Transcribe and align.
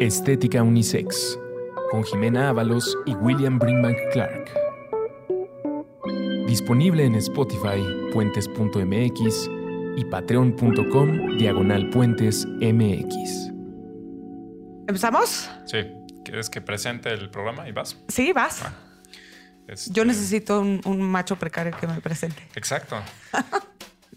Estética 0.00 0.62
Unisex, 0.62 1.38
con 1.90 2.02
Jimena 2.04 2.48
Ábalos 2.48 2.96
y 3.06 3.14
William 3.14 3.58
Brinkman 3.58 3.94
Clark. 4.12 4.50
Disponible 6.46 7.04
en 7.04 7.14
Spotify, 7.14 7.80
puentes.mx 8.12 9.50
y 9.96 10.04
patreon.com 10.06 11.36
diagonal 11.36 11.90
puentes 11.90 12.46
mx. 12.60 13.52
¿Empezamos? 14.88 15.50
Sí. 15.66 15.78
¿Quieres 16.24 16.50
que 16.50 16.60
presente 16.60 17.12
el 17.12 17.30
programa 17.30 17.68
y 17.68 17.72
vas? 17.72 17.96
Sí, 18.08 18.32
vas. 18.32 18.62
Ah, 18.64 18.72
este, 19.70 19.92
Yo 19.92 20.04
necesito 20.04 20.60
un, 20.60 20.80
un 20.84 21.00
macho 21.02 21.36
precario 21.36 21.76
que 21.78 21.86
me 21.86 22.00
presente. 22.00 22.42
Exacto. 22.54 22.96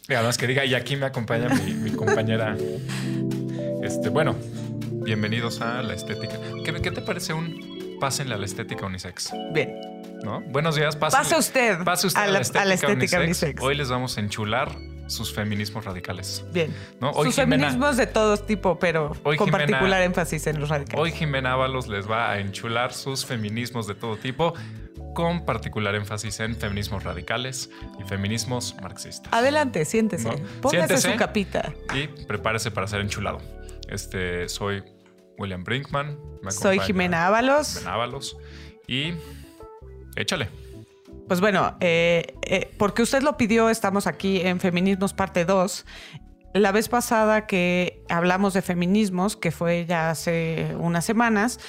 y 0.09 0.13
además 0.13 0.38
que 0.38 0.47
diga, 0.47 0.66
y 0.66 0.73
aquí 0.75 0.95
me 0.95 1.05
acompaña 1.05 1.49
mi, 1.49 1.73
mi 1.73 1.91
compañera. 1.91 2.55
Este, 3.81 4.09
bueno, 4.09 4.35
bienvenidos 5.03 5.61
a 5.61 5.81
la 5.81 5.94
estética. 5.94 6.38
¿Qué, 6.63 6.73
qué 6.81 6.91
te 6.91 7.02
parece 7.02 7.34
un 7.34 7.97
pásenle 7.99 8.35
a 8.35 8.38
la 8.38 8.45
estética 8.45 8.85
unisex? 8.85 9.31
Bien. 9.53 9.80
¿No? 10.23 10.39
Buenos 10.41 10.75
días, 10.75 10.97
pásenle- 10.97 11.11
Pase 11.23 11.35
usted, 11.38 11.83
Pase 11.83 12.08
usted 12.08 12.22
a, 12.22 12.27
la, 12.27 12.39
a 12.39 12.66
la 12.66 12.73
estética 12.75 13.20
unisex. 13.20 13.61
Hoy 13.61 13.75
les 13.75 13.89
vamos 13.89 14.17
a 14.17 14.22
enchular 14.22 14.73
sus 15.08 15.33
feminismos 15.33 15.83
radicales. 15.83 16.45
Bien. 16.53 16.73
¿no? 17.02 17.11
Hoy 17.11 17.25
Sus 17.27 17.35
Jimena- 17.35 17.66
feminismos 17.67 17.97
de 17.97 18.08
todo 18.08 18.38
tipo, 18.38 18.80
pero 18.80 19.11
Hoy 19.23 19.35
con 19.35 19.47
Jimena- 19.49 19.66
particular 19.67 20.02
énfasis 20.02 20.47
en 20.47 20.61
los 20.61 20.70
radicales. 20.70 20.97
Hoy 20.99 21.11
Jimena 21.11 21.52
Ábalos 21.53 21.88
les 21.89 22.09
va 22.09 22.31
a 22.31 22.39
enchular 22.39 22.94
sus 22.94 23.25
feminismos 23.25 23.85
de 23.85 23.95
todo 23.95 24.16
tipo, 24.16 24.53
con 25.13 25.45
particular 25.45 25.95
énfasis 25.95 26.40
en 26.40 26.55
feminismos 26.55 27.03
radicales 27.03 27.70
y 27.99 28.03
feminismos 28.03 28.76
marxistas. 28.81 29.31
Adelante, 29.34 29.86
siéntese. 29.86 30.30
¿No? 30.30 30.36
Póngase 30.62 30.88
Siéntese. 30.88 31.12
su 31.12 31.17
capita. 31.17 31.73
Y 31.94 32.08
prepárese 32.08 32.72
para 32.72 32.88
ser 32.88 33.02
enchulado. 33.02 33.39
Este, 33.89 34.50
soy 34.50 34.84
William 35.38 35.64
Brinkman. 35.64 36.17
me 36.41 36.52
Soy 36.52 36.80
Jimena 36.80 37.28
Ábalos. 37.28 37.75
Jimena 37.75 37.94
Ábalos. 37.94 38.38
Y 38.88 39.14
échale. 40.16 40.50
Pues 41.28 41.39
bueno, 41.39 41.78
eh, 41.80 42.36
eh, 42.41 42.72
porque 42.78 43.02
usted 43.02 43.23
lo 43.23 43.38
pidió, 43.38 43.69
estamos 43.69 44.08
aquí 44.08 44.41
en 44.41 44.59
Feminismos 44.59 45.14
Parte 45.14 45.45
2. 45.45 45.86
La 46.56 46.72
vez 46.72 46.89
pasada 46.89 47.47
que 47.47 48.03
hablamos 48.09 48.53
de 48.53 48.61
feminismos, 48.61 49.36
que 49.36 49.52
fue 49.52 49.86
ya 49.88 50.11
hace 50.11 50.75
unas 50.78 51.03
semanas, 51.06 51.59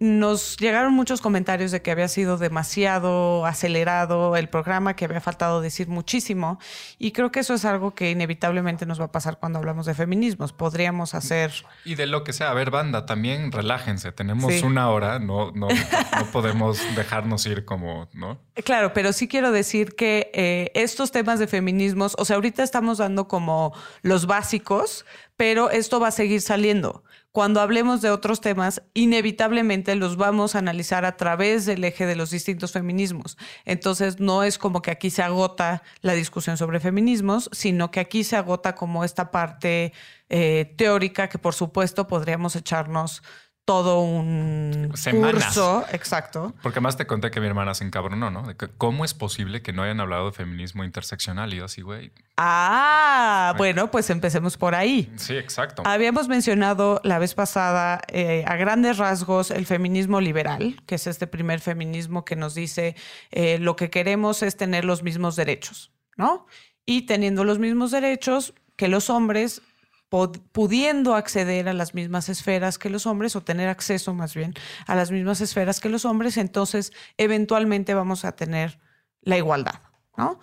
nos 0.00 0.56
llegaron 0.56 0.94
muchos 0.94 1.20
comentarios 1.20 1.70
de 1.72 1.82
que 1.82 1.90
había 1.90 2.08
sido 2.08 2.38
demasiado 2.38 3.44
acelerado 3.44 4.34
el 4.34 4.48
programa, 4.48 4.96
que 4.96 5.04
había 5.04 5.20
faltado 5.20 5.60
decir 5.60 5.88
muchísimo. 5.88 6.58
Y 6.98 7.12
creo 7.12 7.30
que 7.30 7.40
eso 7.40 7.52
es 7.52 7.66
algo 7.66 7.94
que 7.94 8.10
inevitablemente 8.10 8.86
nos 8.86 8.98
va 8.98 9.04
a 9.04 9.12
pasar 9.12 9.38
cuando 9.38 9.58
hablamos 9.58 9.84
de 9.84 9.92
feminismos. 9.92 10.54
Podríamos 10.54 11.14
hacer... 11.14 11.52
Y 11.84 11.96
de 11.96 12.06
lo 12.06 12.24
que 12.24 12.32
sea, 12.32 12.50
a 12.50 12.54
ver, 12.54 12.70
banda, 12.70 13.04
también 13.04 13.52
relájense. 13.52 14.10
Tenemos 14.10 14.54
Sí. 14.54 14.64
una 14.64 14.88
hora, 14.88 15.18
no, 15.18 15.52
no, 15.52 15.68
no 15.68 16.26
podemos 16.32 16.78
dejarnos 16.96 17.44
ir 17.44 17.66
como, 17.66 18.08
¿no? 18.14 18.40
Claro, 18.64 18.94
pero 18.94 19.12
sí 19.12 19.28
quiero 19.28 19.52
decir 19.52 19.94
que 19.96 20.30
eh, 20.32 20.70
estos 20.74 21.12
temas 21.12 21.38
de 21.38 21.46
feminismos, 21.46 22.14
o 22.18 22.24
sea, 22.24 22.36
ahorita 22.36 22.62
estamos 22.62 22.96
dando 22.96 23.28
como 23.28 23.74
los 24.00 24.26
básicos, 24.26 25.04
pero 25.36 25.68
esto 25.70 26.00
va 26.00 26.08
a 26.08 26.12
seguir 26.12 26.40
saliendo. 26.40 27.04
Cuando 27.32 27.60
hablemos 27.60 28.02
de 28.02 28.10
otros 28.10 28.40
temas, 28.40 28.82
inevitablemente 28.92 29.94
los 29.94 30.16
vamos 30.16 30.56
a 30.56 30.58
analizar 30.58 31.04
a 31.04 31.16
través 31.16 31.64
del 31.64 31.84
eje 31.84 32.04
de 32.04 32.16
los 32.16 32.30
distintos 32.30 32.72
feminismos. 32.72 33.38
Entonces, 33.64 34.18
no 34.18 34.42
es 34.42 34.58
como 34.58 34.82
que 34.82 34.90
aquí 34.90 35.10
se 35.10 35.22
agota 35.22 35.84
la 36.00 36.14
discusión 36.14 36.56
sobre 36.56 36.80
feminismos, 36.80 37.48
sino 37.52 37.92
que 37.92 38.00
aquí 38.00 38.24
se 38.24 38.34
agota 38.34 38.74
como 38.74 39.04
esta 39.04 39.30
parte 39.30 39.92
eh, 40.28 40.74
teórica 40.76 41.28
que, 41.28 41.38
por 41.38 41.54
supuesto, 41.54 42.08
podríamos 42.08 42.56
echarnos 42.56 43.22
todo 43.64 44.00
un 44.00 44.92
Semanas. 44.94 45.44
curso. 45.44 45.84
Exacto. 45.92 46.54
Porque 46.62 46.78
además 46.78 46.96
te 46.96 47.06
conté 47.06 47.30
que 47.30 47.40
mi 47.40 47.46
hermana 47.46 47.74
se 47.74 47.84
encabronó, 47.84 48.30
¿no? 48.30 48.42
De 48.42 48.56
que 48.56 48.68
cómo 48.68 49.04
es 49.04 49.14
posible 49.14 49.62
que 49.62 49.72
no 49.72 49.82
hayan 49.82 50.00
hablado 50.00 50.26
de 50.26 50.32
feminismo 50.32 50.82
interseccional. 50.82 51.54
Y 51.54 51.58
yo 51.58 51.66
así, 51.66 51.82
güey. 51.82 52.12
Ah, 52.36 53.54
bueno, 53.58 53.90
pues 53.90 54.10
empecemos 54.10 54.56
por 54.56 54.74
ahí. 54.74 55.12
Sí, 55.16 55.36
exacto. 55.36 55.82
Habíamos 55.84 56.26
mencionado 56.26 57.00
la 57.04 57.18
vez 57.18 57.34
pasada 57.34 58.00
eh, 58.08 58.44
a 58.46 58.56
grandes 58.56 58.98
rasgos 58.98 59.50
el 59.50 59.66
feminismo 59.66 60.20
liberal, 60.20 60.82
que 60.86 60.96
es 60.96 61.06
este 61.06 61.26
primer 61.26 61.60
feminismo 61.60 62.24
que 62.24 62.36
nos 62.36 62.54
dice 62.54 62.96
eh, 63.30 63.58
lo 63.58 63.76
que 63.76 63.90
queremos 63.90 64.42
es 64.42 64.56
tener 64.56 64.84
los 64.84 65.02
mismos 65.02 65.36
derechos, 65.36 65.92
¿no? 66.16 66.46
Y 66.86 67.02
teniendo 67.02 67.44
los 67.44 67.58
mismos 67.58 67.90
derechos 67.90 68.54
que 68.76 68.88
los 68.88 69.10
hombres, 69.10 69.62
pudiendo 70.10 71.14
acceder 71.14 71.68
a 71.68 71.72
las 71.72 71.94
mismas 71.94 72.28
esferas 72.28 72.78
que 72.78 72.90
los 72.90 73.06
hombres 73.06 73.36
o 73.36 73.40
tener 73.40 73.68
acceso 73.68 74.12
más 74.12 74.34
bien 74.34 74.54
a 74.86 74.94
las 74.96 75.10
mismas 75.10 75.40
esferas 75.40 75.80
que 75.80 75.88
los 75.88 76.04
hombres, 76.04 76.36
entonces 76.36 76.92
eventualmente 77.16 77.94
vamos 77.94 78.24
a 78.24 78.32
tener 78.32 78.80
la 79.22 79.36
igualdad, 79.36 79.80
¿no? 80.16 80.40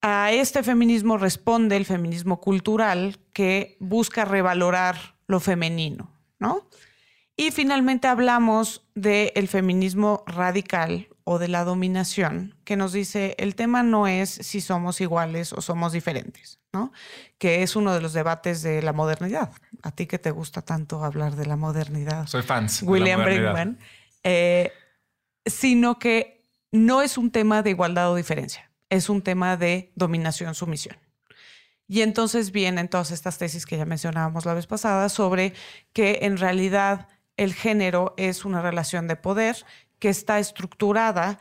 A 0.00 0.32
este 0.32 0.62
feminismo 0.62 1.18
responde 1.18 1.76
el 1.76 1.84
feminismo 1.84 2.40
cultural 2.40 3.20
que 3.32 3.76
busca 3.78 4.24
revalorar 4.24 5.16
lo 5.28 5.38
femenino, 5.38 6.10
¿no? 6.40 6.68
Y 7.36 7.50
finalmente 7.50 8.08
hablamos 8.08 8.84
del 8.94 9.46
feminismo 9.48 10.24
radical 10.26 11.08
o 11.24 11.38
de 11.38 11.48
la 11.48 11.64
dominación, 11.64 12.56
que 12.64 12.76
nos 12.76 12.92
dice 12.92 13.34
el 13.38 13.54
tema 13.54 13.82
no 13.82 14.06
es 14.06 14.30
si 14.30 14.60
somos 14.60 15.00
iguales 15.00 15.52
o 15.52 15.60
somos 15.60 15.92
diferentes, 15.92 16.58
¿no? 16.72 16.92
Que 17.38 17.62
es 17.62 17.76
uno 17.76 17.94
de 17.94 18.00
los 18.00 18.12
debates 18.12 18.62
de 18.62 18.82
la 18.82 18.92
modernidad. 18.92 19.52
A 19.82 19.90
ti 19.92 20.06
que 20.06 20.18
te 20.18 20.30
gusta 20.30 20.62
tanto 20.62 21.04
hablar 21.04 21.36
de 21.36 21.46
la 21.46 21.56
modernidad. 21.56 22.26
Soy 22.26 22.42
fans. 22.42 22.82
William. 22.82 23.22
Brinkman, 23.22 23.78
eh, 24.22 24.72
sino 25.44 25.98
que 25.98 26.42
no 26.70 27.02
es 27.02 27.18
un 27.18 27.30
tema 27.30 27.62
de 27.62 27.70
igualdad 27.70 28.10
o 28.10 28.16
diferencia, 28.16 28.70
es 28.88 29.08
un 29.08 29.22
tema 29.22 29.56
de 29.56 29.92
dominación-sumisión. 29.94 30.96
Y 31.86 32.00
entonces 32.00 32.52
vienen 32.52 32.88
todas 32.88 33.10
estas 33.10 33.36
tesis 33.36 33.66
que 33.66 33.76
ya 33.76 33.84
mencionábamos 33.84 34.46
la 34.46 34.54
vez 34.54 34.66
pasada 34.66 35.08
sobre 35.10 35.52
que 35.92 36.20
en 36.22 36.38
realidad 36.38 37.08
el 37.36 37.52
género 37.52 38.14
es 38.16 38.44
una 38.44 38.62
relación 38.62 39.08
de 39.08 39.16
poder 39.16 39.66
que 39.98 40.08
está 40.08 40.38
estructurada 40.38 41.38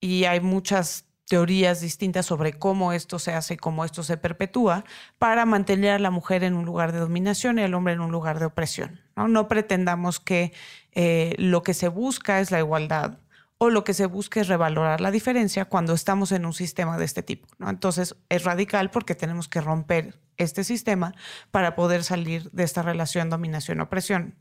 y 0.00 0.24
hay 0.24 0.40
muchas 0.40 1.04
teorías 1.32 1.80
distintas 1.80 2.26
sobre 2.26 2.52
cómo 2.52 2.92
esto 2.92 3.18
se 3.18 3.32
hace 3.32 3.56
cómo 3.56 3.86
esto 3.86 4.02
se 4.02 4.18
perpetúa 4.18 4.84
para 5.18 5.46
mantener 5.46 5.92
a 5.92 5.98
la 5.98 6.10
mujer 6.10 6.44
en 6.44 6.52
un 6.52 6.66
lugar 6.66 6.92
de 6.92 6.98
dominación 6.98 7.58
y 7.58 7.62
al 7.62 7.72
hombre 7.72 7.94
en 7.94 8.02
un 8.02 8.12
lugar 8.12 8.38
de 8.38 8.44
opresión. 8.44 9.00
No, 9.16 9.28
No 9.28 9.48
pretendamos 9.48 10.20
que 10.20 10.52
eh, 10.90 11.34
lo 11.38 11.62
que 11.62 11.72
se 11.72 11.88
busca 11.88 12.40
es 12.40 12.50
la 12.50 12.58
igualdad 12.58 13.16
o 13.56 13.70
lo 13.70 13.82
que 13.82 13.94
se 13.94 14.04
busca 14.04 14.42
es 14.42 14.48
revalorar 14.48 15.00
la 15.00 15.10
diferencia 15.10 15.64
cuando 15.64 15.94
estamos 15.94 16.32
en 16.32 16.44
un 16.44 16.52
sistema 16.52 16.98
de 16.98 17.06
este 17.06 17.22
tipo. 17.22 17.48
¿no? 17.56 17.70
Entonces 17.70 18.14
es 18.28 18.44
radical 18.44 18.90
porque 18.90 19.14
tenemos 19.14 19.48
que 19.48 19.62
romper 19.62 20.20
este 20.36 20.64
sistema 20.64 21.14
para 21.50 21.74
poder 21.74 22.04
salir 22.04 22.50
de 22.50 22.64
esta 22.64 22.82
relación 22.82 23.30
dominación-opresión. 23.30 24.34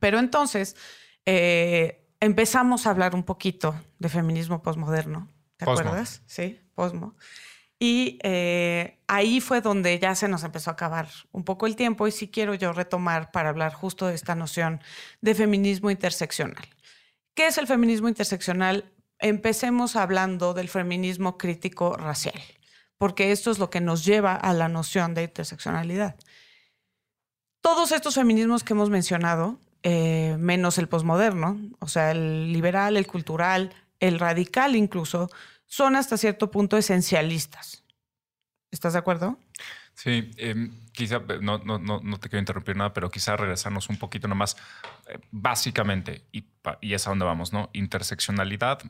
Pero 0.00 0.18
entonces 0.18 0.74
eh, 1.26 2.08
empezamos 2.18 2.88
a 2.88 2.90
hablar 2.90 3.14
un 3.14 3.22
poquito 3.22 3.76
de 4.00 4.08
feminismo 4.08 4.64
posmoderno. 4.64 5.28
¿Te 5.56 5.64
Posmo. 5.64 5.88
acuerdas? 5.88 6.22
Sí, 6.26 6.60
posmo. 6.74 7.16
Y 7.78 8.18
eh, 8.22 9.00
ahí 9.08 9.40
fue 9.40 9.60
donde 9.60 9.98
ya 9.98 10.14
se 10.14 10.28
nos 10.28 10.44
empezó 10.44 10.70
a 10.70 10.74
acabar 10.74 11.08
un 11.32 11.44
poco 11.44 11.66
el 11.66 11.74
tiempo 11.74 12.06
y 12.06 12.12
sí 12.12 12.28
quiero 12.28 12.54
yo 12.54 12.72
retomar 12.72 13.32
para 13.32 13.48
hablar 13.48 13.72
justo 13.72 14.06
de 14.06 14.14
esta 14.14 14.36
noción 14.36 14.80
de 15.20 15.34
feminismo 15.34 15.90
interseccional. 15.90 16.64
¿Qué 17.34 17.48
es 17.48 17.58
el 17.58 17.66
feminismo 17.66 18.08
interseccional? 18.08 18.92
Empecemos 19.18 19.96
hablando 19.96 20.54
del 20.54 20.68
feminismo 20.68 21.38
crítico 21.38 21.96
racial, 21.96 22.40
porque 22.98 23.32
esto 23.32 23.50
es 23.50 23.58
lo 23.58 23.68
que 23.68 23.80
nos 23.80 24.04
lleva 24.04 24.36
a 24.36 24.52
la 24.52 24.68
noción 24.68 25.14
de 25.14 25.24
interseccionalidad. 25.24 26.14
Todos 27.62 27.90
estos 27.90 28.14
feminismos 28.14 28.62
que 28.62 28.74
hemos 28.74 28.90
mencionado, 28.90 29.58
eh, 29.82 30.36
menos 30.38 30.78
el 30.78 30.88
posmoderno, 30.88 31.58
o 31.80 31.88
sea, 31.88 32.12
el 32.12 32.52
liberal, 32.52 32.96
el 32.96 33.08
cultural, 33.08 33.74
el 34.02 34.18
radical 34.18 34.76
incluso, 34.76 35.30
son 35.66 35.96
hasta 35.96 36.18
cierto 36.18 36.50
punto 36.50 36.76
esencialistas. 36.76 37.84
¿Estás 38.70 38.92
de 38.94 38.98
acuerdo? 38.98 39.38
Sí, 39.94 40.30
em, 40.38 40.72
quizá 40.92 41.16
eh, 41.28 41.38
no, 41.40 41.58
no, 41.58 41.78
no, 41.78 42.00
no 42.02 42.18
te 42.18 42.28
quiero 42.28 42.40
interrumpir 42.40 42.76
nada, 42.76 42.92
pero 42.92 43.10
quizá 43.10 43.36
regresarnos 43.36 43.88
un 43.88 43.98
poquito 43.98 44.26
nomás. 44.28 44.56
eh, 45.08 45.18
básicamente, 45.30 46.26
y, 46.32 46.44
y 46.80 46.94
es 46.94 47.06
a 47.06 47.10
donde 47.10 47.24
vamos, 47.24 47.52
¿no? 47.52 47.70
Interseccionalidad 47.72 48.80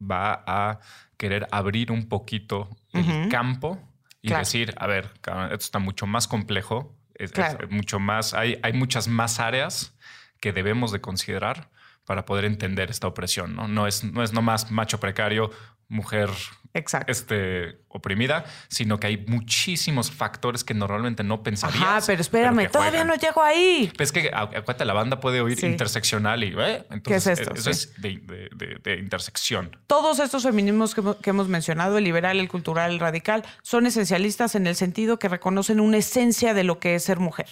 va 0.00 0.42
a 0.46 0.80
querer 1.16 1.46
abrir 1.50 1.90
un 1.92 2.08
poquito 2.08 2.76
el 2.92 3.28
campo 3.28 3.78
y 4.22 4.28
Claro. 4.28 4.40
decir, 4.40 4.74
a 4.78 4.86
ver, 4.86 5.10
esto 5.22 5.54
está 5.54 5.78
mucho 5.78 6.06
más 6.06 6.28
complejo, 6.28 6.94
es, 7.14 7.32
mucho 7.70 7.98
más, 7.98 8.34
hay, 8.34 8.58
hay 8.62 8.72
muchas 8.72 9.08
más 9.08 9.38
áreas 9.40 9.94
que 10.40 10.52
debemos 10.52 10.92
de 10.92 11.00
considerar 11.00 11.70
para 12.06 12.24
poder 12.24 12.44
entender 12.46 12.90
esta 12.90 13.06
opresión, 13.06 13.54
¿no? 13.54 13.68
No 13.68 13.86
es, 13.86 14.04
no 14.04 14.22
es 14.22 14.32
nomás 14.32 14.70
macho 14.70 14.98
precario, 15.00 15.50
mujer 15.88 16.30
Exacto. 16.74 17.10
este, 17.12 17.80
oprimida, 17.88 18.44
sino 18.68 18.98
que 18.98 19.06
hay 19.06 19.24
muchísimos 19.28 20.10
factores 20.10 20.64
que 20.64 20.74
normalmente 20.74 21.22
no 21.22 21.42
pensarías. 21.42 21.82
Ajá, 21.82 22.00
pero 22.06 22.20
espérame, 22.20 22.68
todavía 22.70 23.04
no 23.04 23.14
llego 23.14 23.42
ahí. 23.42 23.92
Pues 23.96 24.08
es 24.08 24.12
que 24.12 24.30
acuérdate, 24.32 24.84
la 24.84 24.92
banda 24.94 25.20
puede 25.20 25.40
oír 25.40 25.58
Sí. 25.58 25.66
interseccional 25.66 26.42
y 26.44 26.54
¿eh? 26.58 26.84
entonces 26.90 27.24
¿Qué 27.24 27.32
es 27.32 27.38
esto? 27.40 27.54
Eso 27.54 27.62
Sí. 27.64 27.70
es 27.70 28.00
de, 28.02 28.08
de- 28.18 28.48
de- 28.54 28.78
de 28.82 28.98
intersección. 28.98 29.76
Todos 29.86 30.18
estos 30.18 30.42
feminismos 30.42 30.94
que, 30.94 31.02
que 31.22 31.30
hemos 31.30 31.48
mencionado, 31.48 31.98
el 31.98 32.04
liberal, 32.04 32.38
el 32.40 32.48
cultural, 32.48 32.90
el 32.92 32.98
radical, 33.00 33.44
son 33.62 33.86
esencialistas 33.86 34.54
en 34.54 34.66
el 34.66 34.74
sentido 34.76 35.18
que 35.18 35.28
reconocen 35.28 35.80
una 35.80 35.98
esencia 35.98 36.52
de 36.52 36.64
lo 36.64 36.78
que 36.80 36.96
es 36.96 37.04
ser 37.04 37.20
mujer. 37.20 37.46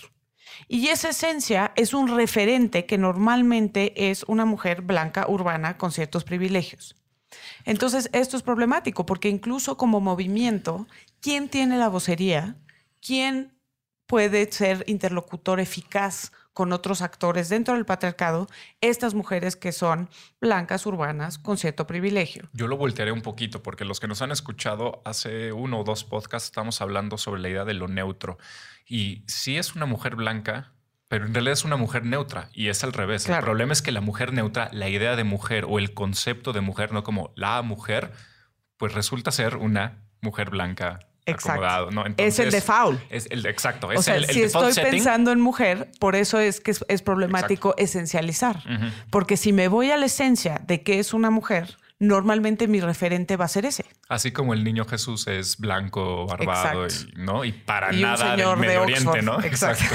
Y 0.68 0.88
esa 0.88 1.10
esencia 1.10 1.72
es 1.76 1.94
un 1.94 2.08
referente 2.08 2.86
que 2.86 2.98
normalmente 2.98 4.10
es 4.10 4.24
una 4.24 4.44
mujer 4.44 4.82
blanca, 4.82 5.26
urbana, 5.28 5.76
con 5.76 5.92
ciertos 5.92 6.24
privilegios. 6.24 6.96
Entonces, 7.64 8.10
esto 8.12 8.36
es 8.36 8.42
problemático 8.42 9.06
porque 9.06 9.28
incluso 9.28 9.76
como 9.76 10.00
movimiento, 10.00 10.86
¿quién 11.20 11.48
tiene 11.48 11.78
la 11.78 11.88
vocería? 11.88 12.56
¿Quién 13.00 13.58
puede 14.06 14.50
ser 14.52 14.84
interlocutor 14.86 15.60
eficaz 15.60 16.32
con 16.54 16.72
otros 16.72 17.02
actores 17.02 17.50
dentro 17.50 17.74
del 17.74 17.84
patriarcado? 17.84 18.46
Estas 18.80 19.12
mujeres 19.12 19.56
que 19.56 19.72
son 19.72 20.08
blancas, 20.40 20.86
urbanas, 20.86 21.38
con 21.38 21.58
cierto 21.58 21.86
privilegio. 21.86 22.48
Yo 22.54 22.66
lo 22.66 22.78
voltearé 22.78 23.12
un 23.12 23.20
poquito 23.20 23.62
porque 23.62 23.84
los 23.84 24.00
que 24.00 24.08
nos 24.08 24.22
han 24.22 24.32
escuchado 24.32 25.02
hace 25.04 25.52
uno 25.52 25.80
o 25.80 25.84
dos 25.84 26.04
podcasts 26.04 26.46
estamos 26.46 26.80
hablando 26.80 27.18
sobre 27.18 27.42
la 27.42 27.50
idea 27.50 27.64
de 27.66 27.74
lo 27.74 27.88
neutro. 27.88 28.38
Y 28.86 29.24
sí 29.26 29.58
es 29.58 29.74
una 29.74 29.84
mujer 29.84 30.16
blanca, 30.16 30.72
pero 31.08 31.26
en 31.26 31.34
realidad 31.34 31.52
es 31.52 31.64
una 31.64 31.76
mujer 31.76 32.04
neutra 32.04 32.48
y 32.54 32.68
es 32.68 32.84
al 32.84 32.92
revés. 32.92 33.24
Claro. 33.24 33.40
El 33.40 33.44
problema 33.44 33.72
es 33.72 33.82
que 33.82 33.92
la 33.92 34.00
mujer 34.00 34.32
neutra, 34.32 34.70
la 34.72 34.88
idea 34.88 35.16
de 35.16 35.24
mujer 35.24 35.66
o 35.68 35.78
el 35.78 35.92
concepto 35.92 36.52
de 36.52 36.60
mujer, 36.60 36.92
no 36.92 37.02
como 37.02 37.32
la 37.36 37.60
mujer, 37.62 38.12
pues 38.76 38.94
resulta 38.94 39.30
ser 39.30 39.56
una 39.56 40.04
mujer 40.20 40.50
blanca. 40.50 41.00
Exacto. 41.26 42.00
es 42.18 42.38
el 42.38 42.50
default. 42.50 43.00
Es 43.10 43.26
el 43.30 43.46
exacto. 43.46 43.88
O 43.88 43.92
Es 43.92 44.04
sea, 44.04 44.16
el, 44.16 44.24
el 44.24 44.30
si 44.30 44.42
estoy 44.42 44.72
setting. 44.72 44.90
pensando 44.90 45.32
en 45.32 45.40
mujer, 45.40 45.90
por 45.98 46.16
eso 46.16 46.38
es 46.38 46.60
que 46.60 46.70
es, 46.72 46.84
es 46.88 47.02
problemático 47.02 47.74
esencializar. 47.78 48.62
Porque 49.10 49.36
si 49.36 49.52
me 49.52 49.68
voy 49.68 49.90
a 49.90 49.96
la 49.96 50.06
esencia 50.06 50.60
de 50.66 50.82
qué 50.82 50.98
es 50.98 51.14
una 51.14 51.30
mujer, 51.30 51.76
normalmente 51.98 52.68
mi 52.68 52.80
referente 52.80 53.36
va 53.36 53.46
a 53.46 53.48
ser 53.48 53.64
ese. 53.64 53.84
Así 54.08 54.32
como 54.32 54.52
el 54.52 54.64
niño 54.64 54.84
Jesús 54.84 55.26
es 55.26 55.56
blanco, 55.58 56.26
barbado, 56.26 56.86
y, 56.86 56.90
¿no? 57.16 57.44
Y 57.44 57.52
para 57.52 57.94
Y 57.94 58.02
nada 58.02 58.30
del 58.30 58.38
señor 58.40 58.60
de 58.60 58.66
Medio 58.66 58.82
Oriente. 58.82 59.22
¿no? 59.22 59.40
Exacto. 59.42 59.84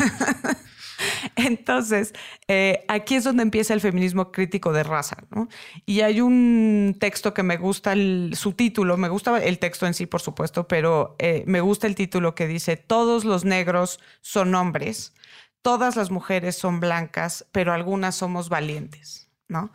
Entonces, 1.35 2.13
eh, 2.47 2.85
aquí 2.87 3.15
es 3.15 3.23
donde 3.23 3.43
empieza 3.43 3.73
el 3.73 3.81
feminismo 3.81 4.31
crítico 4.31 4.71
de 4.73 4.83
raza, 4.83 5.17
¿no? 5.31 5.47
Y 5.85 6.01
hay 6.01 6.21
un 6.21 6.97
texto 6.99 7.33
que 7.33 7.43
me 7.43 7.57
gusta, 7.57 7.93
el, 7.93 8.31
su 8.35 8.53
título, 8.53 8.97
me 8.97 9.09
gusta 9.09 9.37
el 9.43 9.59
texto 9.59 9.85
en 9.87 9.93
sí, 9.93 10.05
por 10.05 10.21
supuesto, 10.21 10.67
pero 10.67 11.15
eh, 11.19 11.43
me 11.47 11.61
gusta 11.61 11.87
el 11.87 11.95
título 11.95 12.35
que 12.35 12.47
dice, 12.47 12.77
todos 12.77 13.25
los 13.25 13.45
negros 13.45 13.99
son 14.21 14.53
hombres, 14.55 15.13
todas 15.61 15.95
las 15.95 16.11
mujeres 16.11 16.57
son 16.57 16.79
blancas, 16.79 17.45
pero 17.51 17.73
algunas 17.73 18.15
somos 18.15 18.49
valientes, 18.49 19.29
¿no? 19.47 19.71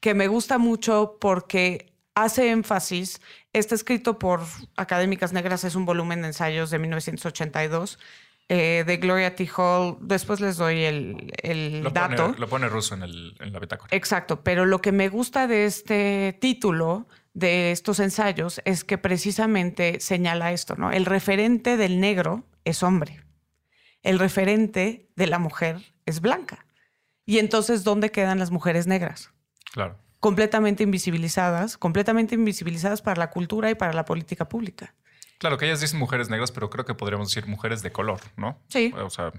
Que 0.00 0.14
me 0.14 0.28
gusta 0.28 0.58
mucho 0.58 1.16
porque 1.20 1.92
hace 2.14 2.50
énfasis, 2.50 3.20
está 3.52 3.74
escrito 3.74 4.18
por 4.18 4.40
académicas 4.76 5.32
negras, 5.32 5.64
es 5.64 5.74
un 5.74 5.86
volumen 5.86 6.22
de 6.22 6.28
ensayos 6.28 6.70
de 6.70 6.78
1982 6.78 7.98
eh, 8.54 8.84
de 8.86 8.96
Gloria 8.98 9.34
T. 9.34 9.48
Hall. 9.56 9.96
Después 10.00 10.40
les 10.40 10.58
doy 10.58 10.84
el, 10.84 11.32
el 11.42 11.82
Lo 11.82 11.90
dato. 11.90 12.26
pone, 12.26 12.38
lo 12.38 12.48
pone 12.48 12.68
ruso 12.68 12.94
en, 12.94 13.02
el, 13.02 13.34
en 13.40 13.52
la 13.52 13.58
bitácora. 13.58 13.88
Exacto, 13.96 14.42
pero 14.44 14.66
lo 14.66 14.80
que 14.80 14.92
me 14.92 15.08
gusta 15.08 15.46
de 15.46 15.64
este 15.64 16.36
título, 16.38 17.08
de 17.32 17.72
estos 17.72 17.98
ensayos, 17.98 18.60
es 18.66 18.84
que 18.84 18.98
precisamente 18.98 20.00
señala 20.00 20.52
esto, 20.52 20.76
¿no? 20.76 20.92
El 20.92 21.06
referente 21.06 21.78
del 21.78 21.98
negro 21.98 22.44
es 22.64 22.82
hombre. 22.82 23.24
El 24.02 24.18
referente 24.18 25.08
de 25.16 25.26
la 25.26 25.38
mujer 25.38 25.76
es 26.04 26.20
blanca. 26.20 26.66
Y 27.24 27.38
entonces, 27.38 27.84
¿dónde 27.84 28.10
quedan 28.10 28.38
las 28.38 28.50
mujeres 28.50 28.86
negras? 28.86 29.30
Claro. 29.72 29.96
Completamente 30.20 30.82
invisibilizadas, 30.82 31.78
completamente 31.78 32.34
invisibilizadas 32.34 33.00
para 33.00 33.18
la 33.18 33.30
cultura 33.30 33.70
y 33.70 33.74
para 33.76 33.92
la 33.92 34.04
política 34.04 34.48
pública. 34.48 34.94
Claro 35.42 35.58
que 35.58 35.64
ellas 35.64 35.80
dicen 35.80 35.98
mujeres 35.98 36.30
negras, 36.30 36.52
pero 36.52 36.70
creo 36.70 36.84
que 36.84 36.94
podríamos 36.94 37.26
decir 37.26 37.48
mujeres 37.48 37.82
de 37.82 37.90
color, 37.90 38.20
¿no? 38.36 38.60
Sí. 38.68 38.94
O 38.96 39.10
sea, 39.10 39.32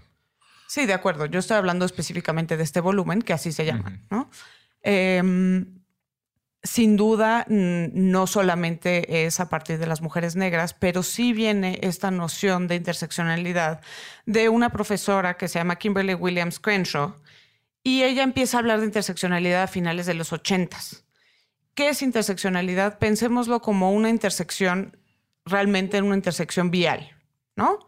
Sí, 0.67 0.85
de 0.85 0.91
acuerdo. 0.91 1.27
Yo 1.27 1.39
estoy 1.39 1.55
hablando 1.55 1.85
específicamente 1.85 2.57
de 2.57 2.63
este 2.63 2.81
volumen, 2.81 3.21
que 3.21 3.31
así 3.31 3.53
se 3.53 3.63
llama. 3.63 4.01
¿no? 4.09 4.29
Em, 4.81 5.79
sin 6.61 6.97
duda, 6.97 7.45
no 7.47 8.27
solamente 8.27 9.25
es 9.25 9.39
a 9.39 9.47
partir 9.47 9.79
de 9.79 9.88
las 9.88 10.01
mujeres 10.01 10.35
negras, 10.35 10.73
pero 10.73 11.03
sí 11.03 11.31
viene 11.31 11.79
esta 11.83 12.11
noción 12.11 12.67
de 12.67 12.75
interseccionalidad 12.75 13.79
de 14.25 14.50
una 14.50 14.71
profesora 14.71 15.38
que 15.38 15.47
se 15.47 15.57
llama 15.57 15.77
Kimberly 15.77 16.15
Williams 16.15 16.59
Crenshaw, 16.59 17.15
y 17.81 18.03
ella 18.03 18.23
empieza 18.23 18.57
a 18.57 18.59
hablar 18.59 18.81
de 18.81 18.88
interseccionalidad 18.88 19.63
a 19.63 19.67
finales 19.67 20.05
de 20.05 20.15
los 20.15 20.33
ochentas. 20.33 21.05
¿Qué 21.75 21.88
es 21.88 22.01
interseccionalidad? 22.01 23.00
Pensémoslo 23.00 23.61
como 23.61 23.94
una 23.94 24.09
intersección, 24.09 24.97
realmente 25.45 25.98
en 25.98 26.06
una 26.06 26.16
intersección 26.16 26.72
vial, 26.72 27.12
¿no? 27.56 27.80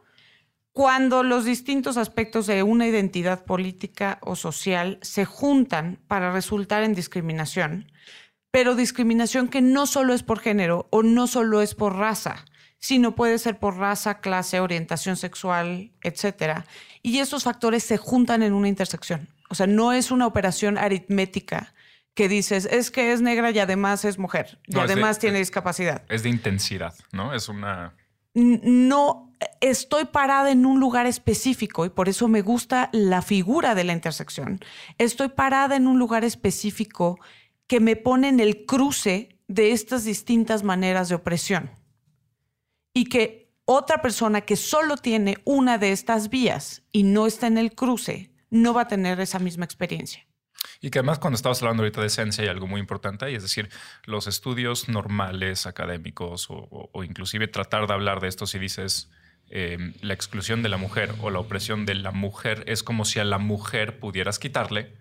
Cuando 0.72 1.24
los 1.24 1.46
distintos 1.46 1.96
aspectos 1.96 2.48
de 2.48 2.62
una 2.62 2.86
identidad 2.86 3.46
política 3.46 4.20
o 4.22 4.36
social 4.36 5.00
se 5.02 5.24
juntan 5.24 6.00
para 6.08 6.34
resultar 6.34 6.84
en 6.84 6.94
discriminación, 6.94 7.92
pero 8.52 8.76
discriminación 8.76 9.48
que 9.48 9.62
no 9.62 9.88
solo 9.88 10.14
es 10.14 10.24
por 10.24 10.40
género 10.40 10.88
o 10.90 11.04
no 11.04 11.28
solo 11.28 11.62
es 11.62 11.76
por 11.76 11.96
raza, 11.96 12.46
sino 12.80 13.16
puede 13.16 13.38
ser 13.38 13.58
por 13.58 13.78
raza, 13.78 14.20
clase, 14.20 14.60
orientación 14.60 15.16
sexual, 15.16 15.92
etcétera. 16.02 16.66
Y 17.02 17.20
esos 17.20 17.44
factores 17.44 17.84
se 17.84 17.98
juntan 17.98 18.44
en 18.44 18.54
una 18.54 18.68
intersección. 18.68 19.30
O 19.50 19.56
sea, 19.56 19.68
no 19.68 19.94
es 19.94 20.12
una 20.12 20.28
operación 20.28 20.78
aritmética 20.78 21.74
que 22.16 22.28
dices, 22.28 22.66
es 22.72 22.90
que 22.90 23.12
es 23.14 23.22
negra 23.22 23.52
y 23.52 23.60
además 23.60 24.04
es 24.06 24.18
mujer 24.18 24.58
y 24.68 24.74
No, 24.74 24.82
es 24.82 24.88
de- 24.88 24.94
además 24.94 25.20
tiene 25.20 25.38
discapacidad 25.40 26.02
es 26.10 26.24
de 26.24 26.30
intensidad, 26.30 26.96
¿no? 27.12 27.34
Es 27.36 27.48
una... 27.50 27.94
no 28.34 29.32
estoy 29.62 30.06
parada 30.06 30.50
en 30.52 30.66
un 30.66 30.80
lugar 30.80 31.06
específico 31.06 31.86
y 31.86 31.90
por 31.90 32.10
eso 32.10 32.28
me 32.28 32.42
gusta 32.42 32.90
la 32.94 33.22
figura 33.22 33.76
de 33.76 33.84
la 33.84 33.94
intersección. 33.94 34.60
Estoy 34.98 35.28
parada 35.30 35.76
en 35.76 35.88
un 35.88 36.00
lugar 36.00 36.24
específico 36.24 37.20
que 37.68 37.80
me 37.80 37.96
pone 37.96 38.30
en 38.30 38.40
el 38.40 38.66
cruce 38.66 39.38
de 39.48 39.72
estas 39.72 40.06
distintas 40.06 40.64
maneras 40.64 41.10
de 41.10 41.16
opresión. 41.16 41.70
Y 42.94 43.06
que 43.06 43.52
otra 43.66 44.02
persona 44.02 44.42
que 44.42 44.56
solo 44.56 44.96
tiene 44.98 45.38
una 45.44 45.78
de 45.78 45.92
estas 45.92 46.30
vías 46.30 46.84
y 46.92 47.04
no 47.04 47.28
está 47.28 47.48
en 47.48 47.58
el 47.58 47.74
cruce, 47.74 48.32
no 48.50 48.74
va 48.74 48.82
a 48.84 48.88
tener 48.88 49.20
esa 49.20 49.40
misma 49.40 49.66
experiencia. 49.66 50.25
Y 50.86 50.92
que 50.92 51.00
además 51.00 51.18
cuando 51.18 51.36
estabas 51.36 51.64
hablando 51.64 51.82
ahorita 51.82 52.00
de 52.02 52.08
esencia 52.08 52.44
hay 52.44 52.48
algo 52.50 52.68
muy 52.68 52.80
importante 52.80 53.26
ahí, 53.26 53.34
es 53.34 53.42
decir, 53.42 53.70
los 54.06 54.28
estudios 54.28 54.88
normales, 54.88 55.66
académicos 55.66 56.52
o, 56.52 56.54
o- 56.70 56.90
o 56.94 57.04
inclusive 57.04 57.48
tratar 57.48 57.88
de 57.88 57.94
hablar 57.94 58.20
de 58.20 58.28
esto 58.28 58.46
si 58.46 58.60
dices 58.60 59.10
eh, 59.50 59.94
la 60.02 60.14
exclusión 60.14 60.62
de 60.62 60.70
la 60.70 60.78
mujer 60.78 61.16
o 61.22 61.32
la 61.32 61.40
opresión 61.40 61.88
de 61.88 61.96
la 61.96 62.12
mujer 62.12 62.64
es 62.68 62.84
como 62.84 63.04
si 63.04 63.18
a 63.20 63.24
la 63.24 63.40
mujer 63.40 63.98
pudieras 64.00 64.38
quitarle 64.38 64.94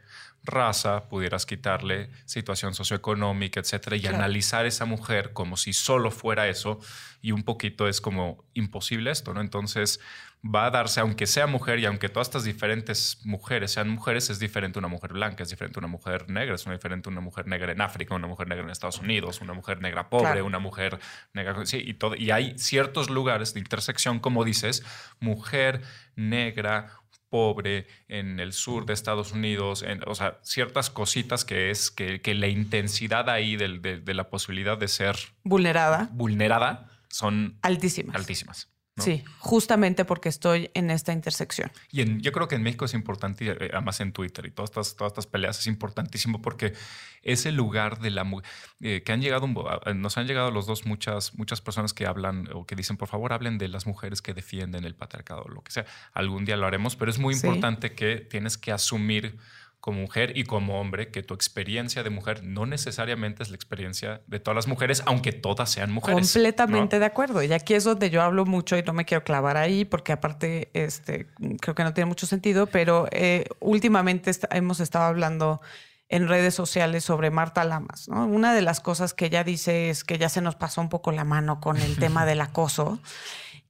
raza, 0.43 1.09
pudieras 1.11 1.45
quitarle 1.45 2.09
situación 2.25 2.75
socioeconómica, 2.75 3.61
etcétera, 3.61 3.97
y 3.97 4.01
Claro. 4.01 4.17
analizar 4.17 4.65
esa 4.67 4.87
mujer 4.87 5.33
como 5.35 5.57
si 5.59 5.73
solo 5.75 6.11
fuera 6.11 6.49
eso 6.49 6.81
y 7.23 7.33
un 7.33 7.43
poquito 7.45 7.89
es 7.89 8.01
como 8.01 8.45
imposible 8.55 9.11
esto, 9.11 9.35
¿no? 9.35 9.41
Entonces 9.43 10.01
va 10.47 10.67
a 10.67 10.71
darse, 10.71 11.01
aunque 11.01 11.27
sea 11.27 11.47
mujer 11.47 11.79
y 11.79 11.87
aunque 11.87 12.09
todas 12.11 12.29
estas 12.29 12.45
diferentes 12.45 13.19
mujeres 13.25 13.73
sean 13.73 13.89
mujeres, 13.89 14.29
es 14.29 14.39
diferente 14.39 14.79
una 14.79 14.89
mujer 14.89 15.13
blanca, 15.15 15.43
es 15.43 15.49
diferente 15.49 15.79
una 15.79 15.89
mujer 15.89 16.29
negra, 16.29 16.55
es 16.55 16.67
una 16.67 16.75
diferente 16.75 17.09
una 17.09 17.23
mujer 17.23 17.47
negra 17.47 17.73
en 17.73 17.81
África, 17.81 18.15
una 18.15 18.27
mujer 18.27 18.49
negra 18.49 18.63
en 18.65 18.71
Estados 18.71 18.99
Unidos, 18.99 19.41
una 19.41 19.55
mujer 19.55 19.81
negra 19.81 20.11
pobre, 20.11 20.27
Claro. 20.33 20.45
una 20.47 20.59
mujer 20.59 20.99
negra, 21.33 21.65
sí, 21.65 21.83
y 21.83 21.95
todo. 21.95 22.15
Y 22.15 22.31
hay 22.31 22.59
ciertos 22.59 23.09
lugares 23.09 23.55
de 23.55 23.61
intersección, 23.61 24.21
como 24.21 24.45
dices, 24.45 24.85
mujer 25.19 25.81
negra, 26.15 26.93
pobre 27.31 27.87
en 28.07 28.39
el 28.39 28.53
sur 28.53 28.87
de 28.87 28.93
Estados 28.93 29.33
Unidos, 29.33 29.83
en- 29.83 30.03
o 30.07 30.15
sea, 30.15 30.39
ciertas 30.43 30.89
cositas 30.89 31.45
que 31.45 31.71
es 31.71 31.91
que, 31.91 32.21
que 32.21 32.33
la 32.35 32.47
intensidad 32.47 33.29
ahí 33.29 33.57
del- 33.57 33.83
de, 33.83 33.99
de 33.99 34.15
la 34.15 34.29
posibilidad 34.31 34.79
de 34.79 34.87
ser 34.89 35.17
Vulnerada, 35.43 36.11
vulnerada 36.13 36.87
son 37.09 37.59
altísima. 37.63 38.13
altísimas. 38.15 38.69
¿No? 38.97 39.03
Sí, 39.03 39.25
justamente 39.41 40.05
porque 40.05 40.29
estoy 40.29 40.71
en 40.75 40.91
esta 40.91 41.13
intersección. 41.13 41.71
Y 41.91 42.03
en- 42.03 42.21
yo 42.21 42.31
creo 42.31 42.47
que 42.47 42.55
en 42.55 42.63
México 42.63 42.85
es 42.85 42.95
importante, 42.95 43.51
eh, 43.51 43.71
además 43.73 43.99
en 44.01 44.13
Twitter 44.13 44.47
y 44.47 44.51
todas 44.53 44.71
estas, 44.71 44.95
todas 44.97 45.11
estas 45.13 45.27
peleas 45.27 45.59
es 45.59 45.67
importantísimo 45.67 46.41
porque 46.41 46.75
es 47.23 47.45
el 47.47 47.57
lugar 47.57 47.99
de 48.01 48.11
la 48.11 48.23
mujer 48.25 48.45
que 48.81 49.13
han 49.13 49.21
llegado, 49.23 49.47
nos 49.95 50.19
han 50.19 50.27
llegado 50.27 50.51
los 50.51 50.67
dos 50.67 50.85
muchas, 50.87 51.35
muchas 51.35 51.61
personas 51.61 51.93
que 51.95 52.07
hablan 52.07 52.49
o 52.53 52.67
que 52.67 52.77
dicen, 52.77 52.97
por 52.97 53.09
favor, 53.09 53.33
hablen 53.33 53.59
de 53.59 53.67
las 53.69 53.87
mujeres 53.87 54.21
que 54.23 54.35
defienden 54.35 54.85
el 54.85 54.95
patriarcado 54.95 55.43
o 55.43 55.49
lo 55.49 55.63
que 55.63 55.73
sea. 55.73 55.87
Algún 56.13 56.45
día 56.45 56.57
lo 56.57 56.67
haremos, 56.67 56.95
pero 56.97 57.11
es 57.11 57.19
muy 57.19 57.35
Sí. 57.35 57.47
importante 57.47 57.95
que 57.95 58.17
tienes 58.19 58.59
que 58.59 58.73
asumir 58.73 59.39
como 59.85 60.01
mujer 60.01 60.35
y 60.35 60.45
como 60.45 60.81
hombre 60.81 61.11
que 61.11 61.23
tu 61.23 61.35
experiencia 61.35 62.03
de 62.03 62.09
mujer 62.09 62.43
no 62.43 62.65
necesariamente 62.65 63.43
es 63.43 63.51
la 63.51 63.57
experiencia 63.57 64.23
de 64.27 64.41
todas 64.41 64.57
las 64.57 64.67
mujeres, 64.67 65.03
aunque 65.05 65.31
todas 65.31 65.71
sean 65.71 65.93
mujeres. 65.93 66.33
Completamente 66.33 66.99
de 66.99 67.05
acuerdo. 67.05 67.43
Y 67.43 67.53
aquí 67.53 67.75
es 67.75 67.85
donde 67.85 68.09
yo 68.09 68.23
hablo 68.23 68.47
mucho 68.47 68.79
y 68.79 68.83
no 68.83 68.95
me 68.95 69.05
quiero 69.05 69.25
clavar 69.25 69.59
ahí 69.59 69.85
porque 69.85 70.13
aparte 70.13 70.71
este, 70.73 71.27
creo 71.61 71.75
que 71.75 71.85
no 71.85 71.93
tiene 71.93 72.07
mucho 72.07 72.25
sentido, 72.25 72.65
pero 72.65 73.09
eh, 73.11 73.45
últimamente 73.61 74.31
hemos 74.53 74.81
estado 74.81 75.05
hablando 75.05 75.61
en 76.09 76.29
redes 76.29 76.55
sociales 76.55 77.05
sobre 77.05 77.31
Marta 77.31 77.63
Lamas. 77.65 78.09
Una 78.09 78.55
de 78.55 78.63
las 78.63 78.81
cosas 78.81 79.13
que 79.13 79.27
ella 79.27 79.45
dice 79.45 79.91
es 79.91 80.03
que 80.03 80.17
ya 80.17 80.31
se 80.31 80.41
nos 80.41 80.57
pasó 80.57 80.81
un 80.81 80.89
poco 80.89 81.13
la 81.13 81.25
mano 81.25 81.61
con 81.61 81.77
el 81.77 81.99
tema 81.99 82.25
del 82.25 82.41
acoso 82.41 83.01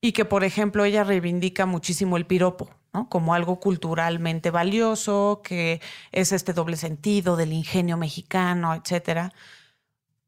y 0.04 0.12
que, 0.12 0.26
por 0.26 0.44
ejemplo, 0.44 0.84
ella 0.84 1.02
reivindica 1.02 1.64
muchísimo 1.64 2.18
el 2.18 2.26
piropo. 2.26 2.68
Como 3.08 3.32
algo 3.32 3.58
culturalmente 3.58 4.50
valioso, 4.50 5.40
que 5.42 5.80
es 6.12 6.30
este 6.32 6.52
doble 6.52 6.76
sentido 6.76 7.36
del 7.36 7.54
ingenio 7.54 7.96
mexicano, 7.96 8.74
etcétera. 8.74 9.32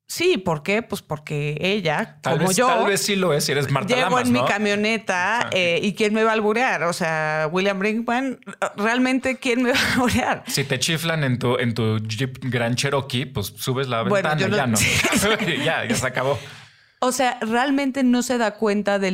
Sí, 0.09 0.39
¿por 0.39 0.63
qué? 0.63 0.81
Pues 0.81 1.03
porque 1.03 1.59
ella, 1.61 2.21
como 2.25 2.53
yo. 2.53 2.69
Tal 2.69 2.87
vez 2.87 3.03
sí 3.03 3.17
lo 3.17 3.35
es, 3.35 3.45
si 3.45 3.53
eres 3.53 3.71
Marta 3.71 3.95
Llego 3.95 4.19
en 4.19 4.33
mi 4.33 4.43
camioneta 4.47 5.51
eh, 5.53 5.79
y 5.83 5.93
¿quién 5.93 6.15
me 6.15 6.25
va 6.25 6.31
a 6.31 6.35
alburear? 6.35 6.85
O 6.85 6.95
sea, 6.95 7.47
William 7.53 7.79
Brinkman, 7.79 8.41
¿realmente 8.79 9.37
quién 9.37 9.63
me 9.63 9.73
va 9.73 9.79
a 9.79 9.93
alburear? 9.93 10.45
Si 10.47 10.65
te 10.65 10.79
chiflan 10.79 11.23
en 11.23 11.39
tu, 11.39 11.59
en 11.59 11.75
tu 11.75 11.99
Jeep 11.99 12.39
Grand 12.41 12.77
Cherokee, 12.77 13.27
pues 13.27 13.53
subes 13.59 13.89
la 13.89 14.05
ventana 14.05 14.41
y 14.41 14.51
ya 14.51 14.67
no. 14.67 14.79
ya, 15.65 15.85
ya 15.85 15.95
se 15.95 16.07
acabó. 16.07 16.39
O 16.99 17.13
sea, 17.13 17.39
realmente 17.43 18.03
no 18.05 18.23
se 18.23 18.39
da 18.39 18.55
cuenta 18.55 18.99
de 18.99 19.11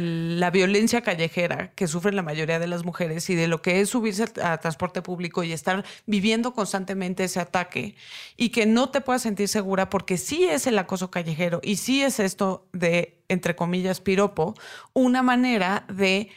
la 0.00 0.50
violencia 0.50 1.02
callejera 1.02 1.70
que 1.74 1.86
sufren 1.86 2.16
la 2.16 2.22
mayoría 2.22 2.58
de 2.58 2.66
las 2.66 2.84
mujeres 2.84 3.28
y 3.28 3.34
de 3.34 3.46
lo 3.46 3.60
que 3.60 3.80
es 3.80 3.90
subirse 3.90 4.24
a, 4.42 4.58
transporte 4.58 5.02
público 5.02 5.42
y 5.42 5.52
estar 5.52 5.84
viviendo 6.06 6.54
constantemente 6.54 7.24
ese 7.24 7.38
ataque 7.38 7.94
y 8.38 8.48
que 8.48 8.64
no 8.64 8.88
te 8.88 9.02
puedas 9.02 9.20
sentir 9.20 9.48
segura 9.48 9.90
porque 9.90 10.16
sí 10.16 10.44
es 10.44 10.66
el 10.66 10.78
acoso 10.78 11.10
callejero 11.10 11.60
y 11.62 11.76
sí 11.76 12.02
es 12.02 12.20
esto 12.20 12.66
de, 12.72 13.22
entre 13.28 13.54
comillas, 13.54 14.00
piropo, 14.00 14.54
una 14.94 15.22
manera 15.22 15.84
de 15.92 16.30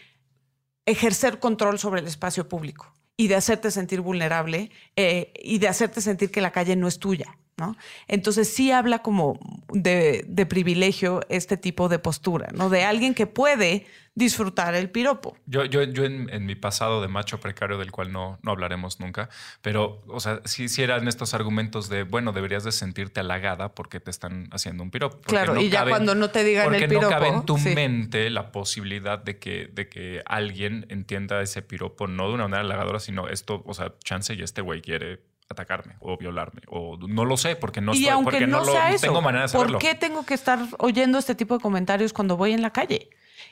ejercer 0.86 1.40
control 1.40 1.80
sobre 1.80 2.02
el 2.02 2.08
espacio 2.08 2.50
público 2.50 2.94
y 3.16 3.30
de 3.30 3.36
hacerte 3.36 3.72
sentir 3.72 4.02
vulnerable 4.02 4.70
eh, 4.98 5.32
y 5.42 5.60
de 5.60 5.70
hacerte 5.70 6.02
sentir 6.02 6.30
que 6.30 6.42
la 6.42 6.52
calle 6.52 6.76
no 6.76 6.90
es 6.90 7.00
tuya. 7.00 7.38
¿No? 7.58 7.76
Entonces 8.08 8.54
sí 8.54 8.72
habla 8.72 9.00
como 9.00 9.40
de, 9.72 10.26
privilegio 10.50 11.22
este 11.30 11.58
tipo 11.58 11.90
de 11.90 12.00
postura, 12.00 12.50
¿no? 12.54 12.70
De 12.70 12.84
alguien 12.84 13.14
que 13.14 13.28
puede 13.28 13.86
disfrutar 14.16 14.76
el 14.76 14.92
piropo. 14.92 15.36
Yo, 15.48 15.66
yo, 15.66 15.84
yo 15.84 16.06
en, 16.06 16.46
mi 16.46 16.56
pasado 16.56 17.02
de 17.02 17.08
macho 17.08 17.40
precario, 17.40 17.78
del 17.80 17.92
cual 17.92 18.12
no, 18.12 18.38
no 18.44 18.52
hablaremos 18.52 19.00
nunca, 19.00 19.30
pero, 19.62 20.04
o 20.08 20.20
sea, 20.20 20.42
si 20.46 20.70
sí 20.70 20.84
eran 20.84 21.08
estos 21.08 21.34
argumentos 21.34 21.90
de, 21.90 22.04
bueno, 22.04 22.32
deberías 22.32 22.64
de 22.64 22.72
sentirte 22.72 23.22
halagada 23.22 23.74
porque 23.74 24.00
te 24.00 24.12
están 24.12 24.50
haciendo 24.52 24.84
un 24.84 24.92
piropo. 24.92 25.20
Claro, 25.22 25.60
y 25.60 25.70
ya 25.70 25.88
cuando 25.88 26.14
no 26.14 26.30
te 26.30 26.44
digan 26.44 26.74
el 26.76 26.88
piropo. 26.88 27.08
Porque 27.08 27.16
no 27.16 27.22
cabe 27.22 27.28
en 27.30 27.46
tu 27.46 27.58
mente 27.58 28.30
la 28.30 28.52
posibilidad 28.52 29.18
de 29.18 29.40
que, 29.40 29.70
de 29.74 29.90
que 29.90 30.22
alguien 30.26 30.86
entienda 30.90 31.42
ese 31.42 31.62
piropo 31.62 32.08
no 32.08 32.28
de 32.28 32.36
una 32.36 32.44
manera 32.44 32.62
halagadora, 32.62 33.00
sino 33.00 33.28
esto, 33.30 33.64
o 33.66 33.74
sea, 33.74 33.94
chance 34.04 34.34
y 34.36 34.42
este 34.44 34.62
güey 34.62 34.82
quiere 34.82 35.33
atacarme 35.50 35.96
o 36.00 36.18
violarme 36.18 36.62
o 36.68 36.98
no 36.98 37.26
lo 37.26 37.38
sé 37.38 37.56
porque 37.56 37.82
no, 37.82 37.94
y 37.94 38.06
estoy, 38.06 38.24
porque 38.24 38.48
no, 38.48 38.64
tengo 39.00 39.22
manera 39.22 39.44
de 39.44 39.50
saberlo. 39.50 39.80
¿Por 39.80 39.88
qué 39.88 39.96
tengo 39.96 40.26
que 40.26 40.34
estar 40.34 40.60
oyendo 40.80 41.18
este 41.18 41.36
tipo 41.36 41.56
de 41.56 41.62
comentarios 41.62 42.14
cuando 42.14 42.38
voy 42.38 42.54
en 42.54 42.62
la 42.62 42.72
calle? 42.72 43.10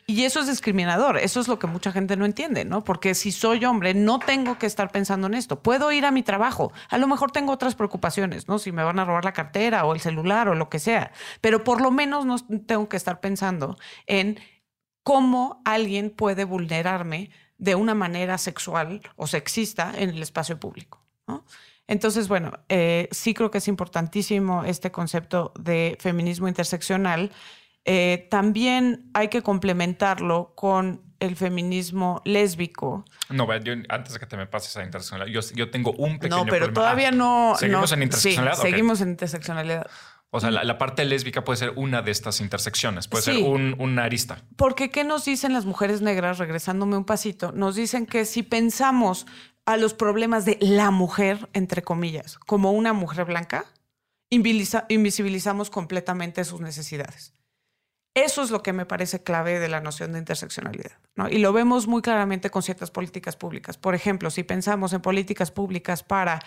Y 0.07 0.24
eso 0.24 0.39
es 0.39 0.48
discriminador, 0.48 1.17
eso 1.17 1.39
es 1.39 1.48
lo 1.48 1.60
que 1.60 1.67
mucha 1.67 1.91
gente 1.91 2.15
no 2.15 2.25
entiende, 2.25 2.65
¿no? 2.65 2.83
Porque 2.83 3.13
si 3.13 3.31
soy 3.31 3.63
hombre, 3.65 3.93
no 3.93 4.19
tengo 4.19 4.57
que 4.57 4.65
estar 4.65 4.91
pensando 4.91 5.27
en 5.27 5.36
esto. 5.36 5.62
Puedo 5.62 5.91
ir 5.91 6.05
a 6.05 6.12
mi 6.12 6.24
trabajo, 6.24 6.71
a 6.89 6.98
lo 6.98 7.07
mejor 7.07 7.31
tengo 7.31 7.51
otras 7.51 7.75
preocupaciones, 7.75 8.48
¿no? 8.48 8.57
Si 8.57 8.71
me 8.71 8.83
van 8.83 9.00
a 9.00 9.05
robar 9.05 9.25
la 9.25 9.33
cartera 9.33 9.86
o 9.86 9.93
el 9.93 10.00
celular 10.00 10.50
o 10.50 10.55
lo 10.55 10.69
que 10.69 10.79
sea, 10.79 11.12
pero 11.39 11.63
por 11.63 11.81
lo 11.81 11.91
menos 11.91 12.25
no 12.25 12.38
tengo 12.65 12.89
que 12.89 12.98
estar 12.98 13.19
pensando 13.19 13.77
en 14.07 14.39
cómo 15.03 15.62
alguien 15.65 16.10
puede 16.10 16.45
vulnerarme 16.45 17.29
de 17.57 17.75
una 17.75 17.93
manera 17.93 18.38
sexual 18.38 19.01
o 19.15 19.27
sexista 19.27 19.93
en 19.95 20.10
el 20.10 20.21
espacio 20.21 20.60
público, 20.60 21.03
¿no? 21.27 21.45
Entonces, 21.91 22.29
bueno, 22.29 22.53
eh, 22.69 23.10
sí 23.12 23.33
creo 23.33 23.51
que 23.51 23.57
es 23.57 23.67
importantísimo 23.67 24.63
este 24.63 24.91
concepto 24.91 25.51
de 25.60 25.98
feminismo 26.00 26.48
interseccional. 26.48 27.31
Eh, 27.83 28.29
también 28.31 29.12
hay 29.13 29.27
que 29.27 29.41
complementarlo 29.41 30.53
con 30.55 31.01
el 31.19 31.36
feminismo 31.36 32.21
lésbico. 32.24 33.03
No, 33.27 33.45
yo, 33.60 33.74
antes 33.89 34.13
de 34.13 34.19
que 34.19 34.25
te 34.25 34.38
me 34.38 34.48
pases 34.48 34.77
a 34.77 34.86
interseccionalidad, 34.86 35.43
yo, 35.53 35.69
tengo 35.69 35.91
un 35.91 36.17
pequeño 36.17 36.45
No, 36.45 36.50
pero 36.50 36.71
todavía 36.71 37.10
ah, 37.10 37.12
no. 37.12 37.55
¿Seguimos 37.60 37.91
en 37.91 38.03
interseccionalidad? 38.03 38.55
Sí, 38.55 38.69
seguimos 38.69 39.01
en 39.01 39.10
interseccionalidad. 39.10 39.88
O 40.33 40.39
sea, 40.39 40.50
la, 40.50 40.77
parte 40.77 41.03
lésbica 41.03 41.43
puede 41.43 41.57
ser 41.57 41.74
una 41.75 42.01
de 42.01 42.12
estas 42.12 42.39
intersecciones, 42.39 43.10
puede 43.10 43.24
ser 43.24 43.43
un, 43.43 43.75
una 43.79 44.05
arista. 44.05 44.38
Porque, 44.55 44.89
¿qué 44.89 45.03
nos 45.03 45.25
dicen 45.25 45.51
las 45.51 45.65
mujeres 45.65 46.01
negras, 46.01 46.38
regresándome 46.38 46.95
un 46.95 47.03
pasito? 47.03 47.51
Nos 47.51 47.75
dicen 47.75 48.05
que 48.05 48.24
si 48.24 48.41
pensamos 48.41 49.27
a 49.65 49.77
los 49.77 49.94
problemas 49.94 50.46
de 50.46 50.58
la 50.60 50.91
mujer, 50.91 51.50
entre 51.53 51.82
comillas, 51.82 52.38
como 52.39 52.72
una 52.72 52.94
mujer 52.94 53.25
blanca, 53.25 53.65
invisibilizamos 54.30 55.70
completamente 55.70 56.44
sus 56.44 56.62
necesidades. 56.62 57.34
Eso 58.13 58.44
es 58.44 58.51
lo 58.51 58.62
que 58.62 58.74
me 58.74 58.86
parece 58.86 59.24
clave 59.24 59.60
de 59.60 59.70
la 59.70 59.80
noción 59.80 60.12
de 60.12 60.20
interseccionalidad. 60.20 60.91
Y 61.30 61.38
lo 61.38 61.53
vemos 61.53 61.88
muy 61.88 62.01
claramente 62.01 62.50
con 62.50 62.62
ciertas 62.62 62.91
políticas 62.91 63.38
públicas. 63.38 63.77
Por 63.77 63.96
ejemplo, 63.96 64.30
si 64.30 64.44
pensamos 64.44 64.91
en 64.91 65.01
políticas 65.01 65.51
públicas 65.51 66.03
para 66.03 66.39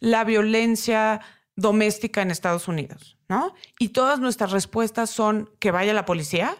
la 0.00 0.24
violencia 0.24 1.20
doméstica 1.54 2.22
en 2.22 2.30
Estados 2.30 2.66
Unidos, 2.66 3.18
¿no? 3.28 3.54
Y 3.78 3.90
todas 3.90 4.20
nuestras 4.20 4.52
respuestas 4.52 5.10
son 5.10 5.50
que 5.58 5.70
vaya 5.70 5.92
la 5.92 6.06
policía, 6.06 6.56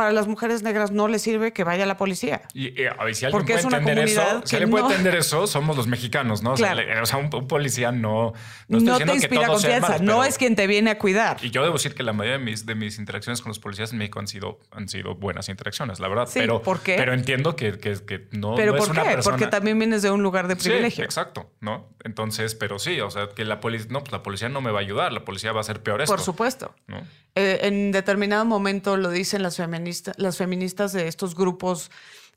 para 0.00 0.12
las 0.12 0.26
mujeres 0.26 0.62
negras 0.62 0.92
no 0.92 1.08
les 1.08 1.20
sirve 1.20 1.52
que 1.52 1.62
vaya 1.62 1.84
la 1.84 1.98
policía. 1.98 2.40
Y, 2.54 2.68
eh, 2.80 2.88
a 2.88 3.04
ver, 3.04 3.14
si 3.14 3.26
alguien 3.26 3.44
puede 3.44 3.60
entender 3.60 3.98
eso, 3.98 4.22
si 4.46 4.56
alguien 4.56 4.70
puede 4.70 4.84
entender 4.86 5.14
eso, 5.14 5.46
somos 5.46 5.76
los 5.76 5.88
mexicanos, 5.88 6.42
¿no? 6.42 6.52
O 6.52 6.56
sea, 6.56 7.18
un, 7.18 7.28
policía 7.46 7.92
no, 7.92 8.32
no, 8.68 8.96
te 8.96 9.12
inspira 9.12 9.48
confianza, 9.48 9.98
no 9.98 10.24
es 10.24 10.38
quien 10.38 10.56
te 10.56 10.66
viene 10.66 10.88
a 10.88 10.98
cuidar. 10.98 11.36
Y 11.42 11.50
yo 11.50 11.62
debo 11.62 11.74
decir 11.74 11.94
que 11.94 12.02
la 12.02 12.14
mayoría 12.14 12.38
de 12.38 12.44
mis, 12.46 12.64
de 12.64 12.74
mis 12.74 12.98
interacciones 12.98 13.42
con 13.42 13.50
los 13.50 13.58
policías 13.58 13.92
en 13.92 13.98
México 13.98 14.20
han 14.20 14.26
sido, 14.26 14.58
han 14.70 14.88
sido 14.88 15.16
buenas 15.16 15.50
interacciones, 15.50 16.00
la 16.00 16.08
verdad. 16.08 16.26
Sí, 16.28 16.38
pero, 16.40 16.62
¿por 16.62 16.80
qué? 16.80 16.96
Pero 16.96 17.12
entiendo 17.12 17.54
que, 17.54 17.78
que, 17.78 18.02
que 18.02 18.26
no, 18.30 18.54
¿Pero 18.54 18.74
por 18.74 18.96
es 18.96 19.02
qué? 19.02 19.18
Porque 19.22 19.48
también 19.48 19.78
vienes 19.78 20.00
de 20.00 20.10
un 20.10 20.22
lugar 20.22 20.48
de 20.48 20.56
privilegio. 20.56 20.96
Sí, 20.96 21.02
exacto, 21.02 21.50
¿no? 21.60 21.90
Entonces, 22.04 22.54
pero 22.54 22.78
sí, 22.78 23.02
o 23.02 23.10
sea, 23.10 23.28
que 23.28 23.44
la 23.44 23.60
policía, 23.60 23.88
no, 23.90 24.00
pues 24.00 24.12
la 24.12 24.22
policía 24.22 24.48
no 24.48 24.62
me 24.62 24.70
va 24.70 24.78
a 24.78 24.82
ayudar, 24.82 25.12
la 25.12 25.26
policía 25.26 25.52
va 25.52 25.58
a 25.58 25.60
hacer 25.60 25.82
peor 25.82 26.00
esto. 26.00 26.14
Por 26.14 26.24
supuesto. 26.24 26.74
Eh, 27.34 27.58
en 27.62 27.92
determinado 27.92 28.44
momento 28.46 28.96
lo 28.96 29.10
dicen 29.10 29.42
las 29.42 29.56
feministas, 29.56 29.89
las 30.16 30.36
feministas 30.36 30.92
de 30.92 31.08
estos 31.08 31.34
grupos 31.34 31.90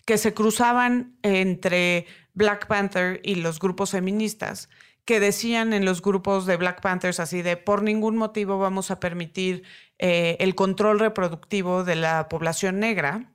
que 0.06 0.18
se 0.18 0.34
cruzaban 0.34 1.18
entre 1.22 2.08
Black 2.34 2.68
Panther 2.68 3.22
y 3.24 3.36
los 3.36 3.60
grupos 3.60 3.92
feministas, 3.92 4.70
que 5.06 5.20
decían 5.20 5.74
en 5.74 5.86
los 5.86 6.02
grupos 6.02 6.46
de 6.46 6.58
Black 6.58 6.82
Panthers 6.82 7.20
así 7.20 7.42
de 7.42 7.58
por 7.58 7.84
ningún 7.84 8.18
motivo 8.18 8.58
vamos 8.58 8.90
a 8.92 9.00
permitir 9.00 9.64
eh, 10.00 10.38
el 10.40 10.56
control 10.56 11.00
reproductivo 11.00 11.84
de 11.84 11.96
la 11.96 12.30
población 12.30 12.80
negra 12.80 13.34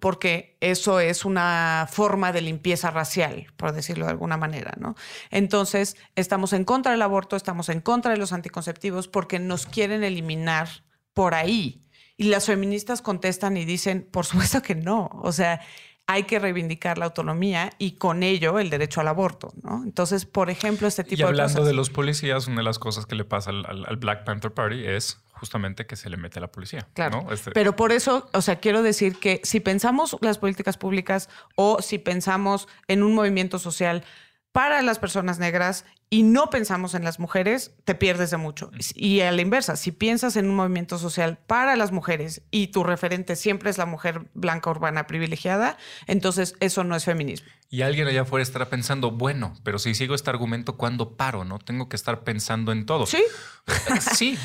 porque 0.00 0.56
eso 0.60 0.98
es 1.00 1.24
una 1.24 1.86
forma 1.90 2.32
de 2.32 2.40
limpieza 2.40 2.90
racial, 2.90 3.46
por 3.56 3.72
decirlo 3.72 4.06
de 4.06 4.10
alguna 4.10 4.36
manera, 4.36 4.74
¿no? 4.78 4.96
Entonces, 5.30 5.96
estamos 6.16 6.52
en 6.52 6.64
contra 6.64 6.92
del 6.92 7.02
aborto, 7.02 7.36
estamos 7.36 7.68
en 7.68 7.80
contra 7.80 8.10
de 8.10 8.16
los 8.16 8.32
anticonceptivos 8.32 9.06
porque 9.06 9.38
nos 9.38 9.66
quieren 9.66 10.02
eliminar 10.02 10.68
por 11.12 11.34
ahí. 11.34 11.83
Y 12.16 12.24
las 12.24 12.46
feministas 12.46 13.02
contestan 13.02 13.56
y 13.56 13.64
dicen, 13.64 14.06
por 14.10 14.24
supuesto 14.26 14.62
que 14.62 14.74
no, 14.74 15.10
o 15.22 15.32
sea, 15.32 15.60
hay 16.06 16.24
que 16.24 16.38
reivindicar 16.38 16.98
la 16.98 17.06
autonomía 17.06 17.70
y 17.78 17.92
con 17.92 18.22
ello 18.22 18.58
el 18.58 18.70
derecho 18.70 19.00
al 19.00 19.08
aborto, 19.08 19.52
¿no? 19.62 19.82
Entonces, 19.84 20.26
por 20.26 20.50
ejemplo, 20.50 20.86
este 20.86 21.02
tipo 21.02 21.16
de 21.16 21.32
cosas. 21.32 21.38
Y 21.38 21.40
hablando 21.40 21.64
de 21.64 21.72
los 21.72 21.90
policías, 21.90 22.46
una 22.46 22.58
de 22.58 22.64
las 22.64 22.78
cosas 22.78 23.06
que 23.06 23.14
le 23.14 23.24
pasa 23.24 23.50
al 23.50 23.96
Black 23.96 24.24
Panther 24.24 24.52
Party 24.52 24.84
es 24.84 25.18
justamente 25.32 25.86
que 25.86 25.96
se 25.96 26.08
le 26.10 26.16
mete 26.16 26.38
a 26.38 26.42
la 26.42 26.52
policía. 26.52 26.86
Claro. 26.94 27.26
Este 27.30 27.50
Pero 27.50 27.74
por 27.74 27.92
eso, 27.92 28.28
o 28.32 28.40
sea, 28.40 28.60
quiero 28.60 28.82
decir 28.82 29.18
que 29.18 29.40
si 29.44 29.60
pensamos 29.60 30.16
las 30.20 30.38
políticas 30.38 30.76
públicas 30.76 31.28
o 31.56 31.82
si 31.82 31.98
pensamos 31.98 32.68
en 32.86 33.02
un 33.02 33.14
movimiento 33.14 33.58
social 33.58 34.04
para 34.52 34.82
las 34.82 34.98
personas 34.98 35.38
negras 35.38 35.84
y 36.14 36.22
no 36.22 36.48
pensamos 36.48 36.94
en 36.94 37.02
las 37.02 37.18
mujeres, 37.18 37.72
te 37.84 37.96
pierdes 37.96 38.30
de 38.30 38.36
mucho. 38.36 38.70
Y 38.94 39.22
a 39.22 39.32
la 39.32 39.42
inversa, 39.42 39.74
si 39.74 39.90
piensas 39.90 40.36
en 40.36 40.48
un 40.48 40.54
movimiento 40.54 40.96
social 40.96 41.38
para 41.44 41.74
las 41.74 41.90
mujeres 41.90 42.42
y 42.52 42.68
tu 42.68 42.84
referente 42.84 43.34
siempre 43.34 43.68
es 43.68 43.78
la 43.78 43.86
mujer 43.86 44.30
blanca 44.32 44.70
urbana 44.70 45.08
privilegiada, 45.08 45.76
entonces 46.06 46.54
eso 46.60 46.84
no 46.84 46.94
es 46.94 47.04
feminismo. 47.04 47.48
Y 47.68 47.82
alguien 47.82 48.06
allá 48.06 48.20
afuera 48.20 48.44
estará 48.44 48.70
pensando, 48.70 49.10
bueno, 49.10 49.54
pero 49.64 49.80
si 49.80 49.96
sigo 49.96 50.14
este 50.14 50.30
argumento, 50.30 50.76
¿cuándo 50.76 51.16
paro? 51.16 51.44
No 51.44 51.58
tengo 51.58 51.88
que 51.88 51.96
estar 51.96 52.22
pensando 52.22 52.70
en 52.70 52.86
todo. 52.86 53.06
Sí. 53.06 53.24
sí, 54.14 54.38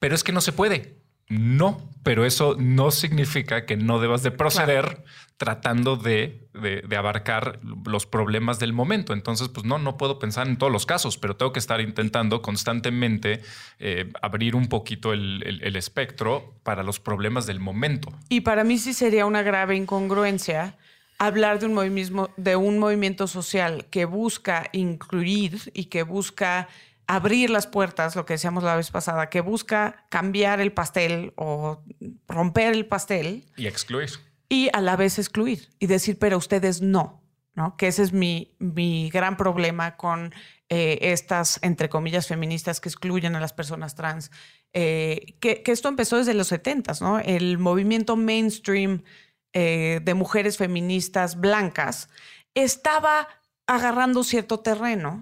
pero 0.00 0.14
es 0.14 0.24
que 0.24 0.32
no 0.32 0.42
se 0.42 0.52
puede. 0.52 1.03
No, 1.28 1.90
pero 2.02 2.24
eso 2.24 2.56
no 2.58 2.90
significa 2.90 3.64
que 3.64 3.76
no 3.76 3.98
debas 3.98 4.22
de 4.22 4.30
proceder 4.30 5.04
tratando 5.36 5.96
de, 5.96 6.48
abarcar 6.96 7.58
los 7.84 8.06
problemas 8.06 8.58
del 8.58 8.72
momento. 8.72 9.12
Entonces, 9.12 9.48
pues 9.48 9.66
no, 9.66 9.78
no 9.78 9.96
puedo 9.96 10.18
pensar 10.18 10.46
en 10.46 10.56
todos 10.56 10.72
los 10.72 10.86
casos, 10.86 11.18
pero 11.18 11.36
tengo 11.36 11.52
que 11.52 11.58
estar 11.58 11.80
intentando 11.80 12.40
constantemente 12.40 13.42
eh, 13.78 14.12
abrir 14.22 14.54
un 14.54 14.68
poquito 14.68 15.12
el, 15.12 15.76
espectro 15.76 16.54
para 16.62 16.82
los 16.82 17.00
problemas 17.00 17.46
del 17.46 17.58
momento. 17.58 18.12
Y 18.28 18.42
para 18.42 18.64
mí 18.64 18.78
sí 18.78 18.94
sería 18.94 19.26
una 19.26 19.42
grave 19.42 19.76
incongruencia 19.76 20.76
hablar 21.18 21.58
de 21.58 21.66
un, 21.66 21.74
movimiento, 21.74 22.30
de 22.36 22.56
un 22.56 22.78
movimiento 22.78 23.26
social 23.26 23.86
que 23.90 24.04
busca 24.04 24.68
incluir 24.72 25.72
y 25.72 25.86
que 25.86 26.02
busca 26.02 26.68
abrir 27.06 27.50
las 27.50 27.66
puertas, 27.66 28.16
lo 28.16 28.24
que 28.24 28.34
decíamos 28.34 28.62
la 28.64 28.76
vez 28.76 28.90
pasada, 28.90 29.28
que 29.28 29.40
busca 29.40 30.06
cambiar 30.08 30.60
el 30.60 30.72
pastel 30.72 31.32
o 31.36 31.82
romper 32.28 32.72
el 32.72 32.86
pastel. 32.86 33.44
Y 33.56 33.66
excluir. 33.66 34.10
Y 34.48 34.68
a 34.72 34.80
la 34.80 34.96
vez 34.96 35.18
excluir 35.18 35.70
y 35.78 35.86
decir, 35.86 36.18
pero 36.18 36.38
ustedes 36.38 36.80
no, 36.80 37.22
¿no? 37.54 37.76
Que 37.76 37.88
ese 37.88 38.02
es 38.02 38.12
mi, 38.12 38.54
mi 38.58 39.10
gran 39.10 39.36
problema 39.36 39.96
con 39.96 40.32
eh, 40.68 40.98
estas, 41.12 41.58
entre 41.62 41.88
comillas, 41.88 42.26
feministas 42.26 42.80
que 42.80 42.88
excluyen 42.88 43.36
a 43.36 43.40
las 43.40 43.52
personas 43.52 43.94
trans. 43.94 44.30
Eh, 44.72 45.36
que, 45.40 45.62
esto 45.66 45.88
empezó 45.88 46.16
desde 46.16 46.34
los 46.34 46.48
70, 46.48 46.94
¿no? 47.00 47.20
El 47.20 47.58
movimiento 47.58 48.16
mainstream 48.16 49.04
eh, 49.52 50.00
de 50.02 50.14
mujeres 50.14 50.56
feministas 50.56 51.38
blancas 51.38 52.08
estaba 52.54 53.28
agarrando 53.66 54.24
cierto 54.24 54.60
terreno 54.60 55.20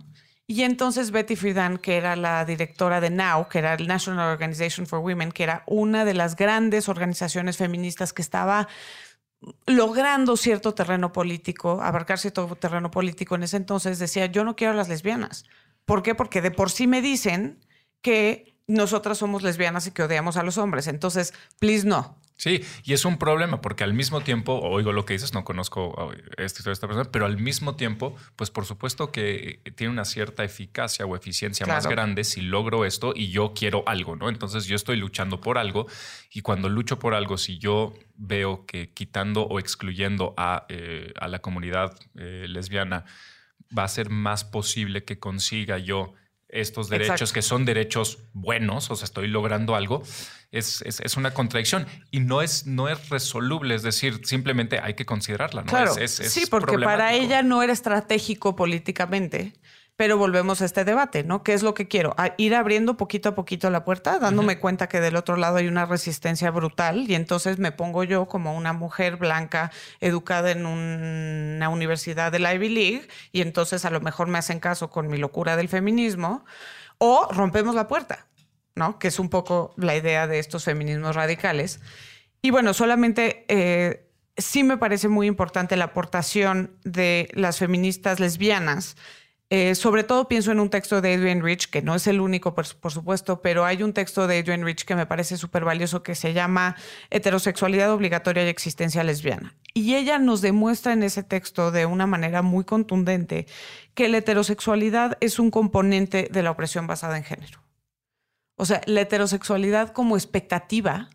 y 0.52 0.64
entonces 0.64 1.12
Betty 1.12 1.34
Friedan, 1.34 1.78
que 1.78 1.96
era 1.96 2.14
la 2.14 2.44
directora 2.44 3.00
de 3.00 3.08
NOW, 3.08 3.48
que 3.48 3.58
era 3.58 3.72
el 3.72 3.86
National 3.86 4.30
Organization 4.30 4.86
for 4.86 4.98
Women, 4.98 5.32
que 5.32 5.44
era 5.44 5.62
una 5.66 6.04
de 6.04 6.12
las 6.12 6.36
grandes 6.36 6.90
organizaciones 6.90 7.56
feministas 7.56 8.12
que 8.12 8.20
estaba 8.20 8.68
logrando 9.66 10.36
cierto 10.36 10.74
terreno 10.74 11.10
político, 11.10 11.80
abarcar 11.80 12.18
cierto 12.18 12.54
terreno 12.56 12.90
político 12.90 13.34
en 13.34 13.44
ese 13.44 13.56
entonces, 13.56 13.98
decía, 13.98 14.26
yo 14.26 14.44
no 14.44 14.54
quiero 14.54 14.74
a 14.74 14.76
las 14.76 14.90
lesbianas. 14.90 15.46
¿Por 15.86 16.02
qué? 16.02 16.14
Porque 16.14 16.42
de 16.42 16.50
por 16.50 16.70
sí 16.70 16.86
me 16.86 17.00
dicen 17.00 17.58
que 18.02 18.54
nosotras 18.66 19.16
somos 19.16 19.42
lesbianas 19.42 19.86
y 19.86 19.92
que 19.92 20.02
odiamos 20.02 20.36
a 20.36 20.42
los 20.42 20.58
hombres. 20.58 20.86
Entonces, 20.86 21.32
please 21.60 21.86
no. 21.86 22.18
Sí, 22.36 22.64
y 22.82 22.92
es 22.92 23.04
un 23.04 23.18
problema 23.18 23.60
porque 23.60 23.84
al 23.84 23.94
mismo 23.94 24.20
tiempo, 24.20 24.58
oigo 24.58 24.92
lo 24.92 25.04
que 25.04 25.12
dices, 25.12 25.32
no 25.32 25.44
conozco 25.44 26.12
esta 26.38 26.72
esta 26.72 26.86
persona, 26.88 27.08
pero 27.10 27.26
al 27.26 27.38
mismo 27.38 27.76
tiempo, 27.76 28.16
pues 28.36 28.50
por 28.50 28.64
supuesto 28.64 29.12
que 29.12 29.60
tiene 29.76 29.92
una 29.92 30.04
cierta 30.04 30.42
eficacia 30.42 31.06
o 31.06 31.14
eficiencia 31.14 31.66
más 31.66 31.86
grande 31.86 32.24
si 32.24 32.40
logro 32.40 32.84
esto 32.84 33.12
y 33.14 33.30
yo 33.30 33.52
quiero 33.54 33.84
algo, 33.86 34.16
¿no? 34.16 34.28
Entonces 34.28 34.66
yo 34.66 34.74
estoy 34.74 34.96
luchando 34.96 35.40
por 35.40 35.58
algo 35.58 35.86
y 36.32 36.42
cuando 36.42 36.68
lucho 36.68 36.98
por 36.98 37.14
algo, 37.14 37.38
si 37.38 37.58
yo 37.58 37.94
veo 38.16 38.66
que 38.66 38.90
quitando 38.90 39.42
o 39.42 39.58
excluyendo 39.58 40.34
a, 40.36 40.66
eh, 40.68 41.12
la 41.26 41.38
comunidad 41.40 41.96
eh, 42.16 42.46
lesbiana 42.48 43.04
va 43.76 43.84
a 43.84 43.88
ser 43.88 44.10
más 44.10 44.44
posible 44.44 45.04
que 45.04 45.18
consiga 45.18 45.78
yo 45.78 46.14
estos 46.52 46.88
derechos 46.90 47.32
que 47.32 47.42
son 47.42 47.64
derechos 47.64 48.18
buenos, 48.34 48.90
o 48.90 48.96
sea, 48.96 49.06
estoy 49.06 49.26
logrando 49.26 49.74
algo, 49.74 50.02
es, 50.52 50.82
es, 50.82 51.16
una 51.16 51.32
contradicción 51.32 51.86
y 52.10 52.20
no 52.20 52.42
es, 52.42 52.66
no 52.66 52.88
es 52.88 53.08
resoluble, 53.08 53.74
es 53.74 53.82
decir, 53.82 54.20
simplemente 54.24 54.78
hay 54.78 54.92
que 54.94 55.06
considerarla. 55.06 55.62
¿no? 55.62 55.68
Claro, 55.68 55.94
sí, 56.06 56.44
porque 56.46 56.78
para 56.78 57.14
ella 57.14 57.42
no 57.42 57.62
era 57.62 57.72
estratégico 57.72 58.54
políticamente 58.54 59.54
pero 59.96 60.16
volvemos 60.16 60.62
a 60.62 60.64
este 60.64 60.84
debate, 60.84 61.22
¿no? 61.22 61.42
¿Qué 61.42 61.52
es 61.52 61.62
lo 61.62 61.74
que 61.74 61.86
quiero? 61.86 62.14
ir 62.38 62.54
abriendo 62.54 62.96
poquito 62.96 63.30
a 63.30 63.34
poquito 63.34 63.70
la 63.70 63.84
puerta, 63.84 64.18
dándome 64.18 64.58
cuenta 64.58 64.88
que 64.88 65.00
del 65.00 65.16
otro 65.16 65.36
lado 65.36 65.58
hay 65.58 65.68
una 65.68 65.84
resistencia 65.84 66.50
brutal 66.50 67.10
y 67.10 67.14
entonces 67.14 67.58
me 67.58 67.72
pongo 67.72 68.02
yo 68.02 68.26
como 68.26 68.56
una 68.56 68.72
mujer 68.72 69.16
blanca 69.16 69.70
educada 70.00 70.50
en 70.50 70.66
una 70.66 71.68
universidad 71.68 72.32
de 72.32 72.38
la 72.38 72.54
Ivy 72.54 72.68
League 72.70 73.08
y 73.32 73.42
entonces 73.42 73.84
a 73.84 73.90
lo 73.90 74.00
mejor 74.00 74.28
me 74.28 74.38
hacen 74.38 74.60
caso 74.60 74.90
con 74.90 75.08
mi 75.08 75.18
locura 75.18 75.56
del 75.56 75.68
feminismo 75.68 76.44
o 76.98 77.28
rompemos 77.30 77.74
la 77.74 77.86
puerta, 77.86 78.26
¿no? 78.74 78.98
Que 78.98 79.08
es 79.08 79.18
un 79.18 79.28
poco 79.28 79.74
la 79.76 79.94
idea 79.94 80.26
de 80.26 80.38
estos 80.38 80.64
feminismos 80.64 81.14
radicales. 81.14 81.80
Y 82.40 82.50
bueno, 82.50 82.74
solamente... 82.74 83.44
Eh, 83.48 84.08
sí 84.38 84.64
me 84.64 84.78
parece 84.78 85.08
muy 85.08 85.26
importante 85.26 85.76
la 85.76 85.84
aportación 85.84 86.78
de 86.84 87.28
las 87.34 87.58
feministas 87.58 88.18
lesbianas 88.18 88.96
eh, 89.54 89.74
sobre 89.74 90.02
todo 90.02 90.28
pienso 90.28 90.50
en 90.50 90.60
un 90.60 90.70
texto 90.70 91.02
de 91.02 91.12
Adrienne 91.12 91.42
Rich, 91.42 91.68
que 91.68 91.82
no 91.82 91.94
es 91.94 92.06
el 92.06 92.22
único, 92.22 92.54
por, 92.54 92.64
supuesto, 92.64 93.42
pero 93.42 93.66
hay 93.66 93.82
un 93.82 93.92
texto 93.92 94.26
de 94.26 94.38
Adrienne 94.38 94.64
Rich 94.64 94.86
que 94.86 94.96
me 94.96 95.04
parece 95.04 95.36
súper 95.36 95.62
valioso 95.62 96.02
que 96.02 96.14
se 96.14 96.32
llama 96.32 96.74
Heterosexualidad 97.10 97.92
obligatoria 97.92 98.46
y 98.46 98.48
existencia 98.48 99.04
lesbiana. 99.04 99.54
Y 99.74 99.94
ella 99.96 100.18
nos 100.18 100.40
demuestra 100.40 100.94
en 100.94 101.02
ese 101.02 101.22
texto 101.22 101.70
de 101.70 101.84
una 101.84 102.06
manera 102.06 102.40
muy 102.40 102.64
contundente 102.64 103.44
que 103.92 104.08
la 104.08 104.16
heterosexualidad 104.16 105.18
es 105.20 105.38
un 105.38 105.50
componente 105.50 106.30
de 106.32 106.42
la 106.42 106.52
opresión 106.52 106.86
basada 106.86 107.18
en 107.18 107.24
género. 107.24 107.62
O 108.56 108.64
sea, 108.64 108.80
la 108.86 109.02
heterosexualidad 109.02 109.92
como 109.92 110.16
expectativa 110.16 111.10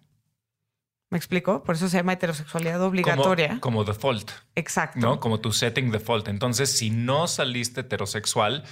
¿Me 1.10 1.18
explico? 1.18 1.64
Por 1.64 1.76
eso 1.76 1.88
se 1.88 1.98
llama 1.98 2.14
heterosexualidad 2.14 2.82
obligatoria. 2.82 3.60
Como, 3.62 3.86
default. 3.86 4.30
Exacto. 4.56 5.00
¿no? 5.00 5.20
Como 5.20 5.40
tu 5.40 5.54
setting 5.54 5.90
default. 5.90 6.28
Entonces, 6.28 6.78
si 6.78 6.90
no 6.90 7.28
saliste 7.28 7.82
heterosexual, 7.82 8.66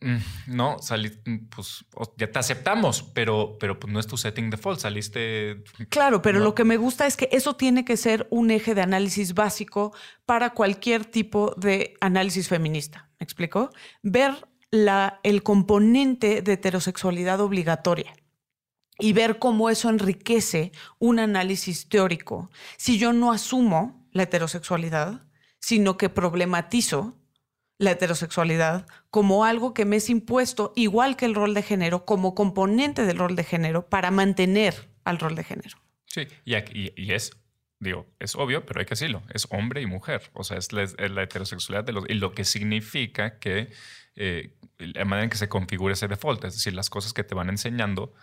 mm, 0.00 0.16
no, 0.48 0.78
saliste, 0.80 1.30
mm, 1.30 1.46
pues 1.48 1.84
ya 2.16 2.30
te 2.32 2.38
aceptamos, 2.40 3.04
pero, 3.14 3.56
pero 3.60 3.78
pues 3.78 3.92
no 3.92 4.00
es 4.00 4.08
tu 4.08 4.16
setting 4.16 4.50
default, 4.50 4.80
saliste. 4.80 5.62
Claro, 5.88 6.22
pero 6.22 6.40
lo 6.40 6.56
que 6.56 6.64
me 6.64 6.76
gusta 6.76 7.06
es 7.06 7.16
que 7.16 7.28
eso 7.30 7.54
tiene 7.54 7.84
que 7.84 7.96
ser 7.96 8.26
un 8.30 8.50
eje 8.50 8.74
de 8.74 8.82
análisis 8.82 9.34
básico 9.34 9.94
para 10.24 10.54
cualquier 10.54 11.04
tipo 11.04 11.54
de 11.56 11.94
análisis 12.00 12.48
feminista. 12.48 13.10
¿Me 13.20 13.24
explico? 13.24 13.70
Ver 14.02 14.48
la, 14.72 15.20
el 15.22 15.44
componente 15.44 16.42
de 16.42 16.54
heterosexualidad 16.54 17.40
obligatoria 17.40 18.12
y 18.98 19.12
ver 19.12 19.38
cómo 19.38 19.70
eso 19.70 19.88
enriquece 19.90 20.72
un 20.98 21.18
análisis 21.18 21.88
teórico. 21.88 22.50
Si 22.76 22.98
yo 22.98 23.12
no 23.12 23.32
asumo 23.32 24.06
la 24.12 24.24
heterosexualidad, 24.24 25.22
sino 25.60 25.96
que 25.96 26.08
problematizo 26.08 27.16
la 27.78 27.90
heterosexualidad 27.90 28.86
como 29.10 29.44
algo 29.44 29.74
que 29.74 29.84
me 29.84 29.96
es 29.96 30.08
impuesto, 30.08 30.72
igual 30.76 31.16
que 31.16 31.26
el 31.26 31.34
rol 31.34 31.54
de 31.54 31.62
género, 31.62 32.04
como 32.04 32.34
componente 32.34 33.04
del 33.04 33.18
rol 33.18 33.36
de 33.36 33.44
género, 33.44 33.88
para 33.88 34.10
mantener 34.10 34.88
al 35.04 35.18
rol 35.18 35.34
de 35.34 35.44
género. 35.44 35.76
Sí, 36.06 36.26
y, 36.44 37.12
es, 37.12 37.32
digo, 37.78 38.06
es 38.18 38.34
obvio, 38.34 38.64
pero 38.64 38.80
hay 38.80 38.86
que 38.86 38.90
decirlo, 38.90 39.22
es 39.32 39.46
hombre 39.50 39.82
y 39.82 39.86
mujer, 39.86 40.30
o 40.32 40.44
sea, 40.44 40.56
es 40.56 40.72
la, 40.72 40.84
heterosexualidad 41.22 41.84
de 41.84 41.92
los, 41.92 42.04
y 42.08 42.14
lo 42.14 42.32
que 42.32 42.44
significa 42.44 43.38
que 43.38 43.70
eh, 44.14 44.56
la 44.78 45.04
manera 45.04 45.24
en 45.24 45.30
que 45.30 45.36
se 45.36 45.48
configura 45.48 45.92
ese 45.92 46.08
default, 46.08 46.44
es 46.44 46.54
decir, 46.54 46.72
las 46.72 46.88
cosas 46.88 47.12
que 47.12 47.24
te 47.24 47.34
van 47.34 47.50
enseñando 47.50 48.14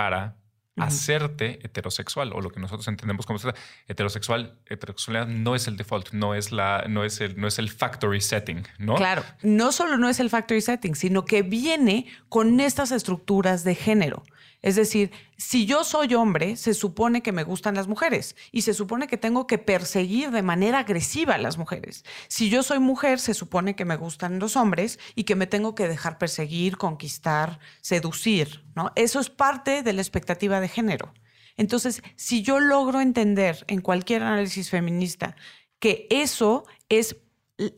para 0.00 0.34
hacerte 0.76 1.58
heterosexual 1.62 2.32
o 2.32 2.40
lo 2.40 2.50
que 2.50 2.58
nosotros 2.58 2.88
entendemos 2.88 3.26
como 3.26 3.38
heterosexual 3.86 4.58
heterosexualidad 4.64 5.26
no 5.26 5.54
es 5.54 5.68
el 5.68 5.76
default 5.76 6.12
no 6.12 6.34
es 6.34 6.52
la 6.52 6.86
no 6.88 7.04
es 7.04 7.20
el 7.20 7.38
no 7.38 7.46
es 7.46 7.58
el 7.58 7.68
factory 7.68 8.22
setting 8.22 8.62
no 8.78 8.94
claro 8.94 9.22
no 9.42 9.72
solo 9.72 9.98
no 9.98 10.08
es 10.08 10.18
el 10.18 10.30
factory 10.30 10.62
setting 10.62 10.94
sino 10.94 11.26
que 11.26 11.42
viene 11.42 12.06
con 12.30 12.60
estas 12.60 12.92
estructuras 12.92 13.62
de 13.62 13.74
género 13.74 14.22
es 14.62 14.76
decir, 14.76 15.10
si 15.38 15.64
yo 15.64 15.84
soy 15.84 16.14
hombre, 16.14 16.56
se 16.56 16.74
supone 16.74 17.22
que 17.22 17.32
me 17.32 17.44
gustan 17.44 17.74
las 17.74 17.88
mujeres 17.88 18.36
y 18.52 18.62
se 18.62 18.74
supone 18.74 19.06
que 19.06 19.16
tengo 19.16 19.46
que 19.46 19.56
perseguir 19.56 20.30
de 20.30 20.42
manera 20.42 20.80
agresiva 20.80 21.34
a 21.34 21.38
las 21.38 21.56
mujeres. 21.56 22.04
Si 22.28 22.50
yo 22.50 22.62
soy 22.62 22.78
mujer, 22.78 23.18
se 23.20 23.32
supone 23.32 23.74
que 23.74 23.86
me 23.86 23.96
gustan 23.96 24.38
los 24.38 24.56
hombres 24.56 24.98
y 25.14 25.24
que 25.24 25.34
me 25.34 25.46
tengo 25.46 25.74
que 25.74 25.88
dejar 25.88 26.18
perseguir, 26.18 26.76
conquistar, 26.76 27.58
seducir, 27.80 28.64
¿no? 28.74 28.92
Eso 28.96 29.18
es 29.18 29.30
parte 29.30 29.82
de 29.82 29.92
la 29.94 30.02
expectativa 30.02 30.60
de 30.60 30.68
género. 30.68 31.14
Entonces, 31.56 32.02
si 32.16 32.42
yo 32.42 32.60
logro 32.60 33.00
entender 33.00 33.64
en 33.66 33.80
cualquier 33.80 34.22
análisis 34.22 34.68
feminista 34.68 35.36
que 35.78 36.06
eso 36.10 36.64
es 36.90 37.16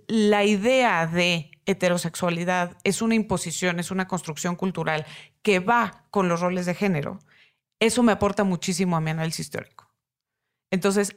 la 0.09 0.45
idea 0.45 1.07
de 1.07 1.52
heterosexualidad 1.73 2.77
es 2.85 3.03
una 3.03 3.15
imposición, 3.15 3.81
es 3.81 3.91
una 3.91 4.09
construcción 4.09 4.57
cultural 4.57 5.07
que 5.43 5.61
va 5.61 6.05
con 6.11 6.29
los 6.29 6.41
roles 6.41 6.67
de 6.67 6.75
género, 6.75 7.19
eso 7.81 8.03
me 8.03 8.13
aporta 8.13 8.45
muchísimo 8.45 8.97
a 8.97 9.01
mi 9.01 9.11
análisis 9.11 9.51
teórico. 9.51 9.91
Entonces, 10.71 11.17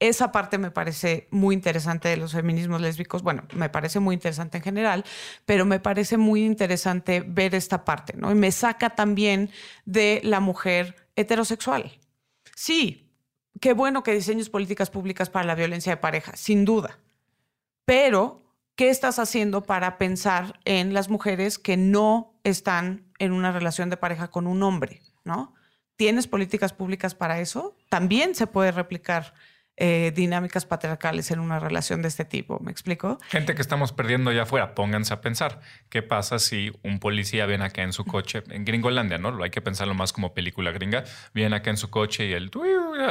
esa 0.00 0.30
parte 0.30 0.58
me 0.58 0.70
parece 0.70 1.26
muy 1.30 1.54
interesante 1.54 2.08
de 2.08 2.16
los 2.16 2.32
feminismos 2.32 2.80
lésbicos. 2.80 3.22
Bueno, 3.22 3.42
me 3.52 3.68
parece 3.68 3.98
muy 3.98 4.14
interesante 4.14 4.58
en 4.58 4.62
general, 4.62 5.04
pero 5.44 5.64
me 5.64 5.80
parece 5.80 6.16
muy 6.16 6.44
interesante 6.44 7.20
ver 7.26 7.54
esta 7.54 7.84
parte, 7.84 8.14
¿no? 8.16 8.30
Y 8.30 8.36
me 8.36 8.52
saca 8.52 8.90
también 8.90 9.50
de 9.84 10.20
la 10.22 10.38
mujer 10.38 10.94
heterosexual. 11.16 11.98
Sí, 12.54 13.10
qué 13.60 13.72
bueno 13.72 14.02
que 14.04 14.14
diseñes 14.14 14.50
políticas 14.50 14.90
públicas 14.90 15.30
para 15.30 15.46
la 15.46 15.56
violencia 15.56 15.92
de 15.92 15.96
pareja, 15.96 16.36
sin 16.36 16.64
duda. 16.64 17.00
Pero 17.84 18.47
¿qué 18.78 18.88
estás 18.88 19.18
haciendo 19.18 19.64
para 19.64 19.98
pensar 19.98 20.58
en 20.64 20.94
las 20.94 21.10
mujeres 21.10 21.58
que 21.58 21.76
no 21.76 22.40
están 22.44 23.12
en 23.18 23.32
una 23.32 23.52
relación 23.52 23.90
de 23.90 23.98
pareja 23.98 24.28
con 24.28 24.46
un 24.46 24.62
hombre? 24.62 25.02
¿no? 25.24 25.52
tienes 25.98 26.28
políticas 26.28 26.72
públicas 26.72 27.16
para 27.16 27.40
eso, 27.40 27.76
también 27.90 28.36
se 28.36 28.46
puede 28.46 28.70
replicar 28.70 29.34
eh, 29.80 30.12
dinámicas 30.14 30.66
patriarcales 30.66 31.30
en 31.30 31.38
una 31.38 31.60
relación 31.60 32.02
de 32.02 32.08
este 32.08 32.24
tipo. 32.24 32.58
¿Me 32.60 32.72
explico? 32.72 33.18
Gente 33.28 33.54
que 33.54 33.62
estamos 33.62 33.92
perdiendo 33.92 34.30
allá 34.30 34.42
afuera, 34.42 34.74
pónganse 34.74 35.14
a 35.14 35.20
pensar, 35.20 35.60
¿qué 35.88 36.02
pasa 36.02 36.38
si 36.40 36.72
un 36.82 36.98
policía 36.98 37.46
viene 37.46 37.64
acá 37.64 37.82
en 37.82 37.92
su 37.92 38.04
coche, 38.04 38.42
en 38.50 38.64
Gringolandia, 38.64 39.18
¿no? 39.18 39.42
Hay 39.42 39.50
que 39.50 39.60
pensarlo 39.60 39.94
más 39.94 40.12
como 40.12 40.34
película 40.34 40.72
gringa, 40.72 41.04
viene 41.32 41.54
acá 41.54 41.70
en 41.70 41.76
su 41.76 41.90
coche 41.90 42.26
y, 42.26 42.32
el, 42.32 42.50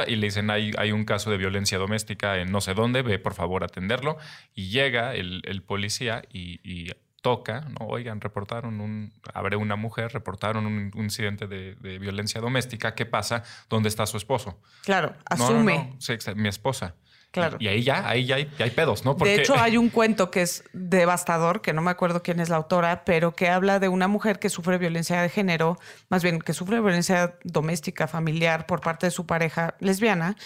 y 0.06 0.16
le 0.16 0.26
dicen, 0.26 0.50
hay, 0.50 0.72
hay 0.76 0.92
un 0.92 1.04
caso 1.04 1.30
de 1.30 1.38
violencia 1.38 1.78
doméstica 1.78 2.36
en 2.36 2.52
no 2.52 2.60
sé 2.60 2.74
dónde, 2.74 3.02
ve 3.02 3.18
por 3.18 3.34
favor 3.34 3.62
a 3.62 3.66
atenderlo, 3.66 4.18
y 4.54 4.68
llega 4.68 5.14
el, 5.14 5.40
el 5.44 5.62
policía 5.62 6.22
y, 6.30 6.60
y 6.62 6.90
toca, 7.22 7.66
¿no? 7.68 7.86
Oigan, 7.86 8.20
reportaron 8.20 8.80
un, 8.80 9.12
abre 9.34 9.56
una 9.56 9.76
mujer, 9.76 10.12
reportaron 10.12 10.66
un, 10.66 10.90
incidente 10.94 11.46
de, 11.46 11.74
violencia 11.98 12.40
doméstica, 12.40 12.94
¿qué 12.94 13.06
pasa? 13.06 13.42
¿Dónde 13.68 13.88
está 13.88 14.06
su 14.06 14.16
esposo? 14.16 14.60
Claro, 14.84 15.14
asume. 15.24 15.94
Sí, 15.98 16.14
mi 16.36 16.48
esposa. 16.48 16.94
Claro. 17.30 17.58
Y, 17.60 17.68
ahí 17.68 17.82
ya, 17.82 18.08
ahí 18.08 18.24
ya 18.24 18.36
hay, 18.36 18.50
hay 18.58 18.70
pedos, 18.70 19.04
¿no? 19.04 19.12
De 19.14 19.34
hecho, 19.34 19.54
hay 19.58 19.76
un 19.76 19.90
cuento 19.90 20.30
que 20.30 20.40
es 20.40 20.64
devastador, 20.72 21.60
que 21.60 21.74
no 21.74 21.82
me 21.82 21.90
acuerdo 21.90 22.22
quién 22.22 22.40
es 22.40 22.48
la 22.48 22.56
autora, 22.56 23.04
pero 23.04 23.34
que 23.34 23.50
habla 23.50 23.78
de 23.80 23.88
una 23.88 24.08
mujer 24.08 24.38
que 24.38 24.48
sufre 24.48 24.78
violencia 24.78 25.20
de 25.20 25.28
género, 25.28 25.78
más 26.08 26.22
bien 26.22 26.38
que 26.38 26.54
sufre 26.54 26.80
violencia 26.80 27.36
doméstica, 27.44 28.06
familiar 28.06 28.66
por 28.66 28.80
parte 28.80 29.06
de 29.06 29.10
su 29.10 29.26
pareja 29.26 29.74
lesbiana 29.80 30.36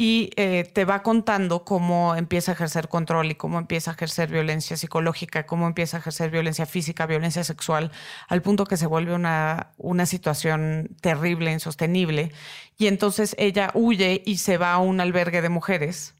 y 0.00 0.30
eh, 0.36 0.62
te 0.72 0.84
va 0.84 1.02
contando 1.02 1.64
cómo 1.64 2.14
empieza 2.14 2.52
a 2.52 2.54
ejercer 2.54 2.88
control 2.88 3.32
y 3.32 3.34
cómo 3.34 3.58
empieza 3.58 3.90
a 3.90 3.94
ejercer 3.94 4.30
violencia 4.30 4.76
psicológica, 4.76 5.44
cómo 5.44 5.66
empieza 5.66 5.96
a 5.96 6.00
ejercer 6.00 6.30
violencia 6.30 6.66
física, 6.66 7.04
violencia 7.04 7.42
sexual, 7.42 7.90
al 8.28 8.40
punto 8.40 8.64
que 8.64 8.76
se 8.76 8.86
vuelve 8.86 9.12
una, 9.12 9.72
una 9.76 10.06
situación 10.06 10.96
terrible, 11.00 11.52
insostenible. 11.52 12.30
Y 12.78 12.86
entonces 12.86 13.34
ella 13.38 13.72
huye 13.74 14.22
y 14.24 14.36
se 14.36 14.56
va 14.56 14.72
a 14.72 14.78
un 14.78 15.00
albergue 15.00 15.42
de 15.42 15.48
mujeres. 15.48 16.14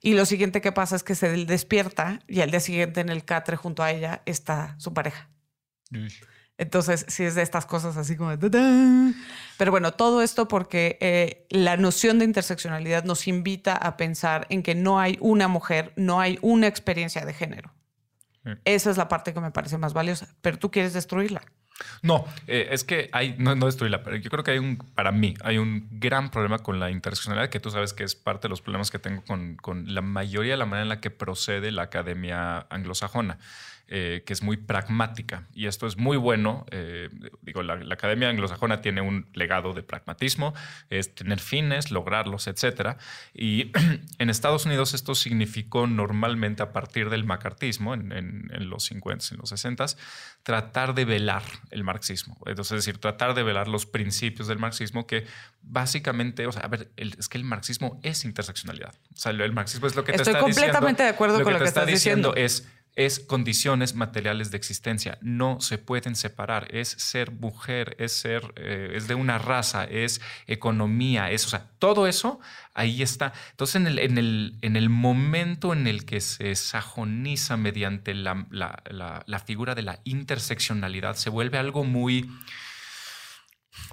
Y 0.00 0.14
lo 0.14 0.26
siguiente 0.26 0.60
que 0.60 0.72
pasa 0.72 0.96
es 0.96 1.04
que 1.04 1.14
se 1.14 1.28
despierta 1.46 2.18
y 2.26 2.40
al 2.40 2.50
día 2.50 2.58
siguiente 2.58 3.00
en 3.00 3.10
el 3.10 3.24
catre 3.24 3.56
junto 3.56 3.84
a 3.84 3.92
ella 3.92 4.22
está 4.26 4.74
su 4.78 4.92
pareja. 4.92 5.28
Entonces, 6.60 7.06
sí 7.08 7.24
es 7.24 7.34
de 7.34 7.40
estas 7.40 7.64
cosas 7.64 7.96
así 7.96 8.18
como. 8.18 8.38
Pero 8.38 9.70
bueno, 9.70 9.92
todo 9.94 10.20
esto 10.20 10.46
porque 10.46 10.98
eh, 11.00 11.46
la 11.48 11.78
noción 11.78 12.18
de 12.18 12.26
interseccionalidad 12.26 13.04
nos 13.04 13.26
invita 13.26 13.74
a 13.74 13.96
pensar 13.96 14.46
en 14.50 14.62
que 14.62 14.74
no 14.74 15.00
hay 15.00 15.16
una 15.22 15.48
mujer, 15.48 15.94
no 15.96 16.20
hay 16.20 16.38
una 16.42 16.66
experiencia 16.66 17.24
de 17.24 17.32
género. 17.32 17.72
Esa 18.66 18.90
es 18.90 18.98
la 18.98 19.08
parte 19.08 19.32
que 19.32 19.40
me 19.40 19.50
parece 19.50 19.78
más 19.78 19.94
valiosa, 19.94 20.28
pero 20.42 20.58
tú 20.58 20.70
quieres 20.70 20.92
destruirla. 20.92 21.40
No, 22.02 22.26
eh, 22.46 22.68
es 22.72 22.84
que 22.84 23.08
hay, 23.12 23.36
no, 23.38 23.54
no 23.54 23.64
destruirla, 23.64 24.02
pero 24.02 24.16
yo 24.16 24.28
creo 24.30 24.44
que 24.44 24.50
hay 24.50 24.58
un, 24.58 24.76
para 24.76 25.12
mí, 25.12 25.34
hay 25.42 25.56
un 25.56 25.88
gran 25.92 26.30
problema 26.30 26.58
con 26.58 26.78
la 26.78 26.90
interseccionalidad, 26.90 27.48
que 27.48 27.60
tú 27.60 27.70
sabes 27.70 27.94
que 27.94 28.04
es 28.04 28.14
parte 28.14 28.48
de 28.48 28.50
los 28.50 28.60
problemas 28.60 28.90
que 28.90 28.98
tengo 28.98 29.22
con, 29.24 29.56
con 29.56 29.94
la 29.94 30.02
mayoría 30.02 30.52
de 30.52 30.58
la 30.58 30.66
manera 30.66 30.82
en 30.82 30.88
la 30.90 31.00
que 31.00 31.10
procede 31.10 31.70
la 31.70 31.82
academia 31.82 32.66
anglosajona. 32.68 33.38
Eh, 33.92 34.22
que 34.24 34.32
es 34.32 34.40
muy 34.40 34.56
pragmática. 34.56 35.48
Y 35.52 35.66
esto 35.66 35.88
es 35.88 35.96
muy 35.96 36.16
bueno. 36.16 36.64
Eh, 36.70 37.08
digo, 37.42 37.64
la, 37.64 37.74
Academia 37.92 38.28
Anglosajona 38.28 38.80
tiene 38.82 39.00
un 39.00 39.28
legado 39.34 39.72
de 39.72 39.82
pragmatismo, 39.82 40.54
es 40.90 41.12
tener 41.12 41.40
fines, 41.40 41.90
lograrlos, 41.90 42.46
etc. 42.46 42.98
Y 43.34 43.72
en 44.18 44.30
Estados 44.30 44.64
Unidos 44.64 44.94
esto 44.94 45.16
significó 45.16 45.88
normalmente 45.88 46.62
a 46.62 46.70
partir 46.70 47.10
del 47.10 47.24
macartismo, 47.24 47.94
en, 47.94 48.48
los 48.70 48.84
50, 48.84 49.24
en 49.32 49.38
los 49.38 49.48
60, 49.48 49.86
tratar 50.44 50.94
de 50.94 51.04
velar 51.04 51.42
el 51.72 51.82
marxismo. 51.82 52.38
Entonces, 52.46 52.78
es 52.78 52.84
decir, 52.84 53.00
tratar 53.00 53.34
de 53.34 53.42
velar 53.42 53.66
los 53.66 53.86
principios 53.86 54.46
del 54.46 54.60
marxismo 54.60 55.08
que 55.08 55.26
básicamente, 55.62 56.46
o 56.46 56.52
sea, 56.52 56.62
a 56.62 56.68
ver, 56.68 56.92
es 56.94 57.28
que 57.28 57.38
el 57.38 57.44
marxismo 57.44 57.98
es 58.04 58.24
interseccionalidad. 58.24 58.94
O 59.12 59.16
sea, 59.16 59.32
el 59.32 59.52
marxismo 59.52 59.88
es 59.88 59.96
lo 59.96 60.04
que 60.04 60.12
te 60.12 60.18
está 60.18 60.30
diciendo. 60.30 60.48
Estoy 60.48 60.62
completamente 60.62 61.02
de 61.02 61.08
acuerdo 61.08 61.42
con 61.42 61.54
lo 61.54 61.58
que, 61.58 61.64
estás 61.64 61.88
diciendo. 61.88 62.36
Es 62.36 62.68
es 63.06 63.18
condiciones 63.18 63.94
materiales 63.94 64.50
de 64.50 64.58
existencia. 64.58 65.16
No 65.22 65.60
se 65.60 65.78
pueden 65.78 66.14
separar. 66.14 66.68
Es 66.74 66.88
ser 66.90 67.32
mujer, 67.32 67.96
es 67.98 68.12
ser, 68.12 68.52
eh, 68.56 68.92
es 68.94 69.08
de 69.08 69.14
una 69.14 69.38
raza, 69.38 69.84
es 69.84 70.20
economía, 70.46 71.30
es, 71.30 71.46
o 71.46 71.48
sea, 71.48 71.66
todo 71.78 72.06
eso 72.06 72.40
ahí 72.74 73.02
está. 73.02 73.32
Entonces, 73.52 73.76
en 73.76 73.86
el, 73.86 73.98
en 73.98 74.18
el, 74.18 74.54
en 74.60 74.76
el 74.76 74.90
momento 74.90 75.72
en 75.72 75.86
el 75.86 76.04
que 76.04 76.20
se 76.20 76.54
sajoniza 76.54 77.56
mediante 77.56 78.12
la, 78.12 78.46
la 78.50 79.38
figura 79.38 79.74
de 79.74 79.82
la 79.82 80.00
interseccionalidad, 80.04 81.16
se 81.16 81.30
vuelve 81.30 81.56
algo 81.56 81.84
muy 81.84 82.30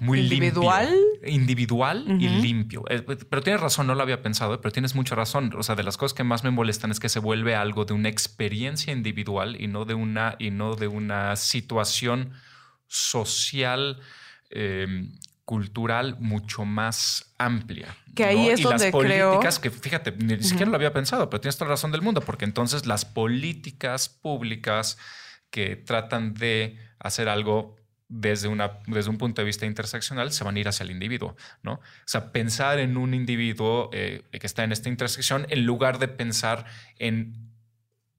muy 0.00 0.20
individual. 0.20 0.94
Individual 1.26 2.04
y 2.20 2.28
limpio. 2.28 2.84
Eh, 2.88 3.02
pero 3.02 3.42
tienes 3.42 3.60
razón, 3.60 3.86
no 3.86 3.94
lo 3.94 4.02
había 4.02 4.22
pensado, 4.22 4.54
eh, 4.54 4.58
pero 4.62 4.72
tienes 4.72 4.94
mucha 4.94 5.14
razón. 5.14 5.52
O 5.56 5.62
sea, 5.62 5.74
de 5.74 5.82
las 5.82 5.96
cosas 5.96 6.14
que 6.14 6.24
más 6.24 6.44
me 6.44 6.50
molestan 6.50 6.90
es 6.90 7.00
que 7.00 7.08
se 7.08 7.18
vuelve 7.18 7.54
algo 7.54 7.84
de 7.84 7.94
una 7.94 8.08
experiencia 8.08 8.92
individual 8.92 9.60
y 9.60 9.66
no 9.66 9.84
de 9.84 9.94
una, 9.94 10.36
y 10.38 10.50
no 10.50 10.76
de 10.76 10.88
una 10.88 11.36
situación 11.36 12.32
social, 12.86 14.00
em, 14.50 15.12
cultural 15.48 16.16
mucho 16.20 16.66
más 16.66 17.32
amplia. 17.38 17.96
Que 18.14 18.24
ahí 18.24 18.48
es 18.50 18.60
y 18.60 18.64
donde 18.64 18.84
las 18.84 18.92
políticas, 18.92 19.58
que 19.58 19.70
fíjate, 19.70 20.12
ni 20.12 20.42
siquiera 20.42 20.70
lo 20.70 20.76
había 20.76 20.92
pensado, 20.92 21.30
pero 21.30 21.40
tienes 21.40 21.56
toda 21.56 21.68
la 21.68 21.72
razón 21.72 21.90
del 21.90 22.02
mundo, 22.02 22.20
porque 22.20 22.44
entonces 22.44 22.84
las 22.84 23.06
políticas 23.06 24.10
públicas 24.10 24.98
que 25.48 25.74
tratan 25.74 26.34
de 26.34 26.78
hacer 26.98 27.30
algo 27.30 27.76
desde, 28.08 28.48
una, 28.48 28.78
desde 28.86 29.10
un 29.10 29.18
punto 29.18 29.42
de 29.42 29.46
vista 29.46 29.66
interseccional 29.66 30.32
se 30.32 30.42
van 30.42 30.56
a 30.56 30.60
ir 30.60 30.68
hacia 30.68 30.84
el 30.84 30.90
individuo, 30.90 31.36
¿no? 31.62 31.74
O 31.74 31.80
sea, 32.06 32.32
pensar 32.32 32.78
en 32.78 32.96
un 32.96 33.14
individuo 33.14 33.90
eh, 33.92 34.22
que 34.32 34.46
está 34.46 34.64
en 34.64 34.72
esta 34.72 34.88
intersección 34.88 35.46
en 35.50 35.66
lugar 35.66 35.98
de 35.98 36.08
pensar 36.08 36.64
en 36.98 37.48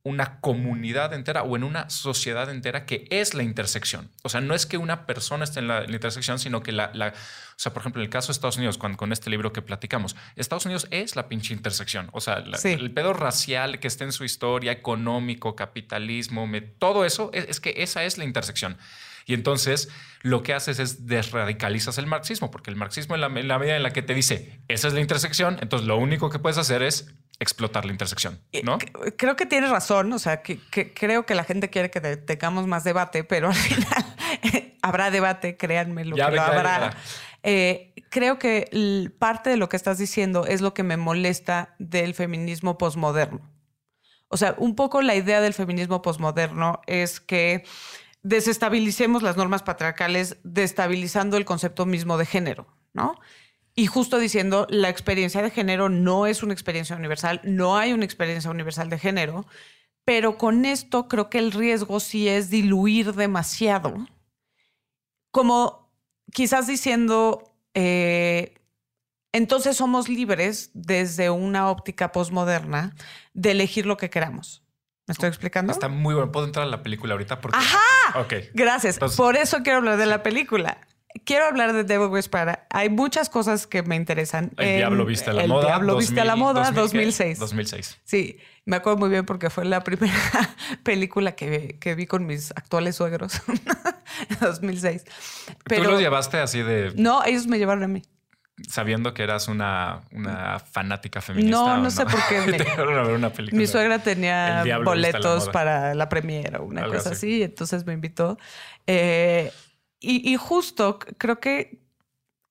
una 0.03 0.39
comunidad 0.39 1.13
entera 1.13 1.43
o 1.43 1.55
en 1.55 1.63
una 1.63 1.89
sociedad 1.89 2.49
entera 2.49 2.85
que 2.85 3.05
es 3.09 3.33
la 3.33 3.43
intersección. 3.43 4.09
O 4.23 4.29
sea, 4.29 4.39
no 4.39 4.55
es 4.55 4.65
que 4.65 4.77
una 4.77 5.05
persona 5.05 5.43
esté 5.43 5.59
en 5.59 5.67
la, 5.67 5.83
intersección, 5.83 6.39
sino 6.39 6.63
que 6.63 6.71
la, 6.71 6.91
la, 6.93 7.09
o 7.09 7.13
sea, 7.57 7.73
por 7.73 7.81
ejemplo, 7.81 8.01
en 8.01 8.05
el 8.05 8.09
caso 8.09 8.27
de 8.27 8.31
Estados 8.33 8.57
Unidos, 8.57 8.77
con, 8.77 8.95
con 8.95 9.11
este 9.11 9.29
libro 9.29 9.51
que 9.51 9.61
platicamos, 9.61 10.15
Estados 10.35 10.65
Unidos 10.65 10.87
es 10.91 11.15
la 11.15 11.27
pinche 11.27 11.53
intersección. 11.53 12.09
O 12.13 12.21
sea, 12.21 12.43
el 12.63 12.91
pedo 12.91 13.13
racial 13.13 13.79
que 13.79 13.87
está 13.87 14.05
en 14.05 14.13
su 14.13 14.23
historia, 14.23 14.71
económico, 14.71 15.55
capitalismo, 15.55 16.47
todo 16.77 17.05
eso, 17.05 17.29
es, 17.33 17.45
es 17.49 17.59
que 17.59 17.73
esa 17.77 18.05
es 18.05 18.17
la 18.17 18.23
intersección. 18.23 18.77
Y 19.29 19.35
entonces 19.35 19.89
lo 20.21 20.41
que 20.41 20.55
haces 20.55 20.79
es 20.79 21.05
desradicalizas 21.05 21.99
el 21.99 22.07
marxismo, 22.07 22.49
porque 22.49 22.71
el 22.71 22.75
marxismo 22.75 23.13
en 23.13 23.21
la, 23.21 23.29
medida 23.29 23.77
en 23.77 23.83
la 23.83 23.93
que 23.93 24.01
te 24.01 24.15
dice, 24.15 24.59
esa 24.67 24.87
es 24.87 24.95
la 24.95 25.01
intersección, 25.01 25.59
entonces 25.61 25.87
lo 25.87 25.97
único 25.97 26.31
que 26.31 26.39
puedes 26.39 26.57
hacer 26.57 26.81
es 26.81 27.13
explotar 27.37 27.85
la 27.85 27.91
intersección, 27.91 28.41
¿no? 28.63 28.79
Creo 29.17 29.35
que 29.35 29.45
tienes 29.45 29.69
razón, 29.69 30.11
o 30.13 30.17
sea, 30.17 30.41
que, 30.41 30.59
creo 30.95 31.27
que 31.27 31.35
la 31.35 31.43
gente 31.43 31.69
quiere 31.69 31.91
que 31.91 32.01
tengamos 32.01 32.65
más 32.65 32.83
debate, 32.83 33.23
pero 33.23 33.49
al 33.49 33.53
final 33.53 34.05
habrá 34.81 35.11
debate, 35.11 35.57
créanme, 35.57 36.05
lo 36.05 36.15
que 36.15 36.21
lo 36.23 36.41
habrá. 36.41 36.97
Eh, 37.43 37.93
creo 38.09 38.39
que 38.39 39.11
parte 39.19 39.51
de 39.51 39.57
lo 39.57 39.69
que 39.69 39.77
estás 39.77 39.99
diciendo 39.99 40.47
es 40.47 40.61
lo 40.61 40.73
que 40.73 40.81
me 40.81 40.97
molesta 40.97 41.75
del 41.77 42.15
feminismo 42.15 42.79
posmoderno. 42.79 43.47
O 44.27 44.37
sea, 44.37 44.55
un 44.57 44.75
poco 44.75 45.03
la 45.03 45.13
idea 45.13 45.39
del 45.39 45.53
feminismo 45.53 46.01
posmoderno 46.01 46.81
es 46.87 47.19
que 47.19 47.63
desestabilicemos 48.21 49.23
las 49.23 49.37
normas 49.37 49.63
patriarcales, 49.63 50.37
destabilizando 50.43 51.37
el 51.37 51.45
concepto 51.45 51.85
mismo 51.85 52.17
de 52.17 52.25
género, 52.25 52.67
¿no? 52.93 53.19
Y 53.75 53.85
justo 53.87 54.17
diciendo, 54.19 54.67
la 54.69 54.89
experiencia 54.89 55.41
de 55.41 55.51
género 55.51 55.89
no 55.89 56.25
es 56.25 56.43
una 56.43 56.53
experiencia 56.53 56.95
universal, 56.95 57.39
no 57.43 57.77
hay 57.77 57.93
una 57.93 58.05
experiencia 58.05 58.51
universal 58.51 58.89
de 58.89 58.99
género, 58.99 59.45
pero 60.03 60.37
con 60.37 60.65
esto 60.65 61.07
creo 61.07 61.29
que 61.29 61.37
el 61.37 61.51
riesgo 61.51 61.99
sí 61.99 62.27
es 62.27 62.49
diluir 62.49 63.13
demasiado, 63.13 64.07
como 65.31 65.89
quizás 66.33 66.67
diciendo, 66.67 67.53
eh, 67.73 68.55
entonces 69.31 69.77
somos 69.77 70.09
libres 70.09 70.71
desde 70.73 71.29
una 71.29 71.69
óptica 71.69 72.11
posmoderna 72.11 72.95
de 73.33 73.51
elegir 73.51 73.85
lo 73.85 73.97
que 73.97 74.09
queramos. 74.09 74.63
¿Me 75.09 75.13
estoy 75.13 75.29
explicando? 75.29 75.73
Está 75.73 75.87
muy 75.87 76.13
bueno. 76.13 76.31
Puedo 76.31 76.45
entrar 76.45 76.67
a 76.67 76.69
la 76.69 76.83
película 76.83 77.13
ahorita 77.13 77.41
porque. 77.41 77.57
¡Ajá! 77.57 78.19
Ok. 78.19 78.33
Gracias. 78.53 78.99
Por 78.99 79.37
eso 79.37 79.63
quiero 79.63 79.79
hablar 79.79 79.97
de 79.97 80.05
la 80.05 80.21
película. 80.21 80.77
Quiero 81.25 81.45
hablar 81.45 81.73
de 81.73 81.83
Devil 81.83 82.09
Wears 82.09 82.29
Prada. 82.29 82.67
Hay 82.69 82.89
muchas 82.89 83.27
cosas 83.27 83.65
que 83.65 83.81
me 83.81 83.95
interesan. 83.95 84.51
El 84.57 84.77
Diablo 84.77 85.07
Viste 85.07 85.31
a 85.31 85.33
la 85.33 85.47
Moda. 85.47 85.61
El 85.61 85.67
Diablo 85.67 85.97
Viste 85.97 86.21
a 86.21 86.25
la 86.25 86.35
Moda, 86.35 86.69
2006. 86.69 87.39
2006. 87.39 88.01
Sí, 88.03 88.37
me 88.65 88.75
acuerdo 88.75 88.99
muy 88.99 89.09
bien 89.09 89.25
porque 89.25 89.49
fue 89.49 89.65
la 89.65 89.83
primera 89.83 90.13
película 90.83 91.31
que, 91.31 91.79
que 91.79 91.95
vi 91.95 92.05
con 92.05 92.27
mis 92.27 92.51
actuales 92.51 92.95
suegros. 92.95 93.41
2006. 94.41 95.05
Pero, 95.63 95.85
¿Tú 95.85 95.89
los 95.89 95.99
llevaste 95.99 96.37
así 96.37 96.61
de...? 96.61 96.93
No, 96.95 97.25
ellos 97.25 97.47
me 97.47 97.57
llevaron 97.57 97.83
a 97.83 97.87
mí 97.87 98.03
sabiendo 98.67 99.13
que 99.13 99.23
eras 99.23 99.47
una, 99.47 100.01
una 100.11 100.59
fanática 100.59 101.21
feminista. 101.21 101.57
No, 101.57 101.77
no, 101.77 101.91
sé 101.91 102.05
por 102.05 102.19
qué. 102.27 102.41
Me... 103.51 103.57
Mi 103.57 103.67
suegra 103.67 103.99
tenía 103.99 104.63
boletos 104.83 105.49
para 105.49 105.93
la 105.95 106.09
premiera 106.09 106.59
o 106.59 106.65
una 106.65 106.85
cosa 106.87 107.11
así. 107.11 107.43
entonces 107.43 107.85
me 107.85 107.93
invitó. 107.93 108.37
Eh, 108.87 109.51
y, 109.99 110.35
justo 110.37 110.99
creo 111.17 111.39
que 111.39 111.81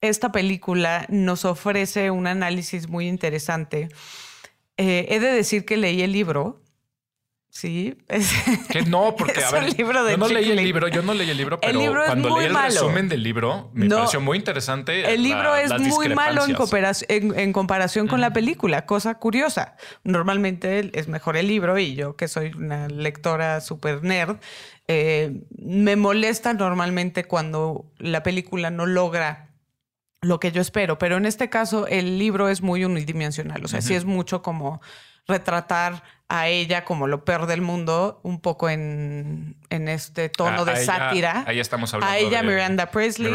esta 0.01 0.33
película 0.33 1.07
nos 1.09 1.45
ofrece 1.45 2.11
un 2.11 2.27
análisis 2.27 2.89
muy 2.89 3.09
interesante. 3.09 3.89
Eh, 4.77 5.07
he 5.09 5.19
de 5.19 5.33
decir 5.33 5.65
que 5.65 5.77
leí 5.77 6.03
el 6.03 6.13
libro 6.13 6.63
Sí. 7.59 7.97
Es, 8.09 8.33
que 8.71 8.83
no, 8.83 9.17
porque 9.17 9.43
a 9.43 9.51
ver, 9.51 9.77
libro 9.77 10.05
de 10.05 10.13
yo 10.13 10.17
no 10.17 10.29
leí 10.29 10.51
el 10.51 10.63
libro, 10.63 10.87
yo 10.87 11.03
no 11.03 11.13
leí 11.13 11.29
el 11.29 11.37
libro, 11.37 11.59
pero 11.59 11.81
cuando 12.07 12.39
leí 12.39 12.47
el 12.47 12.55
resumen 12.55 13.09
del 13.09 13.25
libro 13.25 13.71
me 13.75 13.89
pareció 13.89 14.21
muy 14.21 14.39
interesante. 14.39 15.13
El 15.13 15.25
libro 15.25 15.57
es 15.57 15.73
muy 15.81 16.09
malo 16.11 16.45
en, 16.47 17.39
en, 17.39 17.53
comparación 17.53 18.07
con 18.07 18.21
la 18.21 18.33
película, 18.33 18.87
cosa 18.87 19.17
curiosa. 19.17 19.75
Normalmente 20.05 20.93
es 20.97 21.09
mejor 21.09 21.37
el 21.37 21.49
libro 21.49 21.79
y 21.79 21.97
yo 21.97 22.15
que 22.15 22.29
soy 22.29 22.53
una 22.53 22.87
lectora 22.87 23.61
super 23.61 24.05
nerd, 24.05 24.37
eh, 24.87 25.43
me 25.59 25.97
molesta 25.97 26.55
normalmente 26.55 27.25
cuando 27.25 27.91
la 27.99 28.23
película 28.23 28.71
no 28.71 28.87
logra 28.87 29.49
lo 30.21 30.39
que 30.39 30.53
yo 30.53 30.61
espero, 30.61 30.97
pero 30.99 31.17
en 31.17 31.27
este 31.27 31.51
caso 31.51 31.89
el 31.89 32.21
libro 32.21 32.49
es 32.49 32.63
muy 32.63 32.85
unidimensional, 32.85 33.65
o 33.65 33.69
sea, 33.69 33.81
sí 33.81 33.95
es 33.95 34.05
mucho 34.05 34.43
como 34.43 34.81
retratar 35.29 36.03
a 36.29 36.49
ella 36.49 36.85
como 36.85 37.07
lo 37.07 37.25
peor 37.25 37.47
del 37.47 37.63
mundo, 37.63 38.21
un 38.23 38.41
poco 38.41 38.69
en, 38.69 39.57
este 39.71 40.29
tono 40.29 40.65
de 40.65 40.85
sátira. 40.85 41.45
Ahí 41.47 41.61
estamos 41.61 41.93
hablando. 41.95 42.13
A 42.13 42.19
ella, 42.19 42.43
Miranda, 42.43 42.91
Presley, 42.91 43.33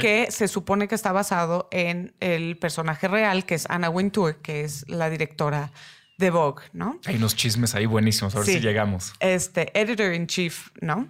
que 0.00 0.28
se 0.30 0.48
supone 0.48 0.88
que 0.88 0.94
está 0.94 1.12
basado 1.12 1.68
en 1.70 2.14
el 2.20 2.56
personaje 2.56 3.06
real, 3.06 3.44
que 3.44 3.54
es 3.54 3.66
Anna 3.68 3.90
Wintour, 3.90 4.36
que 4.36 4.62
es 4.62 4.88
la 4.88 5.10
directora 5.10 5.72
de 6.18 6.30
Vogue, 6.30 6.62
¿no? 6.72 7.00
Hay 7.06 7.16
unos 7.16 7.34
chismes 7.36 7.74
ahí 7.74 7.86
buenísimos, 7.86 8.34
a 8.34 8.38
ver 8.38 8.46
si 8.46 8.60
llegamos. 8.60 9.12
Este, 9.20 9.76
editor 9.78 10.12
in 10.12 10.26
chief, 10.26 10.70
¿no? 10.80 11.08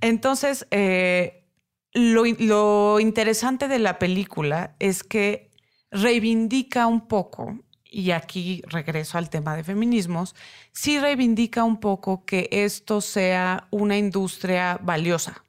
Entonces, 0.00 0.66
eh, 0.70 1.44
lo, 1.92 2.24
lo 2.24 3.00
interesante 3.00 3.68
de 3.68 3.78
la 3.78 3.98
película 3.98 4.74
es 4.78 5.02
que 5.02 5.50
reivindica 5.90 6.86
un 6.86 7.08
poco 7.08 7.58
y 7.96 8.10
aquí 8.10 8.62
regreso 8.66 9.16
al 9.16 9.30
tema 9.30 9.56
de 9.56 9.64
feminismos, 9.64 10.34
sí 10.70 11.00
reivindica 11.00 11.64
un 11.64 11.80
poco 11.80 12.26
que 12.26 12.46
esto 12.52 13.00
sea 13.00 13.68
una 13.70 13.96
industria 13.96 14.78
valiosa, 14.82 15.46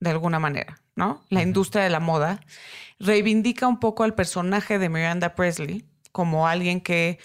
de 0.00 0.10
alguna 0.10 0.40
manera, 0.40 0.80
¿no? 0.96 1.22
La 1.28 1.40
industria 1.40 1.84
de 1.84 1.90
la 1.90 2.00
moda 2.00 2.40
reivindica 2.98 3.68
un 3.68 3.78
poco 3.78 4.02
al 4.02 4.16
personaje 4.16 4.80
de 4.80 4.88
Miranda 4.88 5.36
Presley 5.36 5.84
como 6.10 6.48
alguien 6.48 6.80
que 6.80 7.20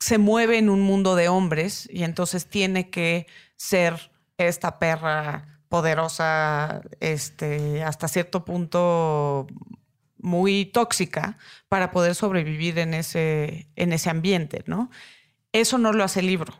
se 0.00 0.16
mueve 0.16 0.56
en 0.56 0.70
un 0.70 0.80
mundo 0.80 1.14
de 1.14 1.28
hombres 1.28 1.90
y 1.92 2.04
entonces 2.04 2.46
tiene 2.46 2.88
que 2.88 3.26
ser 3.56 4.10
esta 4.38 4.78
perra 4.78 5.60
poderosa, 5.68 6.80
este, 7.00 7.82
hasta 7.82 8.08
cierto 8.08 8.46
punto 8.46 9.46
muy 10.20 10.66
tóxica 10.66 11.38
para 11.68 11.90
poder 11.90 12.14
sobrevivir 12.14 12.78
en 12.78 12.94
ese, 12.94 13.68
en 13.76 13.92
ese 13.92 14.10
ambiente, 14.10 14.62
¿no? 14.66 14.90
Eso 15.52 15.78
no 15.78 15.92
lo 15.92 16.04
hace 16.04 16.20
el 16.20 16.26
libro. 16.26 16.54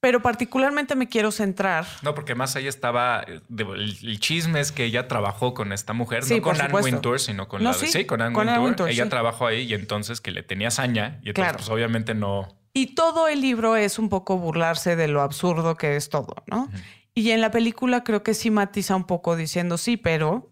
Pero 0.00 0.22
particularmente 0.22 0.94
me 0.96 1.08
quiero 1.08 1.30
centrar. 1.30 1.86
No, 2.02 2.14
porque 2.14 2.34
más 2.34 2.56
ahí 2.56 2.66
estaba. 2.66 3.22
Eh, 3.28 3.40
el, 3.50 4.18
chisme 4.18 4.60
es 4.60 4.72
que 4.72 4.84
ella 4.84 5.08
trabajó 5.08 5.52
con 5.52 5.74
esta 5.74 5.92
mujer, 5.92 6.24
no 6.26 6.40
con 6.40 6.58
Anne 6.58 6.72
Wintour, 6.72 7.20
sino 7.20 7.48
con 7.48 7.62
la 7.62 7.74
sí, 7.74 8.06
con 8.06 8.22
Anne 8.22 8.58
Wintour. 8.58 8.88
Ella 8.88 9.10
trabajó 9.10 9.46
ahí 9.46 9.62
y 9.62 9.74
entonces 9.74 10.22
que 10.22 10.30
le 10.30 10.42
tenía 10.42 10.70
saña 10.70 11.20
y 11.22 11.28
entonces, 11.28 11.54
pues 11.56 11.68
obviamente 11.68 12.14
no. 12.14 12.48
Y 12.72 12.94
todo 12.94 13.28
el 13.28 13.42
libro 13.42 13.76
es 13.76 13.98
un 13.98 14.08
poco 14.08 14.38
burlarse 14.38 14.96
de 14.96 15.06
lo 15.06 15.20
absurdo 15.20 15.76
que 15.76 15.96
es 15.96 16.08
todo, 16.08 16.34
¿no? 16.46 16.70
Y 17.14 17.32
en 17.32 17.42
la 17.42 17.50
película 17.50 18.02
creo 18.02 18.22
que 18.22 18.32
sí 18.32 18.50
matiza 18.50 18.96
un 18.96 19.04
poco 19.04 19.36
diciendo 19.36 19.76
sí, 19.76 19.98
pero 19.98 20.49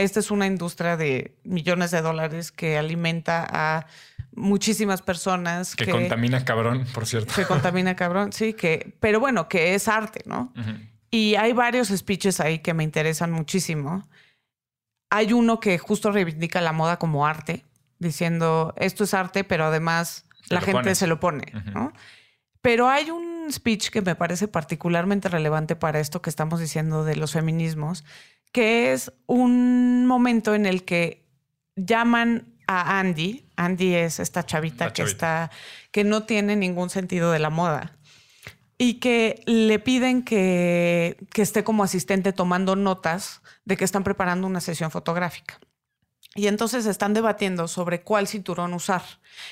esta 0.00 0.20
es 0.20 0.30
una 0.30 0.46
industria 0.46 0.96
de 0.96 1.36
millones 1.44 1.90
de 1.90 2.00
dólares 2.00 2.52
que 2.52 2.78
alimenta 2.78 3.46
a 3.50 3.86
muchísimas 4.32 5.02
personas. 5.02 5.76
Que, 5.76 5.86
contamina 5.86 6.44
cabrón, 6.44 6.86
por 6.94 7.06
cierto. 7.06 7.34
Que 7.34 7.44
contamina 7.44 7.96
cabrón, 7.96 8.32
sí, 8.32 8.54
que, 8.54 8.94
pero 9.00 9.20
bueno, 9.20 9.48
que 9.48 9.74
es 9.74 9.88
arte, 9.88 10.22
¿no? 10.26 10.52
Y 11.10 11.34
hay 11.34 11.52
varios 11.52 11.88
speeches 11.88 12.40
ahí 12.40 12.60
que 12.60 12.72
me 12.72 12.84
interesan 12.84 13.32
muchísimo. 13.32 14.08
Hay 15.10 15.32
uno 15.32 15.60
que 15.60 15.78
justo 15.78 16.12
reivindica 16.12 16.60
la 16.60 16.72
moda 16.72 16.98
como 16.98 17.26
arte, 17.26 17.64
diciendo 17.98 18.74
esto 18.76 19.04
es 19.04 19.12
arte, 19.12 19.44
pero 19.44 19.66
además 19.66 20.24
la 20.48 20.60
gente 20.60 20.94
se 20.94 21.06
lo 21.06 21.20
pone, 21.20 21.52
¿no? 21.74 21.92
Pero 22.62 22.88
hay 22.88 23.10
un 23.10 23.52
speech 23.52 23.90
que 23.90 24.02
me 24.02 24.14
parece 24.14 24.48
particularmente 24.48 25.28
relevante 25.28 25.76
para 25.76 26.00
esto 26.00 26.20
que 26.20 26.30
estamos 26.30 26.60
diciendo 26.60 27.04
de 27.04 27.16
los 27.16 27.32
feminismos, 27.32 28.04
que 28.52 28.92
es 28.92 29.12
un 29.26 30.06
momento 30.06 30.54
en 30.54 30.66
el 30.66 30.84
que 30.84 31.24
llaman 31.76 32.54
a 32.66 32.98
Andy. 32.98 33.46
Andy 33.56 33.94
es 33.94 34.20
esta 34.20 34.44
chavita, 34.44 34.92
que 34.92 35.02
está, 35.02 35.50
que 35.90 36.04
no 36.04 36.24
tiene 36.24 36.56
ningún 36.56 36.90
sentido 36.90 37.32
de 37.32 37.38
la 37.38 37.50
moda. 37.50 37.96
Y 38.76 38.94
que 38.94 39.42
le 39.46 39.78
piden 39.78 40.22
que, 40.22 41.16
que 41.32 41.42
esté 41.42 41.64
como 41.64 41.84
asistente 41.84 42.32
tomando 42.32 42.76
notas 42.76 43.42
de 43.64 43.76
que 43.76 43.84
están 43.84 44.04
preparando 44.04 44.46
una 44.46 44.60
sesión 44.60 44.90
fotográfica. 44.90 45.58
Y 46.34 46.46
entonces 46.46 46.86
están 46.86 47.12
debatiendo 47.12 47.66
sobre 47.66 48.02
cuál 48.02 48.28
cinturón 48.28 48.72
usar. 48.72 49.02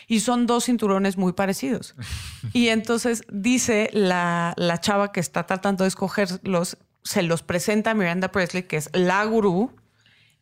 Y 0.07 0.21
son 0.21 0.47
dos 0.47 0.67
cinturones 0.67 1.17
muy 1.17 1.33
parecidos. 1.33 1.97
y 2.53 2.69
entonces 2.69 3.23
dice 3.31 3.91
la, 3.93 4.55
la 4.57 4.81
chava 4.81 5.11
que 5.11 5.21
está 5.21 5.45
tratando 5.47 5.85
de 5.85 5.89
escogerlos, 5.89 6.79
se 7.03 7.23
los 7.23 7.43
presenta 7.43 7.93
a 7.93 7.95
Miranda 7.95 8.31
Presley, 8.31 8.65
que 8.65 8.77
es 8.77 8.91
la 8.93 9.25
gurú, 9.25 9.75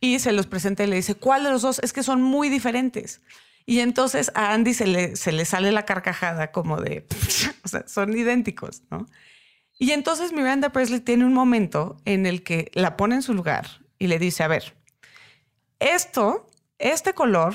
y 0.01 0.19
se 0.19 0.33
los 0.33 0.47
presenta 0.47 0.85
y 0.85 0.89
le 0.89 0.97
dice, 0.97 1.15
¿cuál 1.15 1.45
de 1.45 1.51
los 1.51 1.63
dos? 1.63 1.79
Es 1.83 1.93
que 1.93 2.03
son 2.03 2.21
muy 2.21 2.49
diferentes. 2.49 3.23
Y 3.65 3.81
entonces 3.81 4.31
a 4.35 4.53
Andy 4.53 4.75
se 4.75 4.87
le, 4.87 5.17
se 5.17 5.33
le 5.33 5.45
sale 5.45 5.73
la 5.73 5.85
carcajada 5.85 6.53
como 6.53 6.81
de, 6.81 7.07
o 7.65 7.69
sea, 7.69 7.85
son 7.89 8.17
idénticos, 8.17 8.83
¿no? 8.91 9.07
Y 9.79 9.91
entonces 9.91 10.33
Miranda 10.33 10.71
Presley 10.71 11.01
tiene 11.01 11.25
un 11.25 11.35
momento 11.35 11.97
en 12.05 12.25
el 12.25 12.43
que 12.43 12.71
la 12.75 12.97
pone 12.97 13.17
en 13.17 13.23
su 13.23 13.35
lugar 13.35 13.83
y 13.99 14.07
le 14.07 14.19
dice, 14.19 14.43
a 14.43 14.49
ver, 14.49 14.76
esto, 15.81 16.47
este 16.79 17.13
color... 17.13 17.55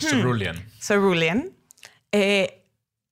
Hmm, 0.00 0.06
Cerulean. 0.06 0.70
Cerulean. 0.80 1.50
Eh, 2.10 2.62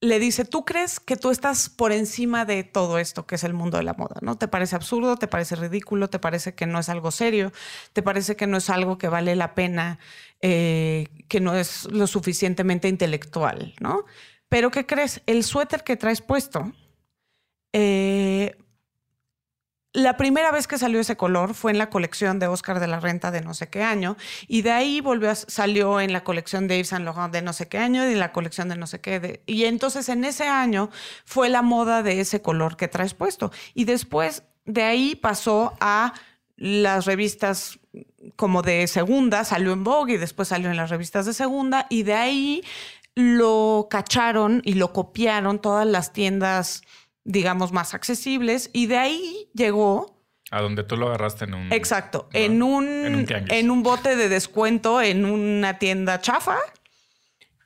le 0.02 0.18
dice, 0.18 0.44
¿tú 0.44 0.64
crees 0.64 0.98
que 0.98 1.16
tú 1.16 1.30
estás 1.30 1.68
por 1.68 1.92
encima 1.92 2.46
de 2.46 2.64
todo 2.64 2.98
esto 2.98 3.26
que 3.26 3.34
es 3.34 3.44
el 3.44 3.52
mundo 3.52 3.76
de 3.76 3.82
la 3.82 3.92
moda? 3.92 4.16
¿No 4.22 4.36
te 4.36 4.48
parece 4.48 4.74
absurdo? 4.76 5.16
¿Te 5.16 5.28
parece 5.28 5.56
ridículo? 5.56 6.08
¿Te 6.08 6.18
parece 6.18 6.54
que 6.54 6.66
no 6.66 6.78
es 6.78 6.88
algo 6.88 7.10
serio? 7.10 7.52
¿Te 7.92 8.02
parece 8.02 8.34
que 8.34 8.46
no 8.46 8.56
es 8.56 8.70
algo 8.70 8.96
que 8.96 9.08
vale 9.08 9.36
la 9.36 9.54
pena, 9.54 9.98
eh, 10.40 11.08
que 11.28 11.40
no 11.40 11.54
es 11.54 11.84
lo 11.90 12.06
suficientemente 12.06 12.88
intelectual? 12.88 13.74
¿No? 13.80 14.06
Pero 14.48 14.70
¿qué 14.70 14.86
crees? 14.86 15.22
El 15.26 15.44
suéter 15.44 15.84
que 15.84 15.96
traes 15.96 16.22
puesto 16.22 16.72
eh, 17.72 18.56
la 19.92 20.16
primera 20.16 20.52
vez 20.52 20.68
que 20.68 20.78
salió 20.78 21.00
ese 21.00 21.16
color 21.16 21.54
fue 21.54 21.72
en 21.72 21.78
la 21.78 21.90
colección 21.90 22.38
de 22.38 22.46
Oscar 22.46 22.78
de 22.78 22.86
la 22.86 23.00
Renta 23.00 23.30
de 23.30 23.40
no 23.40 23.54
sé 23.54 23.68
qué 23.68 23.82
año 23.82 24.16
y 24.46 24.62
de 24.62 24.70
ahí 24.70 25.00
volvió 25.00 25.30
a, 25.30 25.34
salió 25.34 26.00
en 26.00 26.12
la 26.12 26.22
colección 26.22 26.68
de 26.68 26.76
Yves 26.76 26.88
Saint 26.88 27.04
Laurent 27.04 27.32
de 27.32 27.42
no 27.42 27.52
sé 27.52 27.68
qué 27.68 27.78
año 27.78 28.08
y 28.08 28.12
en 28.12 28.20
la 28.20 28.32
colección 28.32 28.68
de 28.68 28.76
no 28.76 28.86
sé 28.86 29.00
qué 29.00 29.42
y 29.46 29.64
entonces 29.64 30.08
en 30.08 30.24
ese 30.24 30.46
año 30.46 30.90
fue 31.24 31.48
la 31.48 31.62
moda 31.62 32.02
de 32.02 32.20
ese 32.20 32.40
color 32.40 32.76
que 32.76 32.88
traes 32.88 33.14
puesto. 33.14 33.50
Y 33.74 33.84
después 33.84 34.44
de 34.64 34.82
ahí 34.82 35.16
pasó 35.16 35.74
a 35.80 36.14
las 36.56 37.06
revistas 37.06 37.80
como 38.36 38.62
de 38.62 38.86
segunda, 38.86 39.44
salió 39.44 39.72
en 39.72 39.82
Vogue 39.82 40.14
y 40.14 40.18
después 40.18 40.48
salió 40.48 40.70
en 40.70 40.76
las 40.76 40.90
revistas 40.90 41.26
de 41.26 41.32
segunda 41.32 41.86
y 41.88 42.04
de 42.04 42.14
ahí 42.14 42.62
lo 43.14 43.88
cacharon 43.90 44.62
y 44.64 44.74
lo 44.74 44.92
copiaron 44.92 45.60
todas 45.60 45.86
las 45.86 46.12
tiendas 46.12 46.82
digamos, 47.24 47.72
más 47.72 47.94
accesibles. 47.94 48.70
Y 48.72 48.86
de 48.86 48.98
ahí 48.98 49.48
llegó. 49.54 50.24
A 50.50 50.60
donde 50.60 50.82
tú 50.82 50.96
lo 50.96 51.08
agarraste 51.08 51.44
en 51.44 51.54
un. 51.54 51.72
Exacto. 51.72 52.28
En, 52.32 52.62
un, 52.62 53.26
en, 53.28 53.70
un 53.70 53.82
bote 53.82 54.16
de 54.16 54.28
descuento 54.28 55.00
en 55.00 55.24
una 55.24 55.78
tienda 55.78 56.20
chafa. 56.20 56.58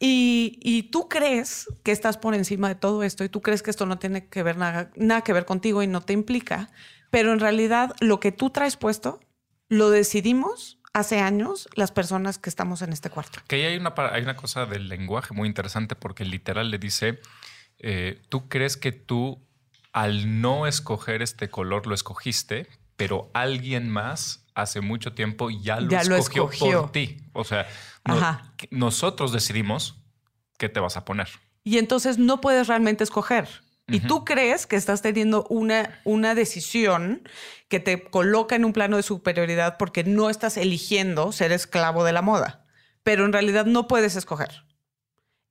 Y, 0.00 0.58
y, 0.62 0.84
tú 0.84 1.08
crees 1.08 1.66
que 1.82 1.92
estás 1.92 2.18
por 2.18 2.34
encima 2.34 2.68
de 2.68 2.74
todo 2.74 3.04
esto 3.04 3.24
y 3.24 3.30
tú 3.30 3.40
crees 3.40 3.62
que 3.62 3.70
esto 3.70 3.86
no 3.86 3.98
tiene 3.98 4.28
que 4.28 4.42
ver 4.42 4.58
nada, 4.58 4.90
nada 4.96 5.22
que 5.22 5.32
ver 5.32 5.46
contigo 5.46 5.82
y 5.82 5.86
no 5.86 6.02
te 6.02 6.12
implica. 6.12 6.68
Pero 7.10 7.32
en 7.32 7.40
realidad 7.40 7.94
lo 8.00 8.20
que 8.20 8.32
tú 8.32 8.50
traes 8.50 8.76
puesto 8.76 9.20
lo 9.68 9.88
decidimos 9.88 10.78
hace 10.94 11.20
años 11.20 11.68
las 11.74 11.90
personas 11.92 12.38
que 12.38 12.48
estamos 12.48 12.80
en 12.80 12.92
este 12.92 13.10
cuarto. 13.10 13.40
Que 13.46 13.66
hay 13.66 13.76
una, 13.76 13.92
hay 13.96 14.22
una 14.22 14.36
cosa 14.36 14.64
del 14.64 14.88
lenguaje 14.88 15.34
muy 15.34 15.48
interesante 15.48 15.96
porque 15.96 16.24
literal 16.24 16.70
le 16.70 16.78
dice 16.78 17.20
eh, 17.78 18.20
¿tú 18.28 18.48
crees 18.48 18.76
que 18.76 18.92
tú 18.92 19.42
al 19.92 20.40
no 20.40 20.66
escoger 20.66 21.22
este 21.22 21.48
color 21.48 21.86
lo 21.86 21.94
escogiste, 21.94 22.68
pero 22.96 23.30
alguien 23.34 23.88
más 23.88 24.44
hace 24.54 24.80
mucho 24.80 25.12
tiempo 25.12 25.50
ya 25.50 25.80
lo, 25.80 26.16
escogió, 26.16 26.82
por 26.82 26.92
ti? 26.92 27.18
O 27.32 27.44
sea, 27.44 27.66
nosotros 28.70 29.32
decidimos 29.32 29.96
qué 30.58 30.68
te 30.68 30.80
vas 30.80 30.96
a 30.96 31.04
poner. 31.04 31.28
Y 31.62 31.78
entonces 31.78 32.18
no 32.18 32.40
puedes 32.40 32.68
realmente 32.68 33.04
escoger. 33.04 33.48
Y 33.86 34.00
tú 34.00 34.24
crees 34.24 34.66
que 34.66 34.76
estás 34.76 35.02
teniendo 35.02 35.44
una, 35.50 36.00
una 36.04 36.34
decisión 36.34 37.28
que 37.68 37.80
te 37.80 38.02
coloca 38.02 38.56
en 38.56 38.64
un 38.64 38.72
plano 38.72 38.96
de 38.96 39.02
superioridad 39.02 39.76
porque 39.76 40.04
no 40.04 40.30
estás 40.30 40.56
eligiendo 40.56 41.32
ser 41.32 41.52
esclavo 41.52 42.02
de 42.02 42.12
la 42.12 42.22
moda, 42.22 42.64
pero 43.02 43.26
en 43.26 43.32
realidad 43.34 43.66
no 43.66 43.86
puedes 43.86 44.16
escoger. 44.16 44.64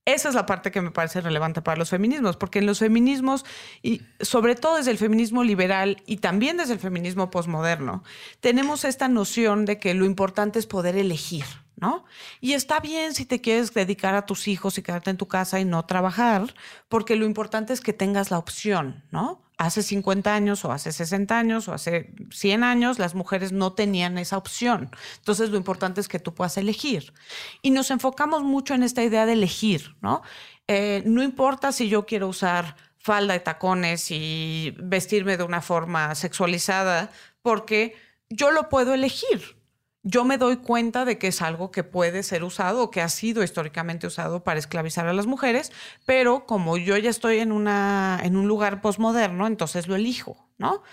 Esa 0.06 0.30
es 0.30 0.36
la 0.36 0.46
parte 0.46 0.72
que 0.72 0.82
me 0.82 0.92
parece 0.92 1.22
relevante 1.22 1.62
para 1.62 1.78
los 1.78 1.89
feminismos, 1.89 2.36
porque 2.36 2.60
en 2.60 2.66
los 2.66 2.80
feminismos, 2.80 3.46
y 3.82 4.02
sobre 4.20 4.56
todo 4.56 4.76
desde 4.76 4.92
el 4.92 4.98
feminismo 4.98 5.44
liberal 5.44 6.02
y 6.06 6.18
también 6.18 6.58
desde 6.58 6.74
el 6.74 6.80
feminismo 6.80 7.32
posmoderno, 7.32 8.04
tenemos 8.42 8.84
esta 8.84 9.08
noción 9.08 9.63
de 9.63 9.80
que 9.80 9.94
lo 9.94 10.06
importante 10.06 10.60
es 10.60 10.68
poder 10.68 10.98
elegir. 10.98 11.46
¿no? 11.76 12.06
Y 12.39 12.54
está 12.54 12.80
bien 12.80 13.13
si 13.13 13.26
te 13.26 13.42
quieres 13.42 13.74
dedicar 13.74 14.16
a 14.16 14.26
tus 14.26 14.48
hijos 14.48 14.78
y 14.78 14.84
quedarte 14.84 15.10
en 15.10 15.18
tu 15.18 15.28
casa 15.28 15.60
y 15.60 15.66
no 15.66 15.84
trabajar, 15.86 16.54
porque 16.88 17.16
lo 17.16 17.26
importante 17.26 17.74
es 17.74 17.82
que 17.82 17.92
tengas 17.94 18.32
la 18.32 18.38
opción, 18.38 19.04
¿no? 19.12 19.42
Hace 19.63 19.82
50 19.82 20.36
años 20.36 20.65
o 20.65 20.73
hace 20.73 20.91
60 20.91 21.39
años 21.39 21.69
o 21.69 21.73
hace 21.73 22.13
100 22.32 22.65
años 22.65 22.99
las 22.99 23.15
mujeres 23.15 23.54
no 23.54 23.71
tenían 23.71 24.17
esa 24.17 24.38
opción. 24.38 24.91
Entonces 25.19 25.52
lo 25.52 25.56
importante 25.56 26.02
es 26.02 26.10
que 26.10 26.19
tú 26.19 26.34
puedas 26.34 26.58
elegir. 26.58 27.13
Y 27.62 27.71
nos 27.71 27.89
enfocamos 27.89 28.43
mucho 28.43 28.73
en 28.73 28.84
esta 28.84 29.04
idea 29.04 29.26
de 29.26 29.32
elegir, 29.34 29.95
¿no? 30.02 30.21
Eh, 30.67 31.02
no 31.06 31.23
importa 31.23 31.71
si 31.71 31.88
yo 31.88 32.06
quiero 32.06 32.28
usar 32.28 32.76
falda 32.97 33.38
y 33.38 33.39
tacones 33.39 34.12
y 34.12 34.76
vestirme 34.80 35.38
de 35.38 35.45
una 35.45 35.62
forma 35.62 36.13
sexualizada, 36.13 37.10
porque 37.41 37.95
yo 38.30 38.52
lo 38.52 38.67
puedo 38.67 38.93
elegir, 38.93 39.62
yo 40.04 40.26
me 40.26 40.38
doy 40.38 40.58
cuenta 40.58 41.06
de 41.06 41.18
que 41.18 41.28
es 41.28 41.42
algo 41.42 41.72
que 41.72 41.84
puede 41.84 42.24
ser 42.24 42.44
usado 42.44 42.84
o 42.84 42.92
que 42.92 43.02
ha 43.02 43.08
sido 43.08 43.42
históricamente 43.42 44.06
usado 44.06 44.44
para 44.44 44.60
esclavizar 44.60 45.08
a 45.08 45.13
las 45.13 45.28
mujeres, 45.28 45.72
pero 46.06 46.46
como 46.46 46.78
yo 46.78 46.98
ya 46.98 47.10
estoy 47.10 47.39
en, 47.39 47.54
una, 47.54 48.20
en 48.22 48.36
un 48.36 48.48
lugar 48.48 48.82
posmoderno, 48.82 49.48
entonces 49.48 49.88
lo 49.88 49.96
elijo, 49.96 50.50
¿no? 50.58 50.84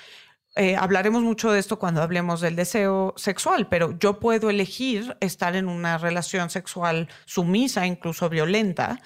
Eh, 0.57 0.77
hablaremos 0.77 1.23
mucho 1.23 1.53
de 1.53 1.61
esto 1.61 1.79
cuando 1.79 2.03
hablemos 2.03 2.41
del 2.41 2.57
deseo 2.57 3.15
sexual, 3.17 3.69
pero 3.69 3.99
yo 3.99 4.19
puedo 4.21 4.51
elegir 4.51 5.17
estar 5.21 5.55
en 5.55 5.69
una 5.69 5.99
relación 5.99 6.51
sexual 6.51 7.09
sumisa, 7.25 7.87
incluso 7.87 8.29
violenta. 8.29 9.01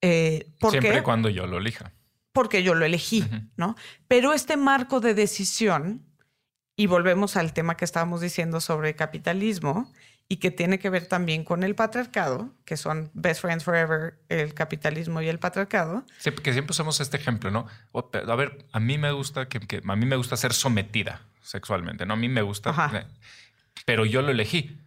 Eh, 0.00 0.52
Siempre 0.70 0.98
y 0.98 1.02
cuando 1.02 1.28
yo 1.28 1.46
lo 1.46 1.58
elija. 1.58 1.92
Porque 2.32 2.62
yo 2.62 2.74
lo 2.74 2.86
elegí, 2.86 3.24
¿no? 3.56 3.76
Pero 4.06 4.32
este 4.32 4.56
marco 4.56 5.00
de 5.00 5.14
decisión 5.14 6.07
y 6.78 6.86
volvemos 6.86 7.36
al 7.36 7.52
tema 7.52 7.76
que 7.76 7.84
estábamos 7.84 8.20
diciendo 8.20 8.60
sobre 8.60 8.94
capitalismo 8.94 9.92
y 10.28 10.36
que 10.36 10.52
tiene 10.52 10.78
que 10.78 10.90
ver 10.90 11.06
también 11.06 11.42
con 11.42 11.64
el 11.64 11.74
patriarcado, 11.74 12.54
que 12.64 12.76
son 12.76 13.10
best 13.14 13.40
friends 13.40 13.64
forever, 13.64 14.14
el 14.28 14.54
capitalismo 14.54 15.20
y 15.20 15.28
el 15.28 15.40
patriarcado. 15.40 16.04
Sí, 16.18 16.30
porque 16.30 16.52
siempre 16.52 16.70
usamos 16.70 17.00
este 17.00 17.16
ejemplo, 17.16 17.50
¿no? 17.50 17.66
A 17.92 18.36
ver, 18.36 18.64
a 18.70 18.78
mí 18.78 18.96
me 18.96 19.10
gusta 19.10 19.48
que, 19.48 19.82
a 19.84 19.96
mí 19.96 20.06
me 20.06 20.14
gusta 20.14 20.36
ser 20.36 20.52
sometida 20.52 21.22
sexualmente, 21.42 22.06
¿no? 22.06 22.14
A 22.14 22.16
mí 22.16 22.28
me 22.28 22.42
gusta, 22.42 22.92
eh, 22.94 23.06
pero 23.84 24.06
yo 24.06 24.22
lo 24.22 24.30
elegí. 24.30 24.78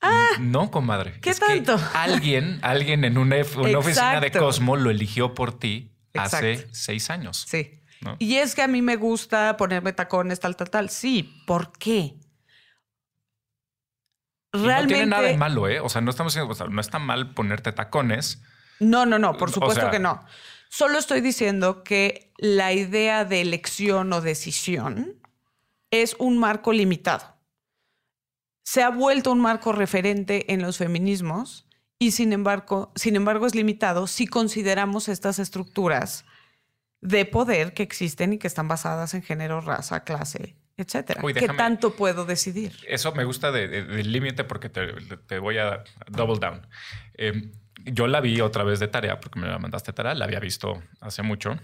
Ah, 0.00 0.36
no, 0.38 0.70
comadre. 0.70 1.18
¿Qué 1.20 1.34
tanto? 1.34 1.80
alguien, 1.94 2.60
alguien 2.62 3.04
en 3.04 3.18
una, 3.18 3.40
oficina 3.40 4.20
de 4.20 4.30
Cosmo 4.30 4.76
lo 4.76 4.90
eligió 4.90 5.34
por 5.34 5.58
ti 5.58 5.90
hace 6.14 6.68
seis 6.70 7.10
años. 7.10 7.44
Sí. 7.48 7.81
Y 8.18 8.36
es 8.36 8.54
que 8.54 8.62
a 8.62 8.68
mí 8.68 8.82
me 8.82 8.96
gusta 8.96 9.56
ponerme 9.56 9.92
tacones, 9.92 10.40
tal, 10.40 10.56
tal, 10.56 10.70
tal. 10.70 10.90
Sí, 10.90 11.42
¿por 11.46 11.72
qué? 11.72 12.14
Realmente. 14.52 14.82
no 14.82 14.88
tiene 14.88 15.06
nada 15.06 15.22
de 15.22 15.36
malo, 15.36 15.68
¿eh? 15.68 15.80
O 15.80 15.88
sea, 15.88 16.00
no 16.00 16.10
estamos 16.10 16.34
diciendo, 16.34 16.68
no 16.68 16.80
está 16.80 16.98
mal 16.98 17.32
ponerte 17.32 17.72
tacones. 17.72 18.42
No, 18.80 19.06
no, 19.06 19.18
no, 19.18 19.36
por 19.36 19.50
supuesto 19.50 19.90
que 19.90 19.98
no. 19.98 20.24
Solo 20.68 20.98
estoy 20.98 21.20
diciendo 21.20 21.84
que 21.84 22.32
la 22.38 22.72
idea 22.72 23.24
de 23.24 23.40
elección 23.40 24.12
o 24.12 24.20
decisión 24.20 25.20
es 25.90 26.16
un 26.18 26.38
marco 26.38 26.72
limitado. 26.72 27.36
Se 28.64 28.82
ha 28.82 28.90
vuelto 28.90 29.32
un 29.32 29.40
marco 29.40 29.72
referente 29.72 30.52
en 30.52 30.62
los 30.62 30.78
feminismos 30.78 31.66
y 31.98 32.12
sin 32.12 32.32
embargo, 32.32 32.90
sin 32.94 33.16
embargo 33.16 33.46
es 33.46 33.54
limitado 33.54 34.06
si 34.06 34.26
consideramos 34.26 35.08
estas 35.08 35.38
estructuras 35.38 36.24
de 37.02 37.26
poder 37.26 37.74
que 37.74 37.82
existen 37.82 38.32
y 38.32 38.38
que 38.38 38.46
están 38.46 38.68
basadas 38.68 39.12
en 39.14 39.22
género, 39.22 39.60
raza, 39.60 40.04
clase, 40.04 40.56
etcétera. 40.76 41.20
¿Qué 41.34 41.48
tanto 41.48 41.94
puedo 41.94 42.24
decidir? 42.24 42.72
Eso 42.86 43.12
me 43.12 43.24
gusta 43.24 43.50
del 43.50 44.10
límite 44.10 44.44
porque 44.44 44.70
te, 44.70 45.38
voy 45.38 45.58
a 45.58 45.82
double 46.08 46.38
down. 46.38 46.66
Em, 47.14 47.52
yo 47.84 48.06
la 48.06 48.20
vi 48.20 48.40
otra 48.40 48.62
vez 48.62 48.78
de 48.78 48.86
tarea 48.86 49.20
porque 49.20 49.40
me 49.40 49.48
la 49.48 49.58
mandaste 49.58 49.92
tarea, 49.92 50.14
la 50.14 50.24
había 50.24 50.38
visto 50.38 50.80
hace 51.00 51.22
mucho. 51.22 51.58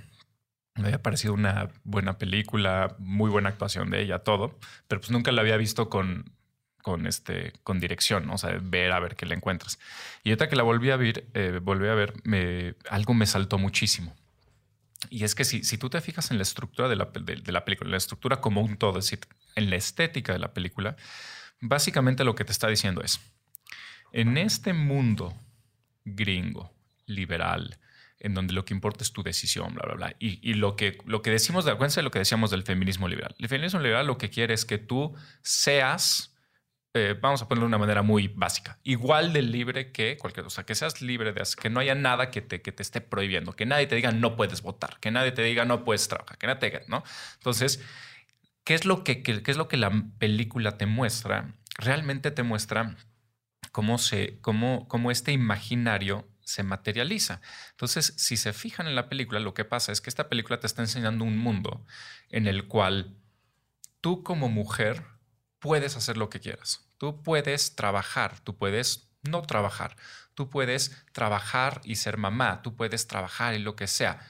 Me 0.74 0.86
había 0.86 1.02
parecido 1.02 1.34
una 1.34 1.70
buena 1.84 2.18
película, 2.18 2.96
muy 2.98 3.30
buena 3.30 3.48
actuación 3.48 3.90
de 3.90 4.02
ella, 4.02 4.20
todo, 4.20 4.58
pero 4.88 5.00
pues 5.00 5.10
nunca 5.10 5.30
la 5.32 5.40
había 5.40 5.56
visto 5.56 5.88
con, 5.88 6.32
con, 6.82 7.06
este, 7.06 7.52
con 7.62 7.78
dirección, 7.78 8.28
o 8.30 8.38
sea, 8.38 8.58
ver 8.60 8.90
a 8.92 9.00
ver 9.00 9.14
qué 9.14 9.26
le 9.26 9.36
encuentras. 9.36 9.78
Y 10.24 10.30
ahorita 10.30 10.48
que 10.48 10.56
la 10.56 10.62
volví 10.64 10.90
a 10.90 10.96
ver, 10.96 11.26
eh, 11.34 11.60
volví 11.62 11.88
a 11.88 11.94
ver, 11.94 12.14
me, 12.24 12.74
algo 12.90 13.14
me 13.14 13.26
saltó 13.26 13.58
muchísimo. 13.58 14.14
Y 15.10 15.24
es 15.24 15.34
que 15.34 15.44
si, 15.44 15.62
si 15.64 15.78
tú 15.78 15.88
te 15.90 16.00
fijas 16.00 16.30
en 16.30 16.38
la 16.38 16.42
estructura 16.42 16.88
de 16.88 16.96
la, 16.96 17.06
de, 17.06 17.52
la 17.52 17.64
película, 17.64 17.90
la 17.90 17.96
estructura 17.96 18.40
como 18.40 18.62
un 18.62 18.76
todo, 18.76 18.98
es 18.98 19.06
decir, 19.06 19.20
en 19.54 19.70
la 19.70 19.76
estética 19.76 20.32
de 20.32 20.38
la 20.38 20.52
película, 20.52 20.96
básicamente 21.60 22.24
lo 22.24 22.34
que 22.34 22.44
te 22.44 22.52
está 22.52 22.68
diciendo 22.68 23.02
es, 23.02 23.20
en 24.12 24.36
este 24.36 24.72
mundo 24.72 25.34
gringo, 26.04 26.72
liberal, 27.06 27.78
en 28.20 28.34
donde 28.34 28.52
lo 28.52 28.64
que 28.64 28.74
importa 28.74 29.04
es 29.04 29.12
tu 29.12 29.22
decisión, 29.22 29.74
bla, 29.74 29.84
bla, 29.86 29.94
bla. 29.94 30.16
Y, 30.18 30.40
y 30.48 30.54
lo, 30.54 30.76
que, 30.76 30.98
lo 31.06 31.22
que 31.22 31.30
decimos, 31.30 31.64
de, 31.64 31.70
acuérdense 31.70 32.00
de 32.00 32.04
lo 32.04 32.10
que 32.10 32.18
decíamos 32.18 32.50
del 32.50 32.64
feminismo 32.64 33.08
liberal. 33.08 33.34
El 33.38 33.48
feminismo 33.48 33.80
liberal 33.80 34.06
lo 34.06 34.18
que 34.18 34.30
quiere 34.30 34.54
es 34.54 34.64
que 34.64 34.78
tú 34.78 35.14
seas 35.42 36.34
eh, 36.98 37.14
vamos 37.14 37.40
a 37.40 37.48
ponerlo 37.48 37.66
de 37.66 37.68
una 37.68 37.78
manera 37.78 38.02
muy 38.02 38.28
básica, 38.28 38.78
igual 38.82 39.32
de 39.32 39.42
libre 39.42 39.92
que 39.92 40.16
cualquier 40.18 40.44
cosa, 40.44 40.66
que 40.66 40.74
seas 40.74 41.00
libre 41.00 41.32
de 41.32 41.42
que 41.60 41.70
no 41.70 41.80
haya 41.80 41.94
nada 41.94 42.30
que 42.30 42.42
te, 42.42 42.60
que 42.60 42.72
te 42.72 42.82
esté 42.82 43.00
prohibiendo, 43.00 43.54
que 43.54 43.64
nadie 43.64 43.86
te 43.86 43.94
diga 43.94 44.12
no 44.12 44.36
puedes 44.36 44.62
votar, 44.62 44.98
que 45.00 45.10
nadie 45.10 45.32
te 45.32 45.42
diga 45.42 45.64
no 45.64 45.84
puedes 45.84 46.08
trabajar, 46.08 46.36
que 46.36 46.46
nadie 46.46 46.60
te 46.60 46.66
diga, 46.66 46.80
¿no? 46.88 47.04
Entonces, 47.34 47.82
¿qué 48.64 48.74
es 48.74 48.84
lo 48.84 49.04
que, 49.04 49.22
qué, 49.22 49.42
es 49.46 49.56
lo 49.56 49.68
que 49.68 49.76
la 49.76 49.90
película 50.18 50.76
te 50.76 50.86
muestra? 50.86 51.54
Realmente 51.78 52.30
te 52.30 52.42
muestra 52.42 52.96
cómo, 53.72 53.98
se, 53.98 54.40
cómo, 54.40 54.88
cómo 54.88 55.10
este 55.10 55.32
imaginario 55.32 56.28
se 56.40 56.62
materializa. 56.62 57.40
Entonces, 57.70 58.14
si 58.16 58.36
se 58.36 58.52
fijan 58.52 58.86
en 58.86 58.94
la 58.94 59.08
película, 59.08 59.38
lo 59.38 59.54
que 59.54 59.64
pasa 59.64 59.92
es 59.92 60.00
que 60.00 60.10
esta 60.10 60.28
película 60.28 60.58
te 60.58 60.66
está 60.66 60.82
enseñando 60.82 61.24
un 61.24 61.38
mundo 61.38 61.84
en 62.30 62.46
el 62.46 62.66
cual 62.66 63.16
tú 64.00 64.22
como 64.22 64.48
mujer 64.48 65.04
puedes 65.58 65.96
hacer 65.96 66.16
lo 66.16 66.30
que 66.30 66.40
quieras. 66.40 66.87
Tú 66.98 67.22
puedes 67.22 67.74
trabajar, 67.76 68.40
tú 68.40 68.56
puedes 68.56 69.08
no 69.22 69.42
trabajar, 69.42 69.96
tú 70.34 70.50
puedes 70.50 71.04
trabajar 71.12 71.80
y 71.84 71.96
ser 71.96 72.16
mamá, 72.16 72.62
tú 72.62 72.76
puedes 72.76 73.06
trabajar 73.06 73.54
y 73.54 73.58
lo 73.58 73.76
que 73.76 73.86
sea. 73.86 74.20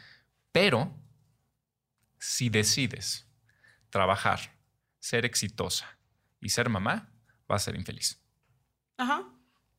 Pero 0.53 0.95
si 2.19 2.49
decides 2.49 3.27
trabajar, 3.91 4.57
ser 5.01 5.25
exitosa 5.25 5.99
y 6.41 6.51
ser 6.51 6.69
mamá, 6.69 7.11
vas 7.47 7.63
a 7.63 7.65
ser 7.67 7.77
infeliz. 7.77 8.21
Ajá. 8.97 9.25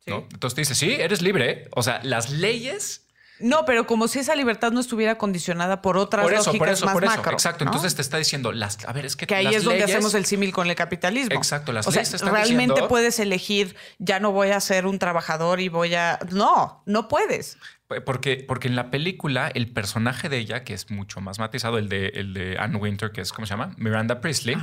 Entonces 0.05 0.55
te 0.55 0.61
dice, 0.61 0.75
sí, 0.75 0.93
eres 0.93 1.21
libre. 1.21 1.69
O 1.75 1.83
sea, 1.83 2.01
las 2.03 2.31
leyes 2.31 3.07
no, 3.39 3.65
pero 3.65 3.87
como 3.87 4.07
si 4.07 4.19
esa 4.19 4.35
libertad 4.35 4.71
no 4.71 4.79
estuviera 4.79 5.17
condicionada 5.17 5.81
por 5.81 5.97
otras 5.97 6.23
por 6.23 6.33
eso, 6.33 6.45
lógicas 6.45 6.59
por 6.59 6.69
eso, 6.69 6.93
por 6.93 7.03
eso. 7.05 7.31
Exacto. 7.31 7.63
Entonces 7.63 7.95
te 7.95 8.01
está 8.01 8.17
diciendo, 8.17 8.51
las, 8.51 8.83
a 8.85 8.93
ver, 8.93 9.05
es 9.05 9.15
que. 9.15 9.27
Que 9.27 9.35
ahí 9.35 9.53
es 9.53 9.63
donde 9.63 9.83
hacemos 9.83 10.13
el 10.13 10.25
símil 10.25 10.51
con 10.51 10.69
el 10.69 10.75
capitalismo. 10.75 11.35
Exacto. 11.35 11.71
Las 11.71 11.87
o 11.87 11.91
sea, 11.91 12.03
realmente 12.31 12.83
puedes 12.83 13.19
elegir, 13.19 13.75
ya 13.97 14.19
no 14.19 14.31
voy 14.31 14.49
a 14.49 14.59
ser 14.59 14.85
un 14.85 14.99
trabajador 14.99 15.59
y 15.59 15.69
voy 15.69 15.95
a. 15.95 16.19
No, 16.31 16.83
no 16.85 17.07
puedes. 17.07 17.57
Porque, 18.05 18.45
porque 18.47 18.67
en 18.67 18.75
la 18.75 18.91
película, 18.91 19.49
el 19.51 19.71
personaje 19.71 20.29
de 20.29 20.37
ella, 20.37 20.63
que 20.63 20.75
es 20.75 20.91
mucho 20.91 21.21
más 21.21 21.39
matizado, 21.39 21.79
el 21.79 21.89
de, 21.89 22.09
el 22.09 22.35
de 22.35 22.55
Anne 22.59 22.77
Winter, 22.77 23.11
que 23.11 23.21
es, 23.21 23.33
¿cómo 23.33 23.47
se 23.47 23.51
llama? 23.51 23.73
Miranda 23.77 24.21
Priestley. 24.21 24.57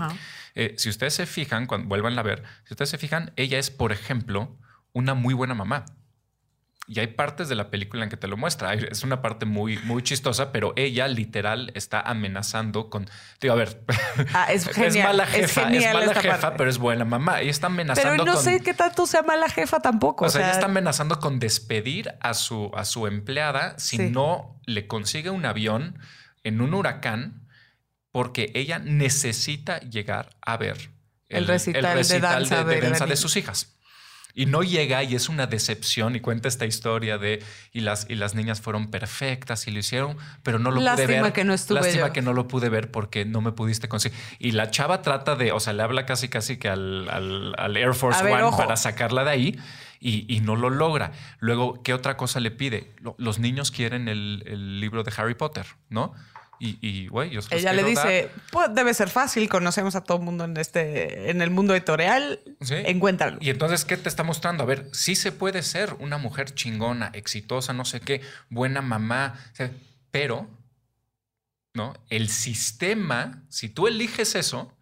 Eh, 0.55 0.75
si 0.79 0.89
ustedes 0.89 1.15
se 1.15 1.27
fijan, 1.27 1.67
cuando 1.67 1.89
vuelvan 1.89 2.17
a 2.17 2.23
ver, 2.23 2.45
si 2.65 2.75
ustedes 2.75 2.91
se 2.91 2.99
fijan, 2.99 3.33
ella 3.35 3.59
es, 3.59 3.71
por 3.71 3.91
ejemplo, 3.91 4.57
una 4.93 5.15
muy 5.15 5.35
buena 5.35 5.55
mamá. 5.55 5.87
Y 6.89 7.01
hay 7.01 7.09
partes 7.09 7.49
de 7.49 7.57
la 7.57 7.69
película 7.69 8.05
en 8.05 8.11
que 8.11 8.17
te 8.17 8.29
lo 8.29 8.37
muestra. 8.37 8.73
Es 8.75 9.03
una 9.03 9.21
parte 9.21 9.45
muy, 9.45 9.79
muy 9.79 10.03
chistosa, 10.03 10.53
pero 10.53 10.73
ella 10.77 11.09
literal 11.09 11.73
está 11.75 12.01
amenazando 12.01 12.91
con. 12.91 13.11
Digo, 13.41 13.55
a 13.55 13.57
ver. 13.57 13.83
Ah, 14.33 14.53
es, 14.53 14.67
mala 15.03 15.27
jefa, 15.27 15.69
es, 15.73 15.93
mala 15.93 16.15
jefa, 16.15 16.57
pero 16.57 16.71
es 16.71 16.79
buena 16.79 17.05
mamá. 17.05 17.43
Y 17.43 17.49
está 17.49 17.67
amenazando. 17.67 18.11
Pero 18.11 18.25
no 18.25 18.41
sé 18.41 18.61
qué 18.61 18.73
tanto 18.73 19.05
sea 19.07 19.23
mala 19.23 19.49
jefa 19.49 19.81
tampoco. 19.81 20.27
O, 20.27 20.29
sea, 20.29 20.43
ella 20.43 20.53
está 20.53 20.67
amenazando 20.67 21.19
con 21.19 21.41
despedir 21.41 22.15
a 22.21 22.35
su, 22.35 22.71
a 22.75 22.85
su 22.85 23.09
empleada 23.09 23.77
si 23.79 23.99
no 23.99 24.61
le 24.65 24.87
consigue 24.87 25.31
un 25.31 25.45
avión 25.45 25.99
en 26.45 26.61
un 26.61 26.73
huracán, 26.73 27.49
porque 28.13 28.53
ella 28.55 28.79
necesita 28.79 29.81
llegar 29.81 30.37
a 30.41 30.57
ver 30.57 30.91
el, 31.29 31.49
recital, 31.49 32.07
de 32.07 32.21
danza, 32.21 32.63
de, 32.63 32.81
de 32.81 33.17
sus 33.17 33.37
hijas. 33.37 33.76
Y 34.37 34.47
no 34.47 34.63
llega 34.63 35.03
y 35.03 35.15
es 35.15 35.31
una 35.31 35.47
decepción 35.47 36.15
y 36.15 36.21
cuenta 36.21 36.47
esta 36.47 36.67
historia 36.67 37.17
de 37.17 37.43
y 37.73 37.81
las, 37.81 38.07
y 38.09 38.15
las 38.17 38.35
niñas 38.35 38.61
fueron 38.61 38.91
perfectas 38.91 39.67
y 39.67 39.71
lo 39.71 39.79
hicieron, 39.79 40.19
pero 40.43 40.59
no 40.59 40.71
lo 40.71 40.81
pude 40.81 41.07
ver. 41.07 41.33
que 41.33 41.43
no 41.43 41.55
estuve 41.55 41.81
Lástima 41.81 42.13
que 42.13 42.21
no 42.21 42.35
lo 42.35 42.47
pude 42.47 42.69
ver 42.69 42.91
porque 42.91 43.25
no 43.25 43.41
me 43.41 43.53
pudiste 43.53 43.89
conseguir. 43.89 44.19
Y 44.39 44.53
la 44.53 44.71
chava 44.71 45.01
trata 45.01 45.37
de, 45.37 45.53
o 45.53 45.59
sea, 45.59 45.73
le 45.73 45.83
habla 45.83 46.05
casi 46.05 46.29
casi 46.29 46.59
que 46.59 46.69
al, 46.69 47.09
al, 47.09 47.77
Air 47.79 47.95
Force 47.95 48.23
One 48.23 48.57
para 48.57 48.77
sacarla 48.77 49.25
de 49.25 49.31
ahí 49.31 49.59
y, 50.01 50.41
no 50.41 50.55
lo 50.55 50.69
logra. 50.69 51.13
Luego, 51.39 51.83
¿qué 51.83 51.95
otra 51.95 52.19
cosa 52.19 52.39
le 52.39 52.51
pide? 52.51 52.93
Los 53.17 53.39
niños 53.39 53.71
quieren 53.71 54.07
el, 54.07 54.45
el 54.47 54.81
libro 54.81 55.03
de 55.03 55.13
Harry 55.17 55.35
Potter, 55.35 55.67
¿no? 55.89 56.13
Y, 56.59 57.09
güey, 57.09 57.31
yo 57.31 57.41
Ella 57.51 57.73
le 57.73 57.85
dice, 57.85 58.31
pues 58.51 58.75
debe 58.75 58.95
ser 58.95 59.09
fácil, 59.09 59.49
conocemos 59.49 59.95
a 59.95 60.03
todo 60.03 60.19
el 60.19 60.25
mundo 60.25 60.45
en 60.45 60.57
este, 60.57 61.31
en 61.31 61.43
el 61.43 61.51
mundo 61.51 61.75
editorial, 61.75 62.41
¿Sí? 62.61 62.75
encuéntralo. 62.75 63.39
Y 63.41 63.51
entonces, 63.51 63.85
¿qué 63.85 63.97
te 63.97 64.09
está 64.09 64.23
mostrando? 64.23 64.63
A 64.63 64.67
ver, 64.67 64.89
sí 64.93 65.15
se 65.15 65.33
puede 65.33 65.63
ser 65.63 65.95
una 65.95 66.19
mujer 66.19 66.55
chingona, 66.55 67.11
exitosa, 67.13 67.73
no 67.73 67.85
sé 67.85 68.01
qué, 68.01 68.23
buena 68.49 68.83
mamá, 68.83 69.39
pero, 70.11 70.49
¿no? 71.75 71.95
El 72.09 72.29
sistema, 72.29 73.45
si 73.49 73.69
tú 73.69 73.87
eliges 73.87 74.35
eso, 74.35 74.75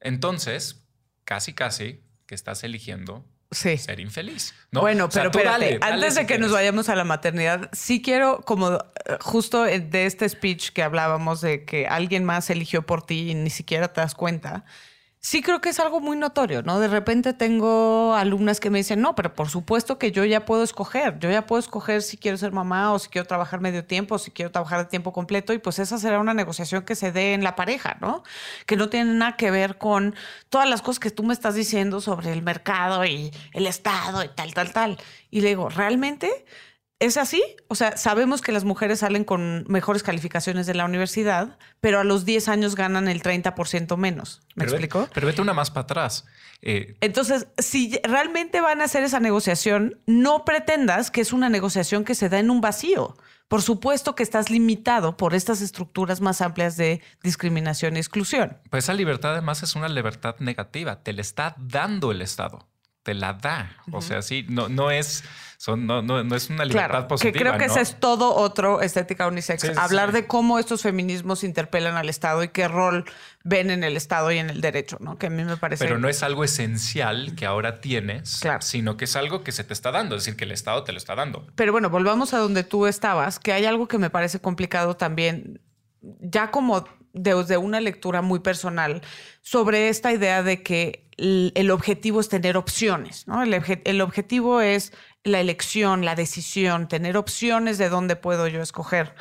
entonces, 0.00 0.84
casi, 1.24 1.52
casi 1.52 2.00
que 2.26 2.34
estás 2.34 2.64
eligiendo 2.64 3.24
ser 3.52 4.00
infeliz. 4.00 4.54
Bueno, 4.70 5.08
pero 5.08 5.30
espérate, 5.30 5.78
antes 5.82 6.14
de 6.14 6.26
que 6.26 6.38
nos 6.38 6.52
vayamos 6.52 6.88
a 6.88 6.96
la 6.96 7.04
maternidad, 7.04 7.68
sí 7.72 8.00
quiero, 8.00 8.40
como 8.40 8.72
eh, 8.72 8.78
justo 9.20 9.62
de 9.64 10.06
este 10.06 10.28
speech 10.28 10.70
que 10.70 10.82
hablábamos 10.82 11.40
de 11.40 11.64
que 11.64 11.86
alguien 11.86 12.24
más 12.24 12.50
eligió 12.50 12.82
por 12.82 13.04
ti 13.04 13.30
y 13.30 13.34
ni 13.34 13.50
siquiera 13.50 13.92
te 13.92 14.00
das 14.00 14.14
cuenta 14.14 14.64
sí 15.22 15.40
creo 15.40 15.60
que 15.60 15.68
es 15.68 15.78
algo 15.78 16.00
muy 16.00 16.16
notorio, 16.16 16.62
¿no? 16.62 16.80
De 16.80 16.88
repente 16.88 17.32
tengo 17.32 18.14
alumnas 18.14 18.58
que 18.58 18.70
me 18.70 18.78
dicen, 18.78 19.00
no, 19.00 19.14
pero 19.14 19.34
por 19.34 19.48
supuesto 19.48 19.96
que 19.96 20.10
yo 20.10 20.24
ya 20.24 20.44
puedo 20.44 20.64
escoger, 20.64 21.18
yo 21.20 21.30
ya 21.30 21.46
puedo 21.46 21.60
escoger 21.60 22.02
si 22.02 22.16
quiero 22.16 22.36
ser 22.36 22.50
mamá 22.52 22.92
o 22.92 22.98
si 22.98 23.08
quiero 23.08 23.26
trabajar 23.26 23.60
medio 23.60 23.84
tiempo 23.84 24.16
o 24.16 24.18
si 24.18 24.32
quiero 24.32 24.50
trabajar 24.50 24.80
de 24.80 24.86
tiempo 24.86 25.12
completo 25.12 25.52
y 25.52 25.58
pues 25.58 25.78
esa 25.78 25.96
será 25.98 26.18
una 26.18 26.34
negociación 26.34 26.82
que 26.82 26.96
se 26.96 27.12
dé 27.12 27.34
en 27.34 27.44
la 27.44 27.54
pareja, 27.54 27.96
¿no? 28.00 28.24
Que 28.66 28.76
no 28.76 28.88
tiene 28.88 29.14
nada 29.14 29.36
que 29.36 29.52
ver 29.52 29.78
con 29.78 30.16
todas 30.50 30.68
las 30.68 30.82
cosas 30.82 30.98
que 30.98 31.10
tú 31.12 31.22
me 31.22 31.34
estás 31.34 31.54
diciendo 31.54 32.00
sobre 32.00 32.32
el 32.32 32.42
mercado 32.42 33.04
y 33.04 33.30
el 33.52 33.66
Estado 33.68 34.24
y 34.24 34.28
tal, 34.28 34.52
tal, 34.54 34.72
tal. 34.72 34.98
Y 35.30 35.40
le 35.40 35.48
digo, 35.50 35.68
¿realmente? 35.68 36.44
¿Es 37.02 37.16
así? 37.16 37.42
O 37.66 37.74
sea, 37.74 37.96
sabemos 37.96 38.42
que 38.42 38.52
las 38.52 38.62
mujeres 38.62 39.00
salen 39.00 39.24
con 39.24 39.64
mejores 39.66 40.04
calificaciones 40.04 40.68
de 40.68 40.74
la 40.74 40.84
universidad, 40.84 41.58
pero 41.80 41.98
a 41.98 42.04
los 42.04 42.24
10 42.24 42.46
años 42.46 42.76
ganan 42.76 43.08
el 43.08 43.24
30% 43.24 43.96
menos. 43.96 44.40
¿Me 44.54 44.62
explico? 44.62 45.08
pero 45.12 45.26
vete 45.26 45.42
una 45.42 45.52
más 45.52 45.72
para 45.72 45.82
atrás. 45.82 46.24
Eh, 46.60 46.94
Entonces, 47.00 47.48
si 47.58 47.98
realmente 48.04 48.60
van 48.60 48.80
a 48.80 48.84
hacer 48.84 49.02
esa 49.02 49.18
negociación, 49.18 50.00
no 50.06 50.44
pretendas 50.44 51.10
que 51.10 51.22
es 51.22 51.32
una 51.32 51.48
negociación 51.48 52.04
que 52.04 52.14
se 52.14 52.28
da 52.28 52.38
en 52.38 52.50
un 52.50 52.60
vacío. 52.60 53.16
Por 53.48 53.62
supuesto 53.62 54.14
que 54.14 54.22
estás 54.22 54.48
limitado 54.48 55.16
por 55.16 55.34
estas 55.34 55.60
estructuras 55.60 56.20
más 56.20 56.40
amplias 56.40 56.76
de 56.76 57.02
discriminación 57.24 57.96
y 57.96 57.98
exclusión. 57.98 58.58
Pues 58.70 58.84
esa 58.84 58.94
libertad 58.94 59.32
además 59.32 59.64
es 59.64 59.74
una 59.74 59.88
libertad 59.88 60.36
negativa. 60.38 61.02
Te 61.02 61.12
la 61.12 61.20
está 61.22 61.56
dando 61.58 62.12
el 62.12 62.22
Estado. 62.22 62.68
Te 63.02 63.14
la 63.14 63.32
da. 63.32 63.76
O 63.90 64.00
sea, 64.00 64.22
sí, 64.22 64.46
no, 64.48 64.68
no 64.68 64.90
es 64.90 65.24
no, 65.68 66.02
no, 66.02 66.34
es 66.34 66.50
una 66.50 66.64
libertad 66.64 66.90
claro, 66.90 67.08
positiva. 67.08 67.32
Que 67.32 67.38
creo 67.38 67.58
que 67.58 67.66
ese 67.66 67.80
es 67.80 68.00
todo 68.00 68.34
otro 68.34 68.80
estética 68.80 69.28
unisex. 69.28 69.76
Hablar 69.76 70.12
de 70.12 70.26
cómo 70.26 70.58
estos 70.58 70.82
feminismos 70.82 71.44
interpelan 71.44 71.96
al 71.96 72.08
Estado 72.08 72.42
y 72.42 72.48
qué 72.48 72.66
rol 72.66 73.04
ven 73.44 73.70
en 73.70 73.84
el 73.84 73.96
Estado 73.96 74.32
y 74.32 74.38
en 74.38 74.50
el 74.50 74.60
derecho, 74.60 74.96
¿no? 75.00 75.18
Que 75.18 75.26
a 75.26 75.30
mí 75.30 75.44
me 75.44 75.56
parece. 75.56 75.84
Pero 75.84 75.98
no 75.98 76.08
es 76.08 76.22
algo 76.22 76.42
esencial 76.42 77.34
que 77.36 77.46
ahora 77.46 77.80
tienes, 77.80 78.40
sino 78.60 78.96
que 78.96 79.04
es 79.04 79.14
algo 79.14 79.44
que 79.44 79.52
se 79.52 79.62
te 79.62 79.72
está 79.72 79.92
dando, 79.92 80.16
es 80.16 80.24
decir, 80.24 80.36
que 80.36 80.44
el 80.44 80.52
Estado 80.52 80.82
te 80.82 80.92
lo 80.92 80.98
está 80.98 81.14
dando. 81.14 81.46
Pero 81.54 81.70
bueno, 81.70 81.90
volvamos 81.90 82.34
a 82.34 82.38
donde 82.38 82.64
tú 82.64 82.86
estabas, 82.86 83.38
que 83.38 83.52
hay 83.52 83.64
algo 83.64 83.86
que 83.86 83.98
me 83.98 84.10
parece 84.10 84.40
complicado 84.40 84.96
también, 84.96 85.60
ya 86.00 86.50
como 86.50 86.84
desde 87.12 87.56
una 87.56 87.80
lectura 87.80 88.22
muy 88.22 88.40
personal, 88.40 89.02
sobre 89.40 89.88
esta 89.88 90.12
idea 90.12 90.42
de 90.42 90.62
que 90.62 91.08
el, 91.16 91.70
objetivo 91.70 92.20
es 92.20 92.28
tener 92.28 92.56
opciones, 92.56 93.28
¿no? 93.28 93.42
el 93.42 94.00
objetivo 94.00 94.60
es 94.60 94.92
la 95.24 95.40
elección, 95.40 96.04
la 96.04 96.14
decisión, 96.14 96.88
tener 96.88 97.16
opciones 97.16 97.78
de 97.78 97.88
dónde 97.88 98.16
puedo 98.16 98.48
yo 98.48 98.62
escoger. 98.62 99.14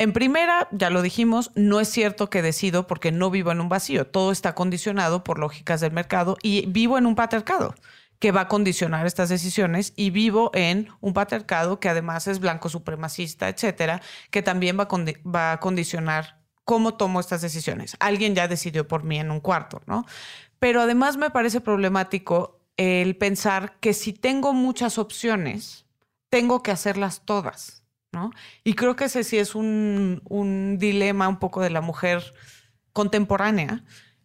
En 0.00 0.14
primera, 0.14 0.66
ya 0.70 0.88
lo 0.88 1.02
dijimos, 1.02 1.50
no 1.56 1.78
es 1.78 1.88
cierto 1.88 2.30
que 2.30 2.40
decido 2.40 2.86
porque 2.86 3.12
no 3.12 3.30
vivo 3.30 3.52
en 3.52 3.60
un 3.60 3.68
vacío. 3.68 4.06
Todo 4.06 4.32
está 4.32 4.54
condicionado 4.54 5.24
por 5.24 5.38
lógicas 5.38 5.82
del 5.82 5.92
mercado 5.92 6.38
y 6.42 6.64
vivo 6.68 6.96
en 6.96 7.04
un 7.04 7.14
patriarcado 7.14 7.74
que 8.18 8.32
va 8.32 8.42
a 8.42 8.48
condicionar 8.48 9.06
estas 9.06 9.28
decisiones 9.28 9.92
y 9.96 10.08
vivo 10.08 10.52
en 10.54 10.88
un 11.00 11.12
patriarcado 11.12 11.80
que 11.80 11.90
además 11.90 12.28
es 12.28 12.40
blanco 12.40 12.70
supremacista, 12.70 13.50
etcétera, 13.50 14.00
que 14.30 14.40
también 14.40 14.78
va 14.78 14.84
a, 14.84 15.28
va 15.28 15.52
a 15.52 15.60
condicionar 15.60 16.39
cómo 16.70 16.94
tomo 16.94 17.18
estas 17.18 17.42
decisiones. 17.42 17.96
Alguien 17.98 18.36
ya 18.36 18.46
decidió 18.46 18.86
por 18.86 19.02
mí 19.02 19.18
en 19.18 19.32
un 19.32 19.40
cuarto, 19.40 19.82
¿no? 19.86 20.06
Pero 20.60 20.80
además 20.80 21.16
me 21.16 21.28
parece 21.28 21.60
problemático 21.60 22.60
el 22.76 23.16
pensar 23.16 23.80
que 23.80 23.92
si 23.92 24.12
tengo 24.12 24.52
muchas 24.52 24.96
opciones, 24.96 25.84
tengo 26.28 26.62
que 26.62 26.70
hacerlas 26.70 27.22
todas, 27.24 27.82
¿no? 28.12 28.30
Y 28.62 28.74
creo 28.74 28.94
que 28.94 29.06
ese 29.06 29.24
sí 29.24 29.36
es 29.36 29.56
un, 29.56 30.22
un 30.28 30.78
dilema 30.78 31.26
un 31.26 31.40
poco 31.40 31.60
de 31.60 31.70
la 31.70 31.80
mujer 31.80 32.34
contemporánea, 32.92 33.82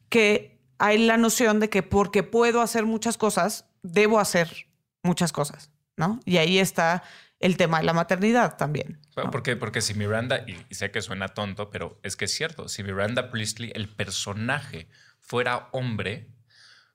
que 0.09 0.61
hay 0.77 0.99
la 0.99 1.17
noción 1.17 1.59
de 1.59 1.71
que 1.71 1.81
porque 1.81 2.21
puedo 2.21 2.61
hacer 2.61 2.85
muchas 2.85 3.17
cosas, 3.17 3.65
debo 3.81 4.19
hacer 4.19 4.67
muchas 5.01 5.31
cosas, 5.31 5.71
¿no? 5.97 6.19
Y 6.25 6.37
ahí 6.37 6.59
está 6.59 7.01
el 7.45 7.57
tema 7.57 7.77
de 7.77 7.85
la 7.85 7.93
maternidad 7.93 8.57
también. 8.57 8.99
Porque, 9.31 9.55
porque 9.55 9.81
si 9.81 9.93
Miranda, 9.93 10.45
y 10.47 10.73
sé 10.73 10.89
que 10.89 11.01
suena 11.01 11.29
tonto, 11.29 11.69
pero 11.69 11.99
es 12.01 12.15
que 12.15 12.25
es 12.25 12.33
cierto, 12.33 12.67
si 12.67 12.83
Miranda 12.83 13.29
Priestley, 13.29 13.71
el 13.75 13.87
personaje, 13.87 14.89
fuera 15.19 15.69
hombre, 15.71 16.27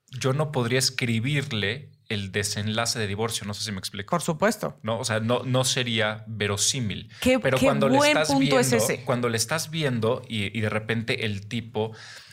yo 0.09 0.33
no 0.33 0.51
podría 0.51 0.81
escribirle 0.81 1.93
el 2.09 2.33
desenlace 2.33 2.99
de 2.99 3.07
divorcio, 3.07 3.47
no 3.47 3.55
sé 3.55 3.63
si 3.63 3.71
me 3.71 3.79
explico. 3.79 4.11
Por 4.11 4.23
supuesto. 4.23 4.77
No, 4.83 4.99
o 4.99 5.05
sea, 5.05 5.21
no, 5.21 5.45
no 5.45 5.63
sería 5.63 6.25
verosímil. 6.27 7.13
Qué, 7.21 7.39
Pero 7.39 7.57
qué 7.57 7.67
cuando 7.67 7.89
buen 7.89 8.01
le 8.03 8.09
estás 8.09 8.29
punto 8.29 8.41
viendo, 8.41 8.59
es 8.59 8.73
ese. 8.73 9.05
cuando 9.05 9.29
le 9.29 9.37
estás 9.37 9.71
viendo 9.71 10.23
y, 10.29 10.57
y 10.59 10.61
de 10.61 10.69
repente 10.69 11.25
el 11.27 11.47
tipo, 11.47 11.93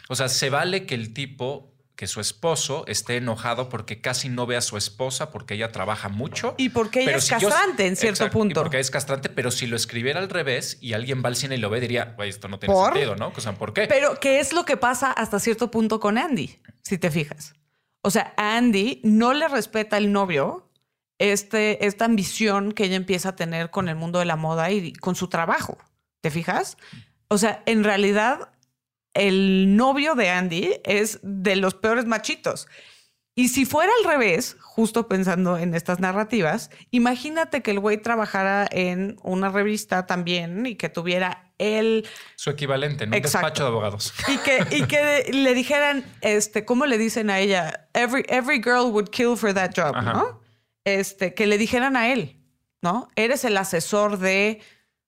o 0.10 0.16
sea, 0.16 0.28
se 0.28 0.50
vale 0.50 0.88
que 0.88 0.96
el 0.96 1.14
tipo 1.14 1.77
que 1.98 2.08
su 2.08 2.22
esposo 2.22 2.86
esté 2.88 3.18
enojado 3.18 3.68
porque 3.68 4.00
casi 4.00 4.30
no 4.30 4.46
ve 4.46 4.56
a 4.56 4.62
su 4.62 4.78
esposa 4.78 5.32
porque 5.32 5.56
ella 5.56 5.72
trabaja 5.72 6.08
mucho. 6.08 6.54
Y 6.58 6.70
porque 6.70 7.02
ella 7.02 7.18
es 7.18 7.28
castrante 7.28 7.88
en 7.88 7.98
cierto 7.98 8.30
punto. 8.30 8.52
Y 8.52 8.64
porque 8.64 8.80
es 8.80 8.92
castrante, 8.92 9.30
pero 9.30 9.50
si 9.52 9.66
lo 9.66 9.76
escribiera 9.76 10.20
al 10.20 10.30
revés 10.30 10.78
y 10.80 10.94
alguien 10.94 11.24
va 11.24 11.30
al 11.30 11.36
cine 11.36 11.56
y 11.56 11.58
lo 11.58 11.72
ve, 11.72 11.82
diría, 11.82 12.14
güey, 12.16 12.30
esto 12.30 12.48
no 12.48 12.60
tiene 12.60 12.76
sentido, 12.76 13.16
¿no? 13.16 13.34
O 13.36 13.42
sea, 13.42 13.54
¿por 13.56 13.74
qué? 13.74 13.88
Pero 13.88 14.20
¿qué 14.20 14.40
es 14.40 14.54
lo 14.54 14.64
que 14.64 14.78
pasa 14.78 15.12
hasta 15.12 15.40
cierto 15.40 15.72
punto 15.72 16.00
con 16.00 16.20
Andy, 16.20 16.60
si 16.84 17.00
te 17.00 17.10
fijas? 17.10 17.56
O 18.04 18.12
sea, 18.12 18.34
Andy 18.38 19.02
no 19.04 19.34
le 19.34 19.48
respeta 19.48 19.98
al 19.98 20.12
novio 20.12 20.70
este, 21.18 21.88
esta 21.88 22.06
ambición 22.06 22.74
que 22.74 22.86
ella 22.86 22.96
empieza 22.96 23.30
a 23.30 23.36
tener 23.36 23.72
con 23.72 23.90
el 23.90 23.96
mundo 23.96 24.20
de 24.20 24.26
la 24.26 24.36
moda 24.36 24.70
y 24.70 24.94
con 24.94 25.16
su 25.16 25.30
trabajo. 25.30 25.80
¿Te 26.22 26.30
fijas? 26.30 26.78
O 27.28 27.40
sea, 27.40 27.64
en 27.66 27.84
realidad, 27.84 28.52
el 29.18 29.76
novio 29.76 30.16
de 30.16 30.30
Andy 30.30 30.76
es 30.84 31.20
de 31.24 31.56
los 31.56 31.74
peores 31.74 32.06
machitos. 32.06 32.68
Y 33.38 33.50
si 33.50 33.66
fuera 33.66 33.92
al 34.00 34.10
revés, 34.10 34.58
justo 34.60 35.08
pensando 35.08 35.60
en 35.60 35.76
estas 35.76 36.00
narrativas, 36.00 36.72
imagínate 36.90 37.62
que 37.62 37.70
el 37.70 37.80
güey 37.80 38.02
trabajara 38.02 38.68
en 38.72 39.16
una 39.22 39.50
revista 39.50 40.08
también 40.08 40.66
y 40.66 40.74
que 40.74 40.90
tuviera 40.90 41.52
él. 41.60 42.08
Su 42.36 42.50
equivalente, 42.50 43.04
en 43.04 43.14
un 43.14 43.22
despacho 43.22 43.62
de 43.62 43.70
abogados. 43.70 44.12
Y 44.28 44.38
que, 44.38 44.66
y 44.76 44.88
que 44.88 45.30
le 45.32 45.54
dijeran, 45.54 46.04
este, 46.22 46.66
¿cómo 46.66 46.88
le 46.88 46.98
dicen 46.98 47.30
a 47.30 47.40
ella? 47.40 47.88
Every, 47.94 48.26
every 48.28 48.60
girl 48.60 48.92
would 48.92 49.10
kill 49.10 49.38
for 49.38 49.54
that 49.54 49.72
job, 49.76 49.96
¿no? 50.02 50.42
Este, 50.84 51.36
que 51.36 51.46
le 51.46 51.60
dijeran 51.60 51.96
a 51.96 52.12
él, 52.12 52.42
¿no? 52.82 53.08
Eres 53.16 53.46
el 53.46 53.56
asesor 53.58 54.18
de 54.18 54.62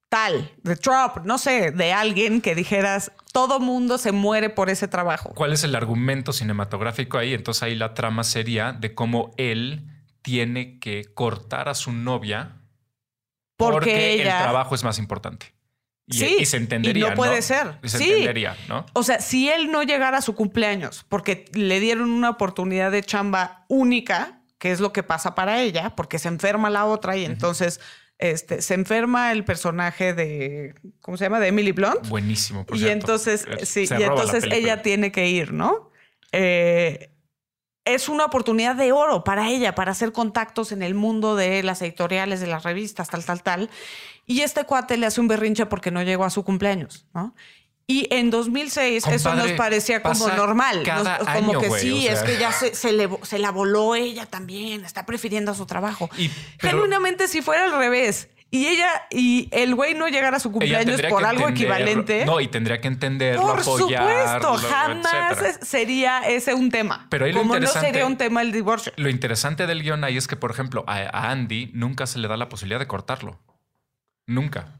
tal, 0.10 0.51
de 0.62 0.76
Trump, 0.76 1.26
no 1.26 1.39
sé, 1.39 1.72
de 1.72 1.93
alguien 1.93 2.41
que 2.41 2.53
dijeras, 2.53 3.12
todo 3.32 3.59
mundo 3.59 3.97
se 3.97 4.11
muere 4.11 4.49
por 4.49 4.69
ese 4.69 4.88
trabajo. 4.88 5.34
¿Cuál 5.36 5.53
es 5.53 5.63
el 5.63 5.75
argumento 5.75 6.34
cinematográfico 6.34 7.17
ahí? 7.17 7.34
Entonces 7.34 7.63
ahí 7.63 7.75
la 7.75 7.93
trama 7.93 8.23
sería 8.23 8.73
de 8.73 8.93
cómo 8.93 9.32
él 9.38 9.88
tiene 10.21 10.80
que 10.80 11.05
cortar 11.13 11.69
a 11.69 11.75
su 11.75 11.91
novia 11.91 12.55
porque, 13.57 14.21
el 14.21 14.27
trabajo 14.27 14.73
es 14.73 14.84
más 14.84 14.99
importante. 14.99 15.53
Y, 16.07 16.13
sí, 16.13 16.45
se 16.45 16.57
entendería. 16.57 17.07
Y 17.07 17.09
no 17.09 17.15
puede 17.15 17.41
ser. 17.41 17.77
se 17.84 17.97
sí. 17.97 18.09
entendería, 18.09 18.55
¿no? 18.67 18.86
O 18.93 19.03
sea, 19.03 19.19
si 19.19 19.49
él 19.49 19.69
no 19.71 19.84
llegara 19.84 20.19
a 20.19 20.21
su 20.21 20.34
cumpleaños 20.34 21.05
porque 21.07 21.45
le 21.53 21.80
dieron 21.80 22.09
una 22.09 22.30
oportunidad 22.30 22.91
de 22.91 23.03
chamba 23.03 23.65
única, 23.67 24.41
que 24.57 24.71
es 24.71 24.80
lo 24.80 24.91
que 24.91 25.03
pasa 25.03 25.36
para 25.36 25.61
ella, 25.61 25.95
porque 25.95 26.19
se 26.19 26.30
enferma 26.30 26.69
la 26.69 26.86
otra 26.86 27.15
y 27.17 27.25
entonces 27.25 27.80
este, 28.20 28.61
se 28.61 28.74
enferma 28.74 29.32
el 29.32 29.45
personaje 29.45 30.13
de, 30.13 30.76
¿cómo 30.99 31.15
se 31.15 31.24
llama? 31.24 31.39
De 31.39 31.47
Emily 31.47 31.72
Blunt. 31.72 32.07
Buenísimo, 32.09 32.65
por 32.65 32.78
Y 32.78 32.89
entonces, 32.89 33.47
sí, 33.63 33.88
y 33.89 34.03
entonces 34.03 34.43
ella 34.51 34.82
tiene 34.82 35.11
que 35.11 35.30
ir, 35.30 35.53
¿no? 35.53 35.89
Eh, 36.34 37.11
es 37.86 38.09
una 38.09 38.26
oportunidad 38.26 38.76
de 38.76 38.91
oro 38.91 39.24
para 39.24 39.49
ella, 39.49 39.74
para 39.74 39.93
hacer 39.93 40.11
contactos 40.11 40.74
en 40.74 40.84
el 40.84 40.95
mundo 40.95 41.38
de 41.38 41.63
las 41.63 41.82
editoriales, 41.82 42.41
de 42.41 42.47
las 42.47 42.63
revistas, 42.63 43.09
tal, 43.09 43.24
tal, 43.24 43.41
tal. 43.41 43.70
Y 44.26 44.41
este 44.41 44.65
cuate 44.65 44.97
le 44.97 45.05
hace 45.05 45.22
un 45.22 45.30
berrinche 45.30 45.65
porque 45.65 45.89
no 45.89 46.03
llegó 46.03 46.26
a 46.26 46.30
su 46.30 46.43
cumpleaños, 46.43 47.07
¿no? 47.13 47.34
Y 47.91 48.07
en 48.11 48.29
2006 48.29 48.97
eso 49.07 49.09
Compadre, 49.29 49.49
nos 49.49 49.57
parecía 49.57 50.03
como 50.03 50.27
normal. 50.29 50.83
cada 50.85 51.17
Nos- 51.17 51.27
como 51.27 51.49
año, 51.53 51.59
que 51.59 51.71
sí, 51.71 52.07
o 52.07 52.11
es 52.11 52.21
que 52.21 52.37
ya 52.37 52.51
se, 52.51 52.75
se 52.75 52.91
le, 52.91 53.09
se 53.23 53.39
la 53.39 53.49
voló 53.51 53.95
ella 53.95 54.27
también, 54.27 54.85
está 54.85 55.07
prefiriendo 55.07 55.51
a 55.51 55.55
su 55.55 55.65
trabajo. 55.65 56.07
Y- 56.15 56.29
pero- 56.61 56.73
Genuinamente, 56.77 57.27
si 57.27 57.41
fuera 57.41 57.63
al 57.65 57.71
revés 57.71 58.29
y 58.51 58.67
ella 58.67 58.89
y 59.09 59.49
el 59.51 59.73
güey 59.73 59.95
no 59.95 60.07
llegara 60.07 60.37
a 60.37 60.39
su 60.39 60.51
cumpleaños 60.51 61.01
por 61.09 61.25
algo 61.25 61.49
equivalente. 61.49 62.25
No, 62.27 62.39
y 62.39 62.47
tendría 62.47 62.79
que 62.79 62.89
entenderlo, 62.89 63.41
por 63.41 63.59
apoyarlo, 63.59 64.55
supuesto, 64.57 64.69
jamás 64.69 65.31
etcétera. 65.39 65.65
sería 65.65 66.19
ese 66.27 66.53
un 66.53 66.69
tema. 66.69 67.07
Pero 67.09 67.25
ahí 67.25 67.31
lo 67.33 67.39
Como 67.39 67.53
no 67.53 67.57
interesante- 67.57 67.87
sería 67.87 68.05
un 68.05 68.17
tema 68.17 68.43
el 68.43 68.51
divorcio. 68.51 68.93
Lo 68.97 69.09
interesante 69.09 69.65
del 69.65 69.81
guion 69.81 70.03
ahí 70.03 70.15
es 70.17 70.27
que, 70.27 70.35
por 70.35 70.51
ejemplo, 70.51 70.83
a, 70.85 70.97
a 71.11 71.31
Andy 71.31 71.71
nunca 71.73 72.05
se 72.05 72.19
le 72.19 72.27
da 72.27 72.37
la 72.37 72.49
posibilidad 72.49 72.79
de 72.79 72.85
cortarlo. 72.85 73.39
Nunca. 74.27 74.75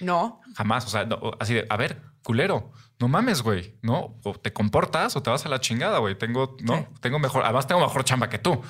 No. 0.00 0.40
Jamás. 0.56 0.84
O 0.86 0.88
sea, 0.88 1.04
no, 1.04 1.20
así 1.40 1.54
de, 1.54 1.66
a 1.68 1.76
ver, 1.76 2.02
culero, 2.22 2.72
no 2.98 3.08
mames, 3.08 3.42
güey, 3.42 3.78
¿no? 3.82 4.18
O 4.24 4.34
te 4.34 4.52
comportas 4.52 5.14
o 5.16 5.22
te 5.22 5.30
vas 5.30 5.44
a 5.46 5.48
la 5.48 5.60
chingada, 5.60 5.98
güey. 5.98 6.16
Tengo, 6.16 6.56
no, 6.62 6.76
Sí. 6.78 6.86
tengo 7.00 7.18
mejor, 7.18 7.44
además 7.44 7.66
tengo 7.66 7.80
mejor 7.80 8.04
chamba 8.04 8.28
que 8.28 8.38
tú, 8.38 8.60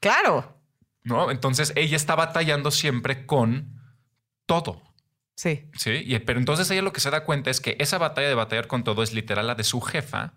Claro. 0.00 0.60
¿no? 1.02 1.30
Entonces 1.30 1.72
ella 1.76 1.96
está 1.96 2.14
batallando 2.14 2.70
siempre 2.70 3.26
con 3.26 3.80
todo. 4.46 4.82
Sí. 5.36 5.68
Sí, 5.74 5.90
y, 6.04 6.18
pero 6.20 6.38
entonces 6.38 6.70
ella 6.70 6.82
lo 6.82 6.92
que 6.92 7.00
se 7.00 7.10
da 7.10 7.24
cuenta 7.24 7.50
es 7.50 7.60
que 7.60 7.76
esa 7.80 7.98
batalla 7.98 8.28
de 8.28 8.34
batallar 8.34 8.66
con 8.68 8.84
todo 8.84 9.02
es 9.02 9.12
literal 9.12 9.46
la 9.46 9.54
de 9.54 9.64
su 9.64 9.80
jefa. 9.80 10.34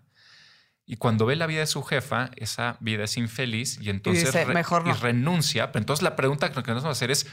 Y 0.84 0.96
cuando 0.96 1.26
ve 1.26 1.36
la 1.36 1.46
vida 1.46 1.60
de 1.60 1.66
su 1.66 1.82
jefa, 1.82 2.30
esa 2.36 2.76
vida 2.80 3.04
es 3.04 3.16
infeliz 3.18 3.78
y 3.80 3.90
entonces 3.90 4.24
dice, 4.32 4.46
"Mejor 4.46 4.84
no". 4.86 4.90
y 4.90 4.94
renuncia. 4.94 5.70
Pero 5.70 5.82
entonces 5.82 6.02
la 6.02 6.16
pregunta 6.16 6.50
que 6.50 6.56
nos 6.56 6.82
vamos 6.82 6.84
a 6.86 6.90
hacer 6.90 7.10
es, 7.10 7.26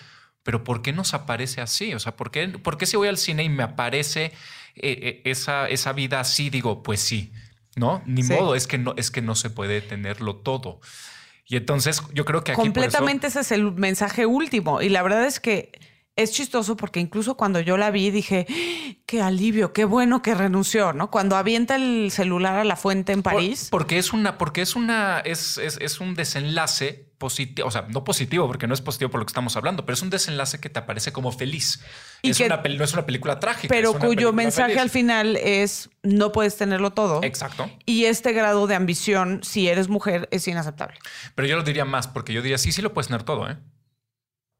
¿pero 0.45 0.63
por 0.63 0.81
qué 0.83 0.93
nos 0.93 1.13
aparece 1.15 1.59
así? 1.59 1.93
O 1.95 1.99
sea, 1.99 2.15
¿por 2.15 2.29
qué, 2.29 2.47
por 2.47 2.77
qué 2.77 2.85
si 2.85 2.95
voy 2.95 3.07
al 3.07 3.17
cine 3.17 3.43
y 3.43 3.49
me 3.49 3.63
aparece 3.63 4.25
eh, 4.25 4.31
eh, 4.75 5.21
esa, 5.25 5.67
esa 5.67 5.91
vida 5.91 6.19
así? 6.19 6.49
Digo, 6.51 6.83
pues 6.83 6.99
sí, 7.01 7.33
¿no? 7.75 8.03
Ni 8.05 8.21
Sí. 8.23 8.31
modo, 8.33 8.53
es 8.55 8.67
que, 8.67 8.77
no, 8.77 8.93
es 8.95 9.09
que 9.09 9.21
no 9.23 9.33
se 9.33 9.49
puede 9.49 9.81
tenerlo 9.81 10.35
todo. 10.35 10.79
Y 11.47 11.55
entonces 11.57 12.01
yo 12.13 12.25
creo 12.25 12.43
que 12.43 12.51
aquí 12.51 12.61
eso- 12.61 12.71
Completamente 12.73 13.27
ese 13.27 13.39
es 13.39 13.51
el 13.51 13.71
mensaje 13.71 14.25
último. 14.27 14.81
Y 14.83 14.89
la 14.89 15.01
verdad 15.01 15.25
es 15.25 15.39
que 15.39 15.71
es 16.15 16.31
chistoso 16.31 16.77
porque 16.77 16.99
incluso 16.99 17.35
cuando 17.35 17.59
yo 17.59 17.75
la 17.75 17.89
vi 17.91 18.09
dije, 18.11 18.45
"¡Ah! 18.49 18.93
qué 19.05 19.21
alivio, 19.21 19.73
qué 19.73 19.83
bueno 19.83 20.21
que 20.21 20.33
renunció, 20.35 20.93
¿no? 20.93 21.09
Cuando 21.11 21.35
avienta 21.35 21.75
el 21.75 22.09
celular 22.11 22.55
a 22.57 22.63
la 22.63 22.75
fuente 22.75 23.11
en 23.13 23.21
Por- 23.23 23.33
París. 23.33 23.67
porque 23.71 23.97
es 23.97 24.13
una, 24.13 24.37
porque 24.37 24.61
es 24.61 24.75
una, 24.75 25.19
es, 25.19 25.57
es, 25.57 25.77
es 25.81 25.99
un 25.99 26.13
desenlace 26.15 27.04
positivo, 27.17 27.67
o 27.67 27.71
sea, 27.71 27.83
no 27.89 28.03
positivo, 28.03 28.47
porque 28.47 28.67
no 28.67 28.73
es 28.73 28.81
positivo 28.81 29.09
por 29.11 29.19
lo 29.21 29.25
que 29.25 29.29
estamos 29.31 29.55
hablando, 29.55 29.85
pero 29.85 29.93
es 29.93 30.01
un 30.01 30.09
desenlace 30.09 30.59
que 30.59 30.69
te 30.69 30.79
aparece 30.79 31.11
como 31.13 31.31
feliz. 31.31 31.81
Y 32.21 32.31
es 32.31 32.37
que- 32.37 32.45
una 32.45 32.57
no 32.57 32.83
es 32.83 32.93
una 32.93 33.05
película 33.05 33.39
trágica. 33.39 33.73
pero 33.73 33.93
cuyo 33.97 34.33
mensaje 34.33 34.69
feliz. 34.73 34.81
al 34.81 34.89
final 34.89 35.35
es 35.37 35.89
no 36.03 36.31
puedes 36.31 36.57
tenerlo 36.57 36.91
todo. 36.91 37.23
Exacto. 37.23 37.69
Y 37.85 38.05
este 38.05 38.33
grado 38.33 38.67
de 38.67 38.75
ambición, 38.75 39.41
si 39.43 39.67
eres 39.69 39.87
mujer, 39.87 40.27
es 40.31 40.47
inaceptable. 40.47 40.97
Pero 41.35 41.47
yo 41.47 41.55
lo 41.57 41.63
diría 41.63 41.85
más, 41.85 42.07
porque 42.07 42.33
yo 42.33 42.41
diría, 42.41 42.57
sí, 42.57 42.71
sí 42.71 42.81
lo 42.81 42.93
puedes 42.93 43.07
tener 43.07 43.23
todo, 43.23 43.49
¿eh? 43.49 43.57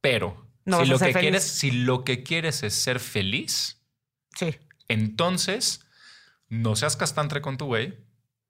Pero 0.02 0.48
No 0.66 0.82
si, 0.82 0.88
lo 0.90 0.98
que 0.98 1.06
feliz. 1.06 1.18
quieres, 1.20 1.44
si 1.44 1.72
lo 1.72 2.04
que 2.04 2.24
quieres 2.24 2.64
es 2.64 2.74
ser 2.74 3.00
feliz, 3.00 3.82
Sí. 4.36 4.56
entonces 4.88 5.82
no 6.48 6.76
seas 6.76 6.96
castantre 6.96 7.42
con 7.42 7.58
tu 7.58 7.66
güey, 7.66 7.98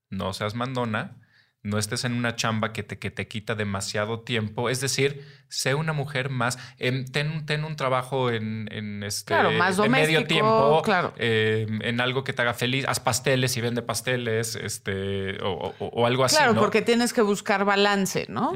no 0.09 0.33
seas 0.33 0.53
mandona, 0.53 1.17
no 1.65 1.77
estés 1.77 2.05
en 2.05 2.13
una 2.13 2.35
chamba 2.35 2.71
que 2.73 2.83
te, 2.83 2.97
que 2.99 3.11
te 3.11 3.27
quita 3.27 3.55
demasiado 3.55 4.19
tiempo. 4.21 4.69
Es 4.69 4.81
decir, 4.81 5.25
sé 5.49 5.73
una 5.75 5.93
mujer 5.93 6.29
más, 6.29 6.57
em, 6.77 7.05
ten, 7.05 7.45
ten 7.45 7.63
un 7.63 7.75
trabajo 7.75 8.29
en, 8.31 8.67
en 8.71 9.03
este 9.03 9.33
Claro, 9.33 9.51
más 9.51 9.77
de 9.77 9.89
medio 9.89 10.25
tiempo, 10.25 10.81
claro. 10.83 11.13
em, 11.17 11.81
en 11.81 12.01
algo 12.01 12.23
que 12.23 12.33
te 12.33 12.41
haga 12.41 12.53
feliz, 12.53 12.85
haz 12.87 12.99
pasteles 12.99 13.57
y 13.57 13.61
vende 13.61 13.81
pasteles, 13.81 14.55
este, 14.55 15.41
o, 15.43 15.73
o- 15.79 15.85
o 15.87 16.05
algo 16.05 16.23
así. 16.23 16.35
Claro, 16.35 16.53
¿no? 16.53 16.61
porque 16.61 16.81
tienes 16.81 17.13
que 17.13 17.21
buscar 17.21 17.65
balance, 17.65 18.25
¿no? 18.29 18.53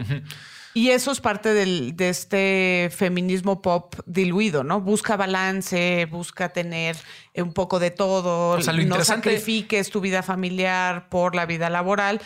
Y 0.76 0.92
eso 0.92 1.12
es 1.12 1.20
parte 1.20 1.52
del- 1.56 1.96
de 1.96 2.10
este 2.10 2.90
feminismo 2.96 3.60
pop 3.60 3.96
diluido, 4.06 4.64
¿no? 4.64 4.80
Busca 4.82 5.18
balance, 5.18 6.06
busca 6.12 6.50
tener 6.50 6.96
eh, 7.34 7.42
un 7.42 7.54
poco 7.54 7.80
de 7.80 7.90
todo, 7.90 8.52
O 8.52 8.62
sea, 8.62 8.74
lo 8.74 8.84
no 8.84 9.04
sacrifiques 9.04 9.90
tu 9.90 10.00
vida 10.00 10.22
familiar 10.22 11.10
por 11.10 11.34
la 11.36 11.48
vida 11.48 11.72
laboral. 11.72 12.22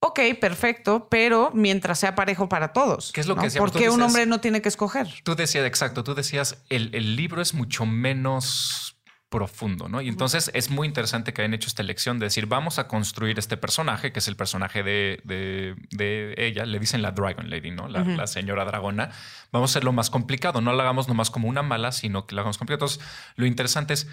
Ok, 0.00 0.20
perfecto, 0.40 1.08
pero 1.10 1.50
mientras 1.54 1.98
sea 1.98 2.14
parejo 2.14 2.48
para 2.48 2.72
todos. 2.72 3.10
¿Qué 3.12 3.20
es 3.20 3.26
lo 3.26 3.34
que 3.34 3.42
decíamos? 3.42 3.70
¿Por 3.70 3.72
Tú 3.72 3.84
qué 3.84 3.90
un 3.90 4.00
hombre 4.02 4.26
no 4.26 4.40
tiene 4.40 4.62
que 4.62 4.68
escoger? 4.68 5.08
Tú 5.24 5.34
decías, 5.34 5.64
exacto, 5.66 6.04
tú 6.04 6.14
decías, 6.14 6.62
el, 6.68 6.94
el 6.94 7.16
libro 7.16 7.42
es 7.42 7.52
mucho 7.52 7.84
menos 7.84 8.94
profundo, 9.28 9.88
¿no? 9.90 10.00
Y 10.00 10.08
entonces 10.08 10.50
es 10.54 10.70
muy 10.70 10.86
interesante 10.88 11.34
que 11.34 11.42
hayan 11.42 11.52
hecho 11.52 11.66
esta 11.68 11.82
elección 11.82 12.18
de 12.18 12.26
decir, 12.26 12.46
vamos 12.46 12.78
a 12.78 12.88
construir 12.88 13.38
este 13.38 13.56
personaje, 13.58 14.10
que 14.12 14.20
es 14.20 14.28
el 14.28 14.36
personaje 14.36 14.82
de, 14.82 15.20
de- 15.24 15.74
de 15.90 16.34
ella, 16.38 16.64
le 16.64 16.78
dicen 16.78 17.02
la 17.02 17.10
Dragon 17.10 17.50
Lady, 17.50 17.70
¿no? 17.72 17.88
La, 17.88 18.04
la 18.04 18.26
señora 18.26 18.64
dragona. 18.64 19.10
Vamos 19.52 19.70
a 19.70 19.72
hacerlo 19.72 19.92
más 19.92 20.08
complicado, 20.10 20.60
no 20.62 20.72
lo 20.72 20.80
hagamos 20.80 21.08
nomás 21.08 21.30
como 21.30 21.46
una 21.48 21.62
mala, 21.62 21.92
sino 21.92 22.26
que 22.26 22.34
lo 22.36 22.40
hagamos 22.40 22.56
complicado. 22.56 22.86
Entonces, 22.86 23.06
lo 23.36 23.44
interesante 23.44 23.92
es, 23.94 24.06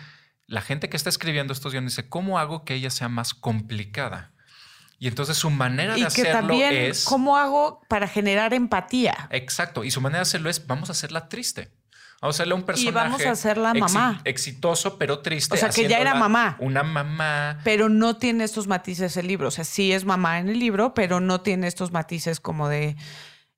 la 0.47 0.61
gente 0.61 0.89
que 0.89 0.97
está 0.97 1.09
escribiendo 1.09 1.53
estos 1.53 1.71
guiones 1.71 1.95
dice, 1.95 2.09
¿cómo 2.09 2.37
hago 2.37 2.65
que 2.65 2.73
ella 2.73 2.89
sea 2.89 3.07
más 3.07 3.33
complicada? 3.33 4.33
Y 5.05 5.07
entonces 5.07 5.37
su 5.37 5.51
manera 5.51 5.93
de 5.93 5.99
Y 5.99 6.01
que 6.01 6.07
hacerlo 6.07 6.31
también, 6.31 6.73
es... 6.73 7.05
¿cómo 7.05 7.37
hago 7.37 7.79
para 7.87 8.07
generar 8.07 8.55
empatía? 8.55 9.27
Exacto. 9.29 9.83
Y 9.83 9.91
su 9.91 10.01
manera 10.01 10.17
de 10.17 10.23
hacerlo 10.23 10.49
es 10.49 10.65
vamos 10.65 10.89
a 10.89 10.93
hacerla 10.93 11.29
triste. 11.29 11.69
Vamos 12.23 12.33
a 12.33 12.37
hacerle 12.37 12.55
un 12.55 12.63
personaje. 12.63 12.91
vamos 12.91 13.23
a 13.23 13.29
hacerla 13.29 13.75
mamá. 13.75 14.19
exitoso, 14.25 14.97
pero 14.97 15.19
triste. 15.19 15.53
O 15.53 15.57
sea, 15.57 15.69
que 15.69 15.87
ya 15.87 15.99
era 15.99 16.15
mamá. 16.15 16.57
Una 16.59 16.81
mamá. 16.81 17.59
Pero 17.63 17.87
no 17.87 18.17
tiene 18.17 18.45
estos 18.45 18.65
matices 18.65 19.15
el 19.15 19.27
libro. 19.27 19.49
O 19.49 19.51
sea, 19.51 19.63
sí 19.63 19.91
es 19.91 20.05
mamá 20.05 20.39
en 20.39 20.49
el 20.49 20.57
libro, 20.57 20.95
pero 20.95 21.19
no 21.19 21.41
tiene 21.41 21.67
estos 21.67 21.91
matices 21.91 22.39
como 22.39 22.67
de 22.67 22.95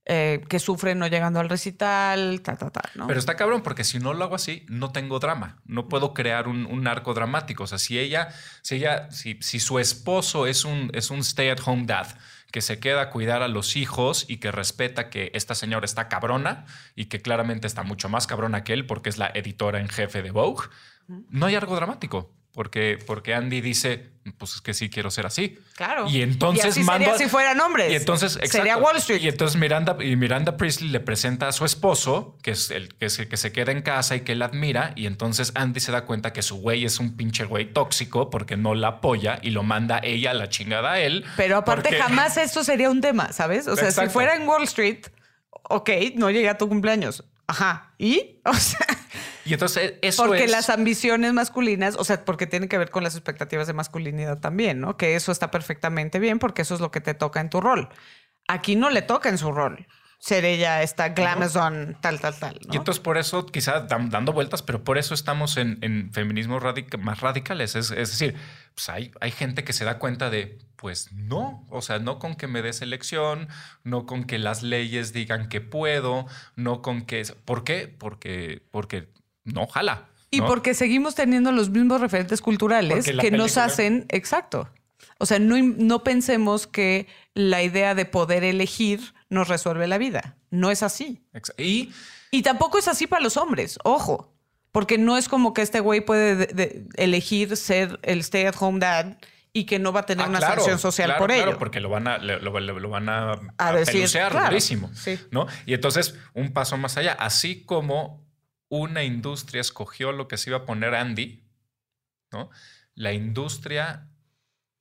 eh, 0.10 0.42
que 0.48 0.60
sufre 0.60 0.96
no 0.96 1.08
llegando 1.08 1.42
al 1.42 1.50
recital, 1.50 2.40
ta, 2.42 2.56
ta, 2.56 2.70
ta, 2.70 2.82
¿no? 2.96 3.08
Pero 3.08 3.20
está 3.20 3.36
cabrón, 3.36 3.62
porque 3.62 3.84
si 3.84 4.00
no 4.00 4.14
lo 4.14 4.24
hago 4.24 4.36
así, 4.36 4.66
no 4.70 4.94
tengo 4.94 5.20
drama. 5.20 5.58
No 5.66 5.90
puedo 5.90 6.14
crear 6.14 6.48
un, 6.48 6.66
un 6.66 6.88
arco 6.88 7.14
dramático. 7.14 7.64
O 7.64 7.68
sea, 7.68 7.78
si 7.78 8.00
ella, 8.00 8.30
si 8.62 8.76
ella, 8.76 9.12
si, 9.12 9.38
si 9.42 9.60
su 9.60 9.80
esposo 9.80 10.48
es 10.48 10.64
un, 10.64 10.90
es 10.94 11.12
un 11.12 11.20
stay 11.20 11.50
at 11.50 11.60
home 11.66 11.84
dad 11.86 12.08
que 12.52 12.62
se 12.62 12.80
queda 12.80 13.02
a 13.02 13.10
cuidar 13.10 13.42
a 13.42 13.50
los 13.50 13.76
hijos 13.76 14.26
y 14.30 14.38
que 14.38 14.52
respeta 14.52 15.10
que 15.10 15.32
esta 15.34 15.56
señora 15.56 15.86
está 15.86 16.08
cabrona 16.08 16.66
y 16.96 17.06
que 17.06 17.22
claramente 17.22 17.68
está 17.68 17.84
mucho 17.84 18.08
más 18.08 18.28
cabrona 18.28 18.64
que 18.64 18.72
él 18.74 18.86
porque 18.86 19.10
es 19.10 19.18
la 19.18 19.30
editora 19.34 19.82
en 19.82 19.90
jefe 19.90 20.22
de 20.22 20.32
Vogue, 20.32 20.70
no 21.08 21.46
hay 21.46 21.56
algo 21.56 21.76
dramático. 21.76 22.37
Porque, 22.58 22.98
porque 23.06 23.36
Andy 23.36 23.62
dice, 23.62 24.08
pues 24.40 24.56
es 24.56 24.62
que 24.62 24.74
sí 24.74 24.90
quiero 24.90 25.12
ser 25.12 25.28
así. 25.28 25.60
Claro. 25.76 26.08
Y 26.10 26.24
entonces 26.24 26.66
Y 26.66 26.70
así 26.70 26.80
mando 26.84 27.06
sería 27.06 27.14
a- 27.14 27.18
si 27.20 27.30
fueran 27.30 27.60
hombres. 27.62 27.92
Y 27.92 27.96
entonces, 27.96 28.40
Sería. 28.46 28.78
Wall 28.78 28.98
Street. 28.98 29.22
Y 29.22 29.28
entonces 29.28 29.62
Miranda, 29.62 29.96
y 30.04 30.16
Miranda 30.16 30.58
Priestley 30.58 30.90
le 30.90 31.00
presenta 31.00 31.48
a 31.48 31.52
su 31.52 31.66
esposo, 31.66 32.36
que 32.42 32.50
es 32.50 32.72
el 32.72 32.96
que, 32.96 33.06
es 33.06 33.20
el 33.20 33.28
que 33.28 33.38
se 33.38 33.52
queda 33.52 33.72
en 33.72 33.84
casa 33.84 34.16
y 34.16 34.22
que 34.22 34.32
él 34.32 34.42
admira. 34.42 34.94
Y 34.96 35.06
entonces 35.06 35.52
Andy 35.54 35.80
se 35.80 35.92
da 35.92 36.06
cuenta 36.06 36.34
que 36.34 36.42
su 36.42 36.56
güey 36.58 36.84
es 36.84 37.00
un 37.00 37.16
pinche 37.16 37.44
güey 37.46 37.72
tóxico 37.72 38.32
porque 38.32 38.58
no 38.58 38.74
la 38.74 38.88
apoya 38.88 39.38
y 39.44 39.52
lo 39.52 39.62
manda 39.62 40.00
ella 40.04 40.32
a 40.32 40.34
la 40.34 40.50
chingada 40.50 40.94
a 40.94 41.00
él. 41.00 41.26
Pero 41.38 41.58
aparte, 41.58 41.90
porque- 41.90 42.02
jamás 42.02 42.38
esto 42.38 42.64
sería 42.64 42.90
un 42.90 43.02
tema, 43.02 43.32
¿sabes? 43.34 43.68
O 43.68 43.76
sea, 43.76 43.90
Exacto. 43.90 44.10
si 44.10 44.14
fuera 44.16 44.36
en 44.36 44.48
Wall 44.48 44.64
Street, 44.64 45.06
ok, 45.62 45.92
no 46.16 46.32
llegué 46.32 46.50
a 46.50 46.58
tu 46.58 46.68
cumpleaños. 46.68 47.24
Ajá. 47.48 47.94
¿Y? 47.98 48.42
O 48.46 48.54
sea, 48.54 48.86
Y 49.46 49.54
entonces 49.54 49.96
eso 50.02 50.26
porque 50.26 50.46
es. 50.46 50.52
las 50.52 50.70
ambiciones 50.70 51.34
masculinas, 51.34 51.96
o 51.98 52.04
sea, 52.04 52.24
porque 52.26 52.48
tiene 52.48 52.68
que 52.68 52.78
ver 52.78 52.90
con 52.92 53.04
las 53.04 53.16
expectativas 53.16 53.68
de 53.68 53.74
masculinidad 53.74 54.40
también, 54.40 54.80
¿no? 54.82 54.98
Que 54.98 55.16
eso 55.16 55.32
está 55.32 55.52
perfectamente 55.52 56.20
bien 56.20 56.40
porque 56.40 56.62
eso 56.62 56.76
es 56.76 56.82
lo 56.82 56.92
que 56.92 57.02
te 57.02 57.14
toca 57.14 57.40
en 57.42 57.50
tu 57.50 57.62
rol. 57.62 57.90
Aquí 58.48 58.76
no 58.76 58.90
le 58.90 59.02
toca 59.02 59.30
en 59.30 59.38
su 59.38 59.52
rol 59.52 59.88
ser 60.20 60.46
ella 60.46 60.82
esta 60.82 61.10
glamazon, 61.10 61.96
tal, 62.02 62.20
tal, 62.20 62.36
tal. 62.36 62.60
¿no? 62.66 62.74
Y 62.74 62.78
entonces 62.78 63.02
por 63.02 63.18
eso, 63.18 63.46
quizá 63.46 63.82
dan- 63.82 64.10
dando 64.10 64.34
vueltas, 64.34 64.64
pero 64.64 64.84
por 64.84 64.98
eso 64.98 65.14
estamos 65.14 65.58
en, 65.58 65.78
en 65.82 66.12
feminismos 66.12 66.62
radica- 66.64 66.98
más 66.98 67.22
radicales. 67.22 67.76
Es, 67.76 67.92
es 67.92 68.10
decir, 68.10 68.36
pues 68.74 68.90
hay, 68.90 69.12
hay 69.22 69.32
gente 69.32 69.64
que 69.64 69.74
se 69.74 69.86
da 69.86 70.00
cuenta 70.00 70.30
de, 70.30 70.58
pues 70.76 71.12
no, 71.14 71.66
o 71.70 71.82
sea, 71.82 72.00
no 72.00 72.18
con 72.20 72.36
que 72.36 72.48
me 72.48 72.62
des 72.62 72.82
elección, 72.82 73.48
no 73.84 74.06
con 74.06 74.24
que 74.26 74.40
las 74.40 74.64
leyes 74.64 75.14
digan 75.14 75.50
que 75.50 75.62
puedo, 75.62 76.26
no 76.56 76.82
con 76.82 77.04
que... 77.06 77.24
¿Por 77.46 77.64
qué? 77.64 77.88
Porque, 77.88 78.64
porque 78.72 79.10
no 79.44 79.68
jala. 79.68 80.10
Y 80.30 80.40
¿no? 80.40 80.48
porque 80.48 80.74
seguimos 80.74 81.16
teniendo 81.16 81.52
los 81.52 81.70
mismos 81.70 82.02
referentes 82.02 82.42
culturales 82.42 83.06
que 83.06 83.32
nos 83.32 83.58
hacen, 83.58 84.06
exacto. 84.10 84.68
O 85.20 85.26
sea, 85.26 85.40
no, 85.40 85.56
no 85.60 86.04
pensemos 86.04 86.68
que 86.68 87.08
la 87.34 87.64
idea 87.64 87.96
de 87.96 88.06
poder 88.06 88.44
elegir 88.44 89.14
nos 89.30 89.48
resuelve 89.48 89.88
la 89.88 89.98
vida. 89.98 90.36
No 90.50 90.72
es 90.72 90.84
así. 90.84 91.24
Y 91.58 91.92
Y 92.32 92.42
tampoco 92.42 92.78
es 92.78 92.88
así 92.88 93.08
para 93.08 93.22
los 93.24 93.38
hombres, 93.38 93.80
ojo. 93.84 94.34
Porque 94.72 94.98
no 94.98 95.18
es 95.18 95.28
como 95.30 95.54
que 95.54 95.62
este 95.62 95.80
güey 95.80 96.02
puede 96.02 96.36
de- 96.36 96.48
de- 96.48 96.86
elegir 96.96 97.56
ser 97.58 98.00
el 98.04 98.20
stay 98.20 98.46
at 98.46 98.56
home 98.60 98.80
dad 98.80 99.18
y 99.54 99.64
que 99.66 99.80
no 99.80 99.92
va 99.94 100.02
a 100.02 100.06
tener 100.06 100.26
Ah, 100.26 100.30
una 100.30 100.40
claro, 100.40 100.56
sanción 100.56 100.78
social 100.78 101.08
claro, 101.08 101.20
por 101.20 101.30
claro, 101.34 101.50
ello. 101.52 101.58
porque 101.60 101.80
lo 101.80 101.90
van 101.90 102.08
a, 102.08 102.18
lo, 102.20 102.38
lo- 102.40 102.60
lo 102.80 102.90
van 102.90 103.10
a, 103.10 103.32
A 103.58 103.70
a 103.70 103.74
decir, 103.74 104.08
durísimo, 104.46 104.94
sí. 104.94 105.18
¿no? 105.32 105.48
Y 105.66 105.74
entonces, 105.74 106.16
un 106.34 106.52
paso 106.54 106.78
más 106.78 106.98
allá, 106.98 107.14
así 107.14 107.64
como 107.64 108.24
una 108.70 109.04
industria 109.04 109.62
escogió 109.62 110.12
lo 110.12 110.28
que 110.28 110.38
se 110.38 110.50
iba 110.52 110.60
a 110.60 110.66
poner 110.66 110.94
Andy, 110.94 111.44
¿no? 112.32 112.50
La 112.94 113.14
industria 113.14 114.10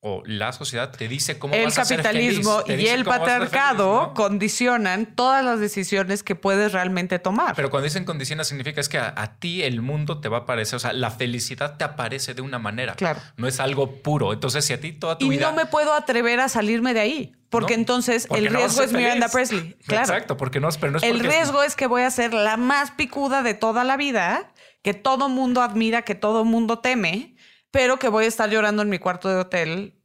o 0.09 0.23
la 0.25 0.53
sociedad 0.53 0.93
te 0.93 1.09
dice 1.09 1.37
cómo 1.37 1.53
el 1.53 1.65
vas 1.65 1.79
a 1.81 1.85
ser 1.85 1.97
capitalismo 1.97 2.61
feliz, 2.61 2.77
te 2.77 2.83
y 2.83 2.87
el 2.87 3.05
feliz, 3.05 3.09
patriarcado 3.09 4.03
¿no? 4.03 4.15
condicionan 4.15 5.07
todas 5.17 5.45
las 5.45 5.59
decisiones 5.59 6.23
que 6.23 6.37
puedes 6.37 6.71
realmente 6.71 7.19
tomar. 7.19 7.57
Pero 7.57 7.71
cuando 7.71 7.87
dicen 7.87 8.05
condiciones 8.05 8.47
significa 8.47 8.81
es 8.81 8.89
que 8.89 8.99
a, 8.99 9.13
a 9.17 9.41
ti 9.41 9.65
el 9.65 9.83
mundo 9.83 10.21
te 10.21 10.29
va 10.29 10.39
a 10.39 10.41
aparecer, 10.43 10.77
o 10.77 10.79
sea, 10.79 10.93
la 10.93 11.11
felicidad 11.11 11.77
te 11.77 11.83
aparece 11.83 12.35
de 12.35 12.43
una 12.43 12.61
manera. 12.61 12.95
Claro. 12.95 13.21
No 13.37 13.49
es 13.49 13.59
algo 13.59 13.97
puro. 13.97 14.33
Entonces, 14.33 14.65
si 14.65 14.73
a 14.75 14.81
ti 14.81 14.93
toda 14.93 15.19
tu 15.19 15.27
y 15.27 15.31
vida... 15.31 15.51
no 15.51 15.57
me 15.57 15.67
puedo 15.67 15.93
atrever 15.93 16.39
a 16.39 16.49
salirme 16.49 16.95
de 16.95 17.01
ahí, 17.01 17.37
porque 17.51 17.75
¿no? 17.75 17.81
entonces 17.81 18.29
Porque 18.29 18.47
el 18.47 18.53
no 18.53 18.61
riesgo 18.61 18.85
es 18.85 18.93
Miranda. 18.93 19.29
Presley. 19.29 19.77
Claro. 19.89 20.05
Exacto, 20.05 20.37
porque 20.37 20.61
no, 20.61 20.69
pero 20.81 20.93
no 20.93 20.99
es 20.99 21.03
El 21.03 21.19
riesgo 21.19 21.65
es 21.65 21.75
que 21.75 21.89
voy 21.89 22.03
a 22.03 22.11
ser 22.13 22.33
la 22.33 22.57
más 22.57 22.93
picuda 22.93 23.43
de 23.43 23.55
toda 23.55 23.83
la 23.83 23.97
vida, 23.97 24.53
que 24.83 24.95
todo 24.95 25.29
mundo 25.29 25.63
admira, 25.63 26.03
que 26.03 26.15
todo 26.15 26.45
mundo 26.45 26.79
teme, 26.79 27.35
pero 27.73 27.99
que 27.99 28.09
voy 28.09 28.27
a 28.27 28.29
estar 28.29 28.49
llorando 28.49 28.83
en 28.83 28.89
mi 28.89 29.01
cuarto 29.01 29.29
de 29.29 29.35
hotel 29.35 29.96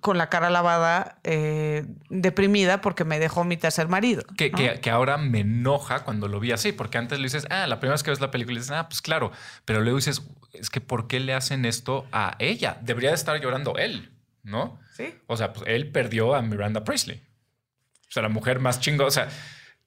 con 0.00 0.16
la 0.16 0.28
cara 0.28 0.48
lavada, 0.48 1.18
eh, 1.24 1.84
deprimida 2.08 2.80
porque 2.80 3.04
me 3.04 3.18
dejó 3.18 3.42
mi 3.44 3.56
tercer 3.56 3.88
marido. 3.88 4.22
Que, 4.36 4.50
¿no? 4.50 4.58
que- 4.58 4.80
que 4.80 4.90
ahora 4.90 5.16
me 5.18 5.40
enoja 5.40 6.04
cuando 6.04 6.28
lo 6.28 6.38
vi 6.38 6.52
así, 6.52 6.70
porque 6.72 6.98
antes 6.98 7.18
le 7.18 7.24
dices, 7.24 7.46
ah, 7.50 7.66
la 7.66 7.80
primera 7.80 7.94
vez 7.94 8.02
que 8.04 8.10
ves 8.10 8.20
la 8.20 8.30
película 8.30 8.58
dices, 8.58 8.70
ah, 8.70 8.88
pues 8.88 9.02
claro, 9.02 9.32
pero 9.64 9.80
luego 9.80 9.96
dices, 9.98 10.22
es 10.52 10.70
que 10.70 10.80
¿por 10.80 11.08
qué 11.08 11.18
le 11.18 11.34
hacen 11.34 11.64
esto 11.64 12.06
a 12.12 12.36
ella? 12.38 12.78
Debería 12.82 13.10
de 13.10 13.16
estar 13.16 13.40
llorando 13.40 13.76
él, 13.76 14.12
¿no? 14.44 14.78
Sí. 14.96 15.14
O 15.26 15.36
sea, 15.36 15.52
pues 15.52 15.66
él 15.68 15.90
perdió 15.90 16.34
a 16.36 16.42
Miranda 16.42 16.84
Priestley. 16.84 17.20
O 18.08 18.12
sea, 18.12 18.22
la 18.22 18.28
mujer 18.28 18.60
más 18.60 18.78
chingo, 18.78 19.04
o 19.04 19.10
sea, 19.10 19.28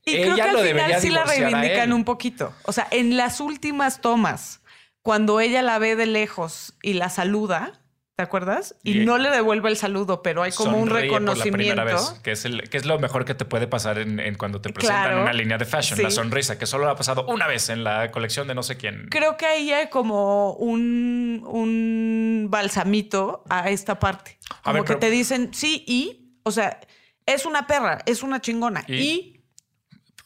Y 0.06 0.16
ella 0.18 0.24
creo 0.24 0.36
que 0.36 0.42
al 0.42 0.54
lo 0.54 0.60
final 0.60 1.02
sí 1.02 1.10
la 1.10 1.24
reivindican 1.24 1.94
un 1.94 2.04
poquito. 2.04 2.54
O 2.64 2.74
sea, 2.74 2.86
en 2.92 3.16
las 3.16 3.40
últimas 3.40 4.02
tomas, 4.02 4.60
cuando 5.02 5.40
ella 5.40 5.62
la 5.62 5.80
ve 5.80 5.96
de 5.96 6.06
lejos 6.06 6.74
y 6.84 6.94
la 6.94 7.10
saluda, 7.10 7.80
¿te 8.20 8.24
acuerdas? 8.24 8.76
Y, 8.84 9.00
Y- 9.04 9.06
no 9.06 9.18
le 9.18 9.30
devuelve 9.30 9.70
el 9.70 9.78
saludo, 9.78 10.22
pero 10.22 10.44
hay 10.44 10.52
como 10.52 10.78
un 10.78 10.90
sonríe 10.90 11.08
por 11.10 11.22
la 11.22 11.32
primera 11.42 11.86
reconocimiento. 11.86 12.12
vez, 12.16 12.20
que 12.22 12.32
es, 12.34 12.44
el, 12.44 12.70
que 12.70 12.76
es 12.76 12.86
lo 12.86 13.00
mejor 13.00 13.24
que 13.24 13.34
te 13.34 13.46
puede 13.46 13.66
pasar 13.66 13.98
en, 13.98 14.20
en 14.20 14.36
cuando 14.36 14.60
te 14.60 14.74
presentan 14.74 15.04
Claro. 15.06 15.22
una 15.22 15.32
línea 15.32 15.58
de 15.58 15.64
fashion, 15.64 16.04
la 16.04 16.12
sonrisa, 16.12 16.58
que 16.60 16.66
solo 16.66 16.90
ha 16.90 16.98
pasado 16.98 17.26
una 17.28 17.48
vez 17.48 17.70
en 17.70 17.86
la 17.86 18.12
colección 18.12 18.46
de 18.50 18.56
no 18.56 18.62
sé 18.62 18.76
quién. 18.76 19.08
Creo 19.10 19.38
que 19.38 19.46
ahí 19.46 19.72
hay 19.72 19.88
como 19.90 20.52
un, 20.56 21.46
un 21.48 22.48
balsamito 22.50 23.46
a 23.50 23.70
esta 23.70 24.00
parte. 24.00 24.38
A 24.52 24.62
Como 24.64 24.74
ver, 24.74 24.84
que 24.84 24.88
pero- 24.88 25.00
te 25.00 25.10
dicen 25.12 25.54
sí 25.54 25.86
y, 25.88 26.34
o 26.44 26.52
sea, 26.52 26.82
es 27.26 27.46
una 27.46 27.68
perra, 27.68 28.00
es 28.06 28.22
una 28.22 28.42
chingona. 28.42 28.84
Y- 28.86 28.96
Y, 28.96 29.39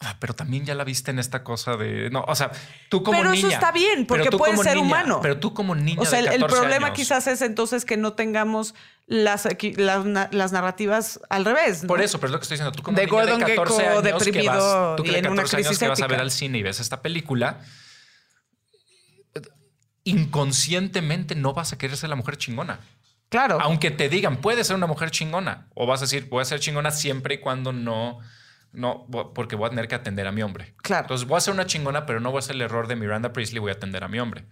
Ah, 0.06 0.18
Pero 0.20 0.34
también 0.34 0.66
ya 0.66 0.76
la 0.76 0.84
viste 0.84 1.12
en 1.12 1.20
esta 1.20 1.44
cosa 1.44 1.78
de. 1.78 2.10
No, 2.10 2.26
o 2.28 2.36
sea, 2.36 2.52
tú 2.90 3.04
como 3.04 3.18
Pero 3.18 3.32
niña. 3.32 3.48
eso 3.48 3.54
está 3.56 3.72
bien, 3.72 4.06
porque 4.06 4.26
pero 4.26 4.38
puede 4.38 4.58
ser 4.58 4.76
niña- 4.76 4.86
humano. 4.86 5.20
Pero 5.22 5.40
tú 5.40 5.54
como 5.54 5.76
niña. 5.76 6.02
o 6.02 6.06
sea, 6.06 6.20
de 6.22 6.28
el, 6.28 6.34
el 6.34 6.42
14 6.42 6.60
problema 6.60 6.88
años, 6.88 6.96
quizás 6.98 7.28
es 7.28 7.42
entonces 7.42 7.86
que 7.86 7.96
no 7.96 8.14
tengamos 8.14 8.76
las, 9.08 9.48
las, 9.78 10.06
na- 10.06 10.30
las 10.32 10.52
narrativas 10.52 11.20
al 11.30 11.46
revés. 11.46 11.84
¿no? 11.84 11.88
Por 11.88 12.02
eso, 12.02 12.20
pero 12.20 12.28
es 12.28 12.32
lo 12.34 12.40
que 12.40 12.44
estoy 12.44 12.56
diciendo. 12.58 12.72
Tú 12.76 12.84
como 12.84 12.98
De 12.98 13.06
niña 13.06 13.12
Gordon 13.18 13.40
de 13.40 13.56
14 13.56 13.82
Gekko 13.82 13.98
años 14.00 14.04
que 14.24 14.32
deprimido 14.32 14.54
vas, 14.54 14.96
tú 14.98 15.04
que 15.04 15.10
y 15.10 15.14
de 15.14 15.20
en 15.20 15.28
una 15.28 15.42
14 15.44 15.56
años 15.58 15.68
crisis 15.68 15.80
que 15.80 15.88
vas 15.88 16.02
a 16.02 16.08
ver 16.08 16.20
al 16.20 16.32
cine 16.32 16.58
y 16.58 16.64
ves 16.64 16.80
esta 16.80 17.02
película, 17.02 17.60
inconscientemente 20.04 21.36
no 21.36 21.54
vas 21.54 21.74
a 21.74 21.78
querer 21.78 21.96
ser 21.98 22.10
la 22.10 22.16
mujer 22.16 22.38
chingona. 22.38 22.80
Claro. 23.30 23.58
Aunque 23.62 23.90
te 23.90 24.10
digan, 24.10 24.38
puedes 24.38 24.68
ser 24.68 24.76
una 24.76 24.86
mujer 24.88 25.10
chingona. 25.12 25.68
O 25.74 25.88
vas 25.88 26.02
a 26.02 26.06
decir, 26.06 26.28
voy 26.30 26.42
a 26.42 26.46
ser 26.46 26.60
chingona 26.60 26.92
siempre 26.92 27.36
y 27.36 27.38
cuando 27.40 27.72
no. 27.74 28.20
No, 28.74 29.06
porque 29.34 29.56
voy 29.56 29.68
a 29.68 29.70
tener 29.70 29.88
que 29.88 29.96
atender 29.96 30.28
a 30.28 30.32
mi 30.32 30.42
hombre. 30.42 30.74
Claro. 30.82 31.04
Entonces 31.04 31.28
voy 31.28 31.38
a 31.38 31.42
ser 31.42 31.54
una 31.54 31.66
chingona, 31.66 32.06
pero 32.06 32.20
no 32.20 32.32
voy 32.32 32.38
a 32.38 32.40
hacer 32.40 32.56
el 32.56 32.62
error 32.62 32.88
de 32.88 32.96
Miranda 32.96 33.32
Priestley, 33.32 33.60
voy 33.60 33.70
a 33.72 33.76
atender 33.76 34.04
a 34.04 34.08
mi 34.08 34.20
hombre. 34.20 34.46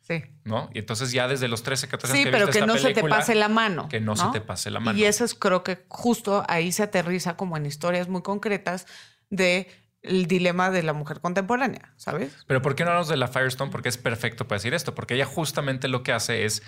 sí. 0.00 0.22
¿No? 0.44 0.70
Y 0.72 0.78
entonces 0.80 1.12
ya 1.12 1.28
desde 1.28 1.46
los 1.46 1.62
13, 1.62 1.86
14 1.88 2.12
Sí, 2.12 2.18
años 2.22 2.24
que 2.26 2.32
pero 2.32 2.46
viste 2.46 2.58
que 2.58 2.64
esta 2.64 2.72
no 2.72 2.78
se 2.78 2.94
te 2.94 3.02
pase 3.06 3.34
la 3.34 3.48
mano. 3.48 3.88
Que 3.88 4.00
no, 4.00 4.16
se 4.16 4.26
te 4.32 4.40
pase 4.40 4.70
la 4.70 4.80
mano. 4.80 4.98
Y 4.98 5.04
eso 5.04 5.24
es, 5.24 5.34
creo 5.34 5.62
que 5.62 5.84
justo 5.88 6.42
ahí 6.48 6.72
se 6.72 6.82
aterriza 6.82 7.36
como 7.36 7.56
en 7.56 7.66
historias 7.66 8.08
muy 8.08 8.22
concretas 8.22 8.86
de 9.28 9.68
el 10.02 10.26
dilema 10.26 10.70
de 10.70 10.82
la 10.82 10.94
mujer 10.94 11.20
contemporánea, 11.20 11.92
¿sabes? 11.96 12.32
Pero 12.46 12.62
¿por 12.62 12.74
qué 12.74 12.84
no 12.84 12.90
hablamos 12.90 13.08
de 13.08 13.18
la 13.18 13.28
Firestone? 13.28 13.70
Porque 13.70 13.90
es 13.90 13.98
perfecto 13.98 14.48
para 14.48 14.56
decir 14.56 14.72
esto. 14.72 14.94
Porque 14.94 15.14
ella 15.14 15.26
justamente 15.26 15.86
lo 15.88 16.02
que 16.02 16.12
hace 16.12 16.46
es, 16.46 16.62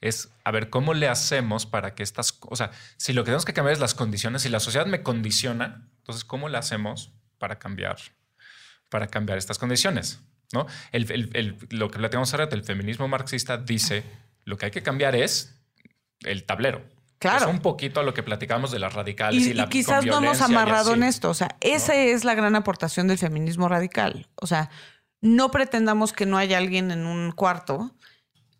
es 0.00 0.28
a 0.44 0.50
ver 0.50 0.68
cómo 0.70 0.94
le 0.94 1.08
hacemos 1.08 1.66
para 1.66 1.94
que 1.94 2.02
estas... 2.02 2.38
O 2.42 2.56
sea, 2.56 2.70
si 2.96 3.12
lo 3.12 3.22
que 3.22 3.26
tenemos 3.26 3.44
que 3.44 3.52
cambiar 3.54 3.72
es 3.72 3.80
las 3.80 3.94
condiciones, 3.94 4.42
si 4.42 4.48
la 4.48 4.60
sociedad 4.60 4.86
me 4.86 5.02
condiciona, 5.02 5.88
entonces 5.98 6.24
¿cómo 6.24 6.48
le 6.48 6.58
hacemos 6.58 7.12
para 7.38 7.58
cambiar, 7.58 7.96
para 8.88 9.06
cambiar 9.08 9.38
estas 9.38 9.58
condiciones? 9.58 10.20
¿No? 10.52 10.66
El, 10.92 11.10
el- 11.10 11.30
el- 11.34 11.56
lo 11.70 11.90
que 11.90 11.98
platicamos 11.98 12.32
ahora 12.32 12.48
el 12.52 12.62
feminismo 12.62 13.08
marxista 13.08 13.56
dice, 13.58 14.04
lo 14.44 14.56
que 14.56 14.66
hay 14.66 14.70
que 14.70 14.82
cambiar 14.82 15.16
es 15.16 15.58
el 16.20 16.44
tablero. 16.44 16.84
Claro. 17.18 17.46
Es 17.46 17.50
un 17.50 17.60
poquito 17.60 17.98
a 18.00 18.02
lo 18.02 18.12
que 18.12 18.22
platicamos 18.22 18.70
de 18.70 18.78
las 18.78 18.92
radicales 18.92 19.42
y, 19.46 19.50
Y, 19.50 19.54
la 19.54 19.64
y 19.64 19.68
quizás 19.68 20.04
no 20.04 20.18
hemos 20.18 20.42
amarrado 20.42 20.92
en 20.94 21.02
esto. 21.02 21.30
O 21.30 21.34
sea, 21.34 21.56
esa 21.62 21.94
es 21.96 22.24
la 22.24 22.34
gran 22.34 22.54
aportación 22.54 23.08
del 23.08 23.16
feminismo 23.18 23.68
radical. 23.68 24.28
O 24.36 24.46
sea, 24.46 24.70
no 25.22 25.50
pretendamos 25.50 26.12
que 26.12 26.26
no 26.26 26.36
haya 26.36 26.58
alguien 26.58 26.90
en 26.90 27.06
un 27.06 27.32
cuarto 27.32 27.96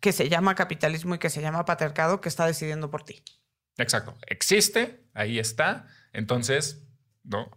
que 0.07 0.13
se 0.13 0.29
llama 0.29 0.55
capitalismo 0.55 1.15
y 1.15 1.19
que 1.19 1.29
se 1.29 1.41
llama 1.41 1.65
patriarcado 1.65 2.21
que 2.21 2.29
está 2.29 2.45
decidiendo 2.45 2.89
por 2.89 3.03
ti. 3.03 3.21
Exacto. 3.77 4.17
Existe, 4.25 5.03
ahí 5.13 5.37
está. 5.37 5.85
Entonces, 6.13 6.81
¿no? 7.25 7.51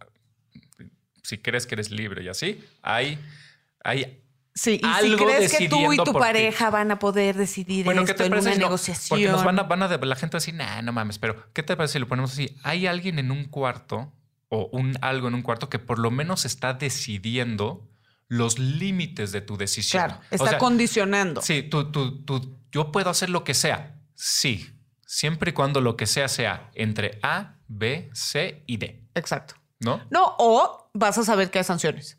Si 1.22 1.38
crees 1.38 1.64
que 1.66 1.76
eres 1.76 1.92
libre 1.92 2.24
y 2.24 2.28
así, 2.28 2.64
hay, 2.82 3.20
hay 3.84 4.24
Sí, 4.52 4.72
y 4.72 4.78
si 4.78 5.12
Algo 5.12 5.26
crees 5.26 5.56
que 5.56 5.68
tú 5.68 5.92
y 5.92 5.96
tu 5.98 6.06
por 6.06 6.14
ti. 6.14 6.18
pareja 6.18 6.70
van 6.70 6.90
a 6.90 6.98
poder 6.98 7.36
decidir 7.36 7.84
Bueno, 7.84 8.04
¿qué 8.04 8.10
esto 8.10 8.24
te 8.24 8.26
en 8.26 8.30
parece? 8.30 8.48
una 8.48 8.54
si 8.54 8.60
no? 8.60 8.66
negociación. 8.66 9.08
Porque 9.20 9.28
nos 9.30 9.44
van 9.44 9.58
a, 9.60 9.62
van 9.62 9.82
a 9.84 9.88
la 9.96 10.16
gente 10.16 10.34
va 10.34 10.38
a 10.38 10.40
decir, 10.40 10.54
nah, 10.54 10.82
no 10.82 10.92
mames, 10.92 11.20
pero 11.20 11.52
¿qué 11.52 11.62
te 11.62 11.76
parece 11.76 11.92
si 11.92 11.98
lo 12.00 12.08
ponemos 12.08 12.32
así? 12.32 12.56
Hay 12.64 12.88
alguien 12.88 13.20
en 13.20 13.30
un 13.30 13.44
cuarto 13.44 14.12
o 14.48 14.68
un 14.72 14.98
algo 15.02 15.28
en 15.28 15.34
un 15.34 15.42
cuarto 15.42 15.70
que 15.70 15.78
por 15.78 16.00
lo 16.00 16.10
menos 16.10 16.44
está 16.46 16.74
decidiendo 16.74 17.88
los 18.30 18.60
límites 18.60 19.32
de 19.32 19.40
tu 19.40 19.56
decisión. 19.58 20.04
Claro, 20.04 20.20
O 20.30 20.34
está 20.34 20.50
sea, 20.50 20.58
condicionando. 20.58 21.42
Sí, 21.42 21.64
tú, 21.64 21.90
tú, 21.90 22.24
tú, 22.24 22.56
yo 22.70 22.92
puedo 22.92 23.10
hacer 23.10 23.28
lo 23.28 23.42
que 23.42 23.54
sea. 23.54 24.00
Sí, 24.14 24.70
siempre 25.04 25.50
y 25.50 25.52
cuando 25.52 25.80
lo 25.80 25.96
que 25.96 26.06
sea 26.06 26.28
sea 26.28 26.70
entre 26.74 27.18
A, 27.22 27.56
B, 27.66 28.08
C 28.14 28.62
y 28.66 28.76
D, 28.76 29.04
Exacto. 29.14 29.56
¿no? 29.80 30.00
No, 30.10 30.36
o 30.38 30.90
vas 30.94 31.18
a 31.18 31.24
saber 31.24 31.50
que 31.50 31.58
hay 31.58 31.64
sanciones. 31.64 32.18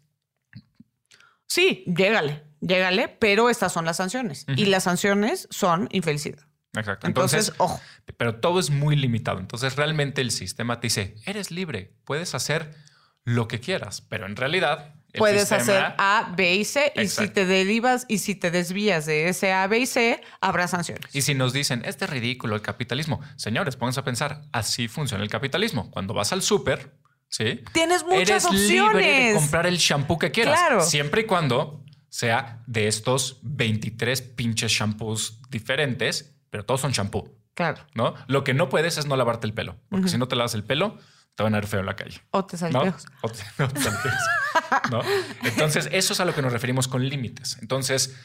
Sí, 1.48 1.86
llégale, 1.88 2.44
llégale, 2.60 3.08
pero 3.08 3.50
estas 3.50 3.72
son 3.72 3.86
las 3.86 3.98
sanciones. 3.98 4.46
Y 4.56 4.66
las 4.66 4.84
sanciones 4.84 5.48
son 5.50 5.88
infelicidad. 5.92 6.46
Exacto. 6.74 7.08
Entonces, 7.08 7.50
Entonces, 7.50 7.56
ojo. 7.60 7.82
pero 8.18 8.40
todo 8.42 8.60
es 8.60 8.70
muy 8.70 8.98
limitado. 8.98 9.40
Entonces, 9.40 9.78
realmente 9.78 10.20
el 10.22 10.32
sistema 10.32 10.82
te 10.82 10.88
dice, 10.88 11.16
eres 11.26 11.52
libre, 11.52 11.94
puedes 12.04 12.36
hacer 12.36 12.76
lo 13.24 13.48
que 13.48 13.60
quieras, 13.62 14.02
pero 14.02 14.26
en 14.26 14.36
realidad 14.36 14.96
Puedes 15.18 15.42
sistema- 15.50 15.62
hacer 15.62 15.96
A, 15.98 16.34
B 16.36 16.56
y 16.56 16.66
C, 16.66 16.92
y 16.96 17.00
si 17.00 17.04
Exacto. 17.06 17.34
te 17.34 17.46
derivas 17.46 18.06
y 18.08 18.20
si 18.20 18.36
te 18.36 18.52
desvías 18.52 19.06
de 19.06 19.28
ese 19.30 19.52
A, 19.54 19.68
B 19.68 19.80
y 19.80 19.86
C, 19.86 20.22
habrá 20.40 20.68
sanciones. 20.68 21.14
Y 21.16 21.22
si 21.22 21.34
nos 21.34 21.54
dicen, 21.54 21.82
este 21.86 22.06
es 22.06 22.12
ridículo 22.12 22.56
el 22.56 22.62
capitalismo, 22.62 23.20
señores, 23.36 23.76
pónganse 23.76 24.00
a 24.00 24.04
pensar, 24.04 24.44
así 24.52 24.88
funciona 24.88 25.24
el 25.24 25.30
capitalismo. 25.30 25.92
Cuando 25.92 26.14
vas 26.14 26.32
al 26.32 26.42
súper, 26.42 26.94
¿sí? 27.30 27.62
Tienes 27.74 28.04
muchas 28.04 28.46
Eres 28.46 28.52
libre 28.52 28.76
de 28.76 28.82
opciones. 28.84 29.36
comprar 29.36 29.66
el 29.68 29.78
shampoo 29.78 30.18
que 30.20 30.32
quieras. 30.32 30.58
Claro. 30.60 30.82
Siempre 30.82 31.22
y 31.22 31.26
cuando 31.26 31.84
sea 32.10 32.62
de 32.68 32.88
estos 32.88 33.40
23 33.44 34.22
pinches 34.22 34.72
shampoos 34.72 35.40
diferentes, 35.50 36.36
pero 36.50 36.66
todos 36.66 36.82
son 36.82 36.92
shampoo, 36.92 37.34
Claro. 37.54 37.82
¿no? 37.96 38.14
Lo 38.28 38.44
que 38.44 38.54
no 38.54 38.70
puedes 38.70 38.98
es 38.98 39.06
no 39.06 39.16
lavarte 39.16 39.48
el 39.48 39.54
pelo, 39.54 39.78
porque 39.90 40.10
si 40.10 40.18
no 40.18 40.28
te 40.28 40.36
lavas 40.36 40.54
el 40.54 40.64
pelo, 40.64 40.98
te 41.36 41.44
van 41.44 41.54
a 41.56 41.58
ver 41.58 41.68
feo 41.68 41.80
en 41.80 41.86
la 41.86 41.96
calle. 41.96 42.22
O 42.32 42.46
te 42.46 42.58
salen 42.58 42.74
¿no? 42.74 42.96
O 43.22 43.30
te- 43.30 43.44
no. 44.92 45.02
Entonces, 45.44 45.88
eso 45.92 46.14
es 46.14 46.20
a 46.20 46.26
lo 46.26 46.34
que 46.36 46.42
nos 46.42 46.52
referimos 46.54 46.88
con 46.88 47.08
límites. 47.08 47.58
Entonces, 47.62 48.16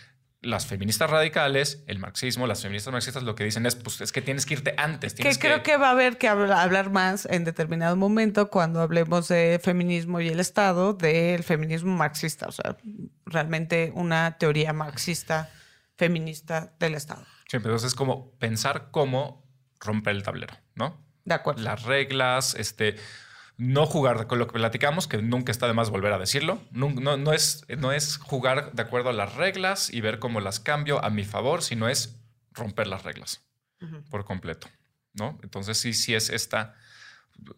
las 0.43 0.67
feministas 0.67 1.09
radicales, 1.11 1.83
el 1.87 1.99
marxismo, 1.99 2.47
las 2.47 2.63
feministas 2.63 2.93
marxistas 2.93 3.23
lo 3.23 3.35
que 3.35 3.45
dicen 3.45 3.65
es, 3.67 3.75
pues 3.75 4.01
es 4.01 4.13
que 4.13 4.23
tienes 4.23 4.45
que 4.47 4.55
irte 4.55 4.75
antes. 4.77 5.15
Que 5.15 5.35
creo 5.39 5.63
que 5.63 5.77
va 5.77 5.89
a 5.89 5.91
haber 5.93 6.19
que 6.19 6.29
habla- 6.29 6.63
hablar 6.63 6.91
más 6.91 7.27
en 7.27 7.45
determinado 7.45 7.97
momento 7.97 8.51
cuando 8.51 8.81
hablemos 8.81 9.29
de 9.29 9.61
feminismo 9.63 10.21
y 10.21 10.29
el 10.29 10.39
Estado, 10.41 10.93
del 10.95 11.43
feminismo 11.43 11.97
marxista, 11.97 12.47
o 12.47 12.53
sea, 12.53 12.77
realmente 13.25 13.93
una 13.95 14.37
teoría 14.39 14.73
marxista 14.73 15.51
feminista 15.97 16.75
del 16.79 16.95
Estado. 16.95 17.23
Sí, 17.49 17.59
pero 17.59 17.71
entonces 17.71 17.89
es 17.89 17.95
como 17.95 18.33
pensar 18.39 18.89
cómo 18.91 19.45
romper 19.81 20.15
el 20.17 20.23
tablero, 20.23 20.55
¿no? 20.75 21.05
De 21.27 21.35
acuerdo. 21.35 21.63
Las 21.63 21.83
reglas, 21.83 22.55
este, 22.55 22.97
no 23.59 23.85
jugar 23.85 24.27
con 24.27 24.39
lo 24.39 24.47
que 24.47 24.55
platicamos, 24.55 25.09
que 25.09 25.21
nunca 25.21 25.53
está 25.53 25.67
de 25.67 25.75
más 25.75 25.91
volver 25.91 26.13
a 26.13 26.19
decirlo. 26.19 26.63
No, 26.71 26.91
no, 26.91 27.17
no 27.17 27.33
es, 27.33 27.67
no 27.77 27.93
es 27.93 28.17
jugar 28.17 28.73
de 28.73 28.83
acuerdo 28.83 29.11
a 29.11 29.13
las 29.13 29.35
reglas 29.35 29.93
y 29.93 30.01
ver 30.01 30.19
cómo 30.19 30.41
las 30.41 30.61
cambio 30.61 31.05
a 31.05 31.11
mi 31.11 31.25
favor, 31.25 31.63
sino 31.63 31.89
es 31.89 32.17
romper 32.53 32.87
las 32.87 33.03
reglas 33.03 33.43
por 34.09 34.25
completo. 34.25 34.69
¿no? 35.15 35.39
Entonces 35.43 35.77
sí, 35.77 35.93
sí 35.93 36.15
es 36.15 36.31
esta... 36.31 36.75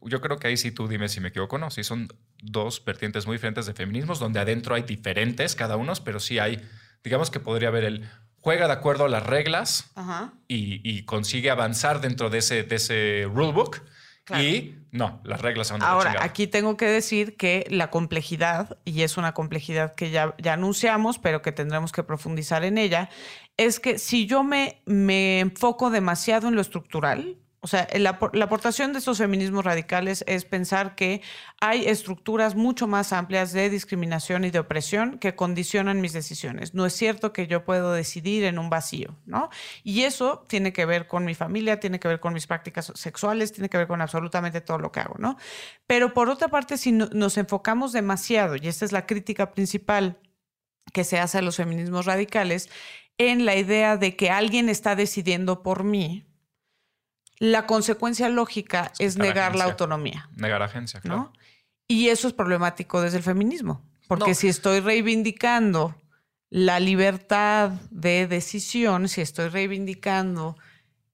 Yo 0.02 0.20
creo 0.20 0.38
que 0.38 0.48
ahí 0.48 0.56
sí 0.56 0.72
tú 0.72 0.88
dime 0.88 1.08
si 1.08 1.20
me 1.20 1.28
equivoco 1.28 1.56
o 1.56 1.58
no. 1.58 1.70
Sí 1.70 1.84
son 1.84 2.08
dos 2.42 2.84
vertientes 2.84 3.26
muy 3.26 3.36
diferentes 3.36 3.66
de 3.66 3.74
feminismos, 3.74 4.18
donde 4.18 4.40
adentro 4.40 4.74
hay 4.74 4.82
diferentes 4.82 5.54
cada 5.54 5.76
uno, 5.76 5.92
pero 6.04 6.18
sí 6.18 6.40
hay, 6.40 6.60
digamos 7.04 7.30
que 7.30 7.38
podría 7.38 7.68
haber 7.68 7.84
el 7.84 8.10
juega 8.40 8.66
de 8.66 8.72
acuerdo 8.72 9.04
a 9.04 9.08
las 9.08 9.24
reglas 9.24 9.90
Y, 10.48 10.80
y, 10.88 11.04
consigue 11.04 11.50
avanzar 11.50 12.00
dentro 12.00 12.30
de 12.30 12.38
ese, 12.38 12.62
de 12.62 12.76
ese 12.76 13.28
rulebook. 13.32 13.82
Y 14.38 14.74
no, 14.90 15.20
las 15.24 15.40
reglas 15.40 15.68
son 15.68 15.80
de 15.80 15.86
Ahora, 15.86 16.16
aquí 16.20 16.46
tengo 16.46 16.76
que 16.76 16.84
decir 16.84 17.36
que 17.36 17.66
la 17.70 17.90
complejidad, 17.90 18.78
y 18.84 19.02
es 19.02 19.16
una 19.16 19.32
complejidad 19.32 19.94
que 19.94 20.10
ya, 20.10 20.34
ya 20.38 20.52
anunciamos, 20.52 21.18
pero 21.18 21.40
que 21.40 21.50
tendremos 21.50 21.92
que 21.92 22.02
profundizar 22.02 22.62
en 22.64 22.76
ella, 22.76 23.08
es 23.56 23.80
que 23.80 23.98
si 23.98 24.26
yo 24.26 24.44
me, 24.44 24.82
me 24.84 25.40
enfoco 25.40 25.88
demasiado 25.90 26.48
en 26.48 26.54
lo 26.54 26.60
estructural, 26.60 27.38
o 27.60 27.66
sea, 27.66 27.88
la, 27.94 28.10
aportación 28.10 28.92
de 28.92 29.00
estos 29.00 29.18
feminismos 29.18 29.64
radicales 29.64 30.22
es 30.28 30.44
pensar 30.44 30.94
que 30.94 31.22
hay 31.60 31.86
estructuras 31.86 32.54
mucho 32.54 32.86
más 32.86 33.12
amplias 33.12 33.52
de 33.52 33.68
discriminación 33.68 34.44
y 34.44 34.50
de 34.50 34.60
opresión 34.60 35.18
que 35.18 35.34
condicionan 35.34 36.00
mis 36.00 36.12
decisiones. 36.12 36.74
No 36.74 36.86
es 36.86 36.92
cierto 36.92 37.32
que 37.32 37.48
yo 37.48 37.64
puedo 37.64 37.92
decidir 37.92 38.44
en 38.44 38.60
un 38.60 38.70
vacío, 38.70 39.16
¿no? 39.26 39.50
Y 39.82 40.02
eso 40.02 40.44
tiene 40.46 40.72
que 40.72 40.86
ver 40.86 41.08
con 41.08 41.24
mi 41.24 41.34
familia, 41.34 41.80
tiene 41.80 41.98
que 41.98 42.06
ver 42.06 42.20
con 42.20 42.32
mis 42.32 42.46
prácticas 42.46 42.92
sexuales, 42.94 43.52
tiene 43.52 43.68
que 43.68 43.78
ver 43.78 43.88
con 43.88 44.00
absolutamente 44.00 44.60
todo 44.60 44.78
lo 44.78 44.92
que 44.92 45.00
hago, 45.00 45.16
¿no? 45.18 45.36
Pero 45.88 46.14
por 46.14 46.30
otra 46.30 46.48
parte, 46.48 46.78
si 46.78 46.92
nos 46.92 47.38
enfocamos 47.38 47.92
demasiado, 47.92 48.54
y 48.54 48.68
esta 48.68 48.84
es 48.84 48.92
la 48.92 49.04
crítica 49.04 49.50
principal 49.50 50.20
que 50.92 51.02
se 51.02 51.18
hace 51.18 51.38
a 51.38 51.42
los 51.42 51.56
feminismos 51.56 52.06
radicales, 52.06 52.70
en 53.18 53.44
la 53.44 53.56
idea 53.56 53.96
de 53.96 54.14
que 54.14 54.30
alguien 54.30 54.68
está 54.68 54.94
decidiendo 54.94 55.64
por 55.64 55.82
mí, 55.82 56.27
la 57.38 57.66
consecuencia 57.66 58.28
lógica 58.28 58.92
es 58.98 59.16
negar 59.16 59.54
la 59.54 59.64
autonomía. 59.64 60.28
Negar 60.36 60.62
agencia, 60.62 61.00
claro. 61.00 61.32
Y 61.86 62.08
eso 62.08 62.28
es 62.28 62.34
problemático 62.34 63.00
desde 63.00 63.18
el 63.18 63.22
feminismo, 63.22 63.82
porque 64.08 64.34
si 64.34 64.48
estoy 64.48 64.80
reivindicando 64.80 65.94
la 66.50 66.80
libertad 66.80 67.70
de 67.90 68.26
decisión, 68.26 69.08
si 69.08 69.20
estoy 69.20 69.48
reivindicando 69.48 70.56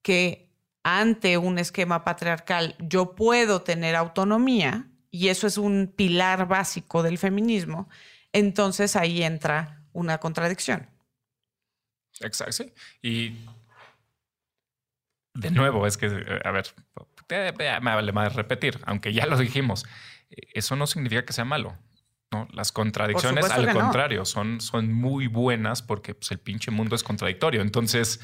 que 0.01 0.49
ante 0.83 1.37
un 1.37 1.57
esquema 1.59 2.03
patriarcal 2.03 2.75
yo 2.79 3.15
puedo 3.15 3.61
tener 3.61 3.95
autonomía, 3.95 4.87
y 5.11 5.29
eso 5.29 5.47
es 5.47 5.57
un 5.57 5.93
pilar 5.95 6.47
básico 6.47 7.01
del 7.01 7.17
feminismo, 7.17 7.87
entonces 8.33 8.97
ahí 8.97 9.23
entra 9.23 9.81
una 9.93 10.17
contradicción. 10.17 10.89
Exacto, 12.19 12.51
sí. 12.51 12.73
Y 13.01 13.45
de 15.35 15.51
nuevo, 15.51 15.85
es 15.85 15.97
que, 15.97 16.07
a 16.43 16.51
ver, 16.51 16.73
me 17.29 17.79
vale 17.79 18.11
más 18.11 18.35
repetir, 18.35 18.79
aunque 18.85 19.13
ya 19.13 19.25
lo 19.25 19.37
dijimos, 19.37 19.85
eso 20.29 20.75
no 20.75 20.87
significa 20.87 21.25
que 21.25 21.33
sea 21.33 21.45
malo. 21.45 21.77
¿no? 22.31 22.47
Las 22.51 22.71
contradicciones, 22.71 23.49
al 23.51 23.71
contrario, 23.71 24.25
son, 24.25 24.61
son 24.61 24.91
muy 24.91 25.27
buenas 25.27 25.81
porque 25.81 26.15
pues, 26.15 26.31
el 26.31 26.39
pinche 26.39 26.71
mundo 26.71 26.95
es 26.95 27.03
contradictorio. 27.03 27.61
Entonces, 27.61 28.19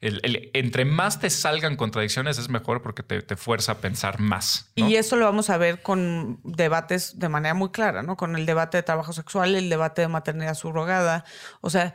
el, 0.00 0.50
entre 0.52 0.84
más 0.84 1.20
te 1.20 1.30
salgan 1.30 1.76
contradicciones 1.76 2.38
es 2.38 2.48
mejor 2.48 2.82
porque 2.82 3.02
te, 3.02 3.22
te 3.22 3.36
fuerza 3.36 3.72
a 3.72 3.78
pensar 3.78 4.20
más. 4.20 4.72
Y 4.74 4.96
eso 4.96 5.16
lo 5.16 5.24
vamos 5.24 5.48
a 5.48 5.56
ver 5.56 5.82
con 5.82 6.40
debates 6.44 7.18
de 7.18 7.28
manera 7.28 7.54
muy 7.54 7.70
clara, 7.70 8.02
¿no? 8.02 8.16
Con 8.16 8.36
el 8.36 8.44
debate 8.44 8.76
de 8.76 8.82
trabajo 8.82 9.12
sexual, 9.12 9.54
el 9.54 9.70
debate 9.70 10.02
de 10.02 10.08
maternidad 10.08 10.54
subrogada. 10.54 11.24
O 11.60 11.70
sea, 11.70 11.94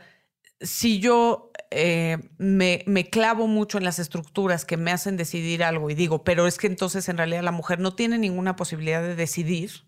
si 0.62 1.00
yo 1.00 1.50
eh, 1.70 2.18
me, 2.38 3.08
clavo 3.10 3.46
mucho 3.46 3.78
en 3.78 3.84
las 3.84 3.98
estructuras 3.98 4.64
que 4.64 4.76
me 4.76 4.92
hacen 4.92 5.16
decidir 5.16 5.64
algo 5.64 5.90
y 5.90 5.94
digo, 5.94 6.24
pero 6.24 6.46
es 6.46 6.58
que 6.58 6.66
entonces 6.66 7.08
en 7.08 7.16
realidad 7.16 7.42
la 7.42 7.52
mujer 7.52 7.80
no 7.80 7.94
tiene 7.94 8.18
ninguna 8.18 8.56
posibilidad 8.56 9.02
de 9.02 9.16
decidir, 9.16 9.86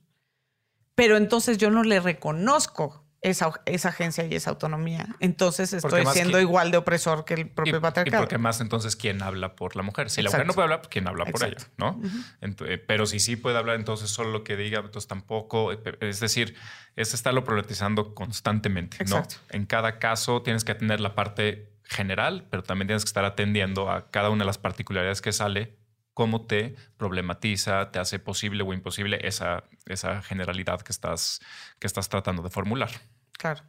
pero 0.94 1.16
entonces 1.16 1.58
yo 1.58 1.70
no 1.70 1.82
le 1.82 2.00
reconozco 2.00 3.03
esa, 3.24 3.52
esa 3.64 3.88
agencia 3.88 4.26
y 4.26 4.34
esa 4.34 4.50
autonomía. 4.50 5.08
Entonces 5.18 5.72
estoy 5.72 6.04
siendo 6.06 6.38
igual 6.40 6.70
de 6.70 6.76
opresor 6.76 7.24
que 7.24 7.32
el 7.34 7.48
propio 7.48 7.80
patriarcado. 7.80 8.22
Y 8.22 8.26
porque 8.26 8.36
más 8.36 8.60
entonces, 8.60 8.96
¿quién 8.96 9.22
habla 9.22 9.56
por 9.56 9.76
la 9.76 9.82
mujer? 9.82 10.10
Si 10.10 10.20
la 10.20 10.28
mujer 10.28 10.46
no 10.46 10.52
puede 10.52 10.64
hablar, 10.64 10.82
¿quién 10.90 11.08
habla 11.08 11.24
por 11.24 11.42
ella? 11.42 11.56
¿no? 11.78 12.00
Eh, 12.42 12.78
pero 12.86 13.06
si 13.06 13.20
sí 13.20 13.36
puede 13.36 13.56
hablar, 13.56 13.76
entonces 13.76 14.10
solo 14.10 14.30
lo 14.30 14.44
que 14.44 14.56
diga, 14.56 14.80
entonces 14.80 15.08
tampoco. 15.08 15.72
Eh, 15.72 15.78
es 16.00 16.20
decir, 16.20 16.54
es 16.96 17.14
estarlo 17.14 17.44
problematizando 17.44 18.14
constantemente. 18.14 19.02
¿no? 19.06 19.22
En 19.48 19.64
cada 19.64 19.98
caso 19.98 20.42
tienes 20.42 20.62
que 20.62 20.74
tener 20.74 21.00
la 21.00 21.14
parte 21.14 21.72
general, 21.84 22.46
pero 22.50 22.62
también 22.62 22.88
tienes 22.88 23.04
que 23.04 23.08
estar 23.08 23.24
atendiendo 23.24 23.90
a 23.90 24.10
cada 24.10 24.28
una 24.28 24.44
de 24.44 24.46
las 24.46 24.58
particularidades 24.58 25.22
que 25.22 25.32
sale 25.32 25.78
cómo 26.12 26.46
te 26.46 26.76
problematiza, 26.96 27.90
te 27.90 27.98
hace 27.98 28.18
posible 28.18 28.62
o 28.62 28.72
imposible 28.72 29.18
esa, 29.26 29.64
esa 29.86 30.22
generalidad 30.22 30.80
que 30.80 30.92
estás, 30.92 31.40
que 31.78 31.86
estás 31.86 32.08
tratando 32.08 32.42
de 32.42 32.50
formular. 32.50 32.90
Claro. 33.38 33.62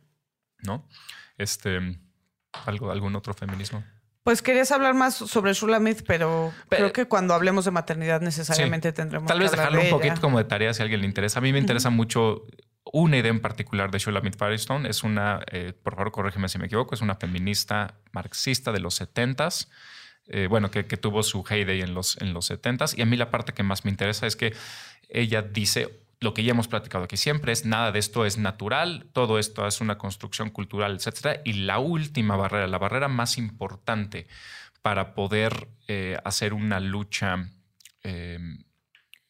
¿No? 0.59 0.87
Este, 1.37 1.79
¿algo, 2.65 2.91
¿Algún 2.91 3.15
otro 3.15 3.33
feminismo? 3.33 3.83
Pues 4.25 4.41
querías 4.41 4.71
hablar 4.71 4.95
más 4.95 5.13
sobre 5.13 5.53
Shulamith, 5.53 6.01
pero, 6.07 6.51
creo 6.69 6.91
que 6.91 7.05
cuando 7.05 7.35
hablemos 7.35 7.63
de 7.65 7.69
maternidad 7.69 8.21
necesariamente 8.21 8.91
tendremos 8.91 9.27
Tal 9.27 9.39
vez 9.39 9.51
dejarlo 9.51 9.79
un 9.79 9.89
poquito 9.91 10.19
como 10.19 10.39
de 10.39 10.45
tarea 10.45 10.73
si 10.73 10.81
a 10.81 10.83
alguien 10.83 11.01
le 11.01 11.05
interesa. 11.05 11.37
A 11.37 11.41
mí 11.43 11.53
me 11.53 11.59
interesa 11.59 11.91
mucho 11.91 12.43
una 12.91 13.17
idea 13.17 13.29
en 13.29 13.39
particular 13.39 13.91
de 13.91 13.99
Shulamith 13.99 14.35
Firestone. 14.35 14.89
Es 14.89 15.03
una, 15.03 15.41
eh, 15.51 15.73
por 15.73 15.93
favor, 15.93 16.11
corrígeme 16.11 16.49
si 16.49 16.57
me 16.57 16.65
equivoco, 16.65 16.95
es 16.95 17.01
una 17.01 17.13
feminista 17.13 17.99
marxista 18.13 18.71
de 18.71 18.79
los 18.79 18.99
70s. 18.99 19.67
Eh, 20.27 20.47
bueno, 20.49 20.71
que, 20.71 20.87
que, 20.87 20.97
tuvo 20.97 21.21
su 21.21 21.45
heyday 21.47 21.81
en 21.81 21.93
los, 21.93 22.19
en 22.19 22.33
los 22.33 22.49
70s. 22.49 22.97
Y 22.97 23.03
a 23.03 23.05
mí 23.05 23.17
la 23.17 23.29
parte 23.29 23.53
que 23.53 23.61
más 23.61 23.85
me 23.85 23.91
interesa 23.91 24.25
es 24.25 24.35
que 24.35 24.55
ella 25.07 25.43
dice 25.43 26.04
lo 26.25 26.33
que 26.33 26.43
ya 26.43 26.51
hemos 26.51 26.67
platicado 26.67 27.03
aquí 27.03 27.17
siempre 27.17 27.51
es 27.51 27.65
nada 27.65 27.91
de 27.91 27.99
esto 27.99 28.25
es 28.25 28.39
natural, 28.39 29.07
todo 29.13 29.37
esto 29.37 29.67
es 29.67 29.79
una 29.79 29.99
construcción 29.99 30.49
cultural, 30.49 30.95
etcétera. 30.95 31.39
Y 31.45 31.53
la 31.53 31.77
última 31.77 32.35
barrera, 32.35 32.65
la 32.65 32.79
barrera 32.79 33.07
más 33.07 33.37
importante 33.37 34.27
para 34.81 35.13
poder 35.13 35.67
eh, 35.87 36.17
hacer 36.25 36.55
una 36.55 36.79
lucha, 36.79 37.47
eh, 38.03 38.39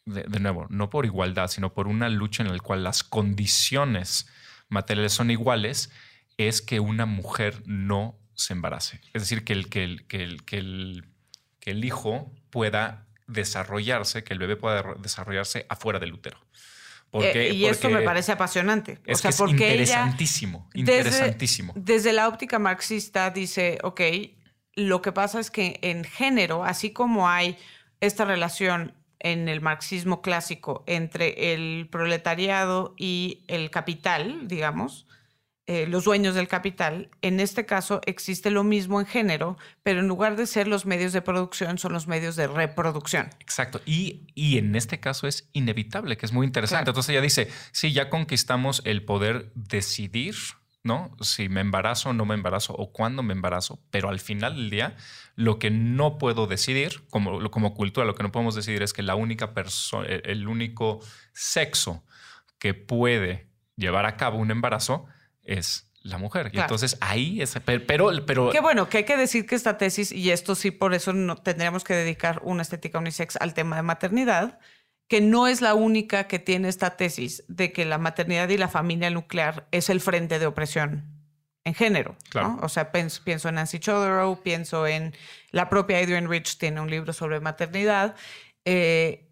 de, 0.06 0.40
nuevo, 0.40 0.68
no 0.70 0.90
por 0.90 1.06
igualdad, 1.06 1.50
sino 1.50 1.74
por 1.74 1.90
una 1.90 2.08
lucha 2.08 2.44
en 2.44 2.52
la 2.52 2.60
cual 2.60 2.86
las 2.86 3.04
condiciones 3.04 4.28
materiales 4.70 5.12
son 5.12 5.30
iguales, 5.32 5.92
es 6.38 6.62
que 6.62 6.80
una 6.80 7.06
mujer 7.06 7.62
no 7.66 8.18
se 8.36 8.54
embarace. 8.54 9.02
Es 9.14 9.24
decir, 9.24 9.44
que 9.44 9.52
el, 9.52 9.68
que 9.68 9.84
el, 9.84 10.08
que 10.08 10.24
el, 10.24 10.46
que 10.46 10.58
el, 10.60 11.06
que 11.60 11.72
el 11.72 11.84
hijo 11.84 12.32
pueda 12.52 13.06
desarrollarse, 13.28 14.24
que 14.24 14.32
el 14.32 14.40
bebé 14.40 14.56
pueda 14.56 14.96
desarrollarse 15.00 15.66
afuera 15.68 16.00
del 16.00 16.14
útero. 16.14 16.38
Eh, 17.22 17.54
y 17.54 17.66
eso 17.66 17.90
me 17.90 18.02
parece 18.02 18.32
apasionante. 18.32 19.00
Es 19.06 19.24
o 19.26 19.32
sea, 19.32 19.48
interesantísimo, 19.48 20.70
interesantísimo. 20.74 21.74
Desde, 21.76 22.14
la 22.14 22.28
óptica 22.28 22.60
marxista 22.60 23.30
dice, 23.30 23.78
ok, 23.84 24.02
lo 24.76 25.02
que 25.02 25.12
pasa 25.12 25.40
es 25.40 25.52
que 25.52 25.80
en 25.82 26.04
género, 26.04 26.64
así 26.64 26.92
como 26.92 27.30
hay 27.30 27.58
esta 28.02 28.26
relación 28.26 28.94
en 29.20 29.50
el 29.50 29.62
marxismo 29.62 30.22
clásico 30.22 30.84
entre 30.86 31.54
el 31.54 31.88
proletariado 31.90 32.94
y 32.98 33.44
el 33.48 33.72
capital, 33.72 34.48
digamos, 34.48 35.08
eh, 35.68 35.88
los 35.88 36.04
dueños 36.04 36.36
del 36.36 36.48
capital. 36.48 37.10
En 37.24 37.40
este 37.40 37.66
caso 37.66 38.00
existe 38.06 38.52
lo 38.52 38.64
mismo 38.64 39.00
en 39.00 39.08
género, 39.08 39.58
pero 39.82 40.00
en 40.00 40.08
lugar 40.08 40.36
de 40.36 40.46
ser 40.46 40.68
los 40.68 40.86
medios 40.86 41.12
de 41.12 41.24
producción, 41.24 41.80
son 41.80 41.94
los 41.94 42.08
medios 42.08 42.36
de 42.36 42.48
reproducción. 42.48 43.30
Exacto. 43.40 43.82
Y, 43.84 44.28
y 44.36 44.60
en 44.60 44.76
este 44.76 45.00
caso 45.00 45.28
es 45.28 45.50
inevitable, 45.54 46.18
que 46.18 46.28
es 46.28 46.34
muy 46.34 46.46
interesante. 46.46 46.92
Entonces 46.92 47.10
ella 47.10 47.22
dice, 47.22 47.50
sí, 47.72 47.94
ya 47.94 48.12
conquistamos 48.12 48.84
el 48.86 49.04
poder 49.04 49.52
decidir. 49.56 50.36
¿no? 50.84 51.18
Si 51.20 51.50
me 51.50 51.62
embarazo 51.62 52.10
o 52.10 52.14
no 52.14 52.26
me 52.26 52.36
embarazo 52.36 52.74
o 52.74 52.92
cuándo 52.92 53.24
me 53.24 53.34
embarazo, 53.34 53.80
pero 53.90 54.10
al 54.10 54.20
final 54.20 54.56
del 54.56 54.70
día 54.70 54.96
lo 55.36 55.58
que 55.58 55.72
no 55.72 56.20
puedo 56.20 56.46
decidir, 56.46 57.02
como, 57.10 57.50
como 57.50 57.74
cultura, 57.74 58.06
lo 58.06 58.14
que 58.14 58.22
no 58.22 58.32
podemos 58.32 58.54
decidir 58.54 58.84
es 58.84 58.94
que 58.94 59.02
la 59.02 59.16
única 59.16 59.56
persona, 59.56 60.08
el 60.08 60.48
único 60.48 61.00
sexo 61.34 62.04
que 62.60 62.76
puede 62.76 63.48
llevar 63.76 64.06
a 64.06 64.16
cabo 64.16 64.38
un 64.38 64.52
embarazo 64.52 65.08
es 65.46 65.88
la 66.02 66.18
mujer. 66.18 66.52
Y 66.54 66.60
entonces 66.60 66.98
ahí 67.02 67.42
es, 67.42 67.58
pero, 67.66 68.12
pero... 68.26 68.52
Qué 68.52 68.60
bueno, 68.60 68.90
que 68.90 69.00
hay 69.00 69.04
que 69.06 69.18
decir 69.18 69.46
que 69.48 69.56
esta 69.56 69.78
tesis, 69.78 70.12
y 70.12 70.32
esto 70.32 70.54
sí, 70.54 70.72
por 70.72 70.94
eso 70.94 71.14
no, 71.14 71.36
tendríamos 71.36 71.84
que 71.84 71.96
dedicar 71.96 72.42
una 72.44 72.62
estética 72.62 73.00
unisex 73.00 73.38
al 73.38 73.54
tema 73.54 73.76
de 73.76 73.82
maternidad, 73.82 74.60
que 75.08 75.22
no 75.22 75.48
es 75.48 75.62
la 75.62 75.74
única 75.74 76.28
que 76.28 76.40
tiene 76.40 76.68
esta 76.68 76.98
tesis 76.98 77.44
de 77.48 77.72
que 77.72 77.86
la 77.86 77.98
maternidad 77.98 78.50
y 78.50 78.58
la 78.58 78.68
familia 78.68 79.10
nuclear 79.10 79.68
es 79.72 79.90
el 79.90 80.00
frente 80.00 80.40
de 80.40 80.46
opresión 80.46 81.16
en 81.64 81.74
género. 81.74 82.16
O 82.62 82.70
sea, 82.70 82.92
pienso, 82.92 83.50
en 83.50 83.56
Nancy 83.56 83.80
Chodorow, 83.80 84.42
pienso 84.44 84.86
en 84.86 85.16
la 85.52 85.70
propia 85.70 85.98
Adrienne 85.98 86.28
Rich, 86.28 86.60
tiene 86.60 86.80
un 86.80 86.90
libro 86.90 87.12
sobre 87.12 87.40
maternidad. 87.40 88.16
Eh, 88.66 89.32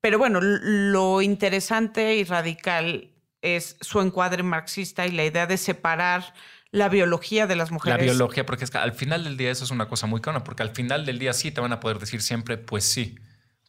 pero 0.00 0.18
bueno, 0.18 0.40
lo 0.40 1.22
interesante 1.22 2.16
y 2.16 2.24
radical 2.24 3.11
es 3.42 3.76
su 3.80 4.00
encuadre 4.00 4.42
marxista 4.42 5.06
y 5.06 5.10
la 5.10 5.24
idea 5.24 5.46
de 5.46 5.58
separar 5.58 6.32
la 6.70 6.88
biología 6.88 7.46
de 7.46 7.56
las 7.56 7.70
mujeres. 7.70 7.98
La 7.98 8.04
biología, 8.04 8.46
porque 8.46 8.64
es 8.64 8.70
que 8.70 8.78
al 8.78 8.92
final 8.92 9.24
del 9.24 9.36
día 9.36 9.50
eso 9.50 9.64
es 9.64 9.70
una 9.70 9.88
cosa 9.88 10.06
muy 10.06 10.20
clara, 10.20 10.42
porque 10.42 10.62
al 10.62 10.70
final 10.70 11.04
del 11.04 11.18
día 11.18 11.34
sí 11.34 11.52
te 11.52 11.60
van 11.60 11.72
a 11.72 11.80
poder 11.80 11.98
decir 11.98 12.22
siempre, 12.22 12.56
pues 12.56 12.84
sí, 12.84 13.16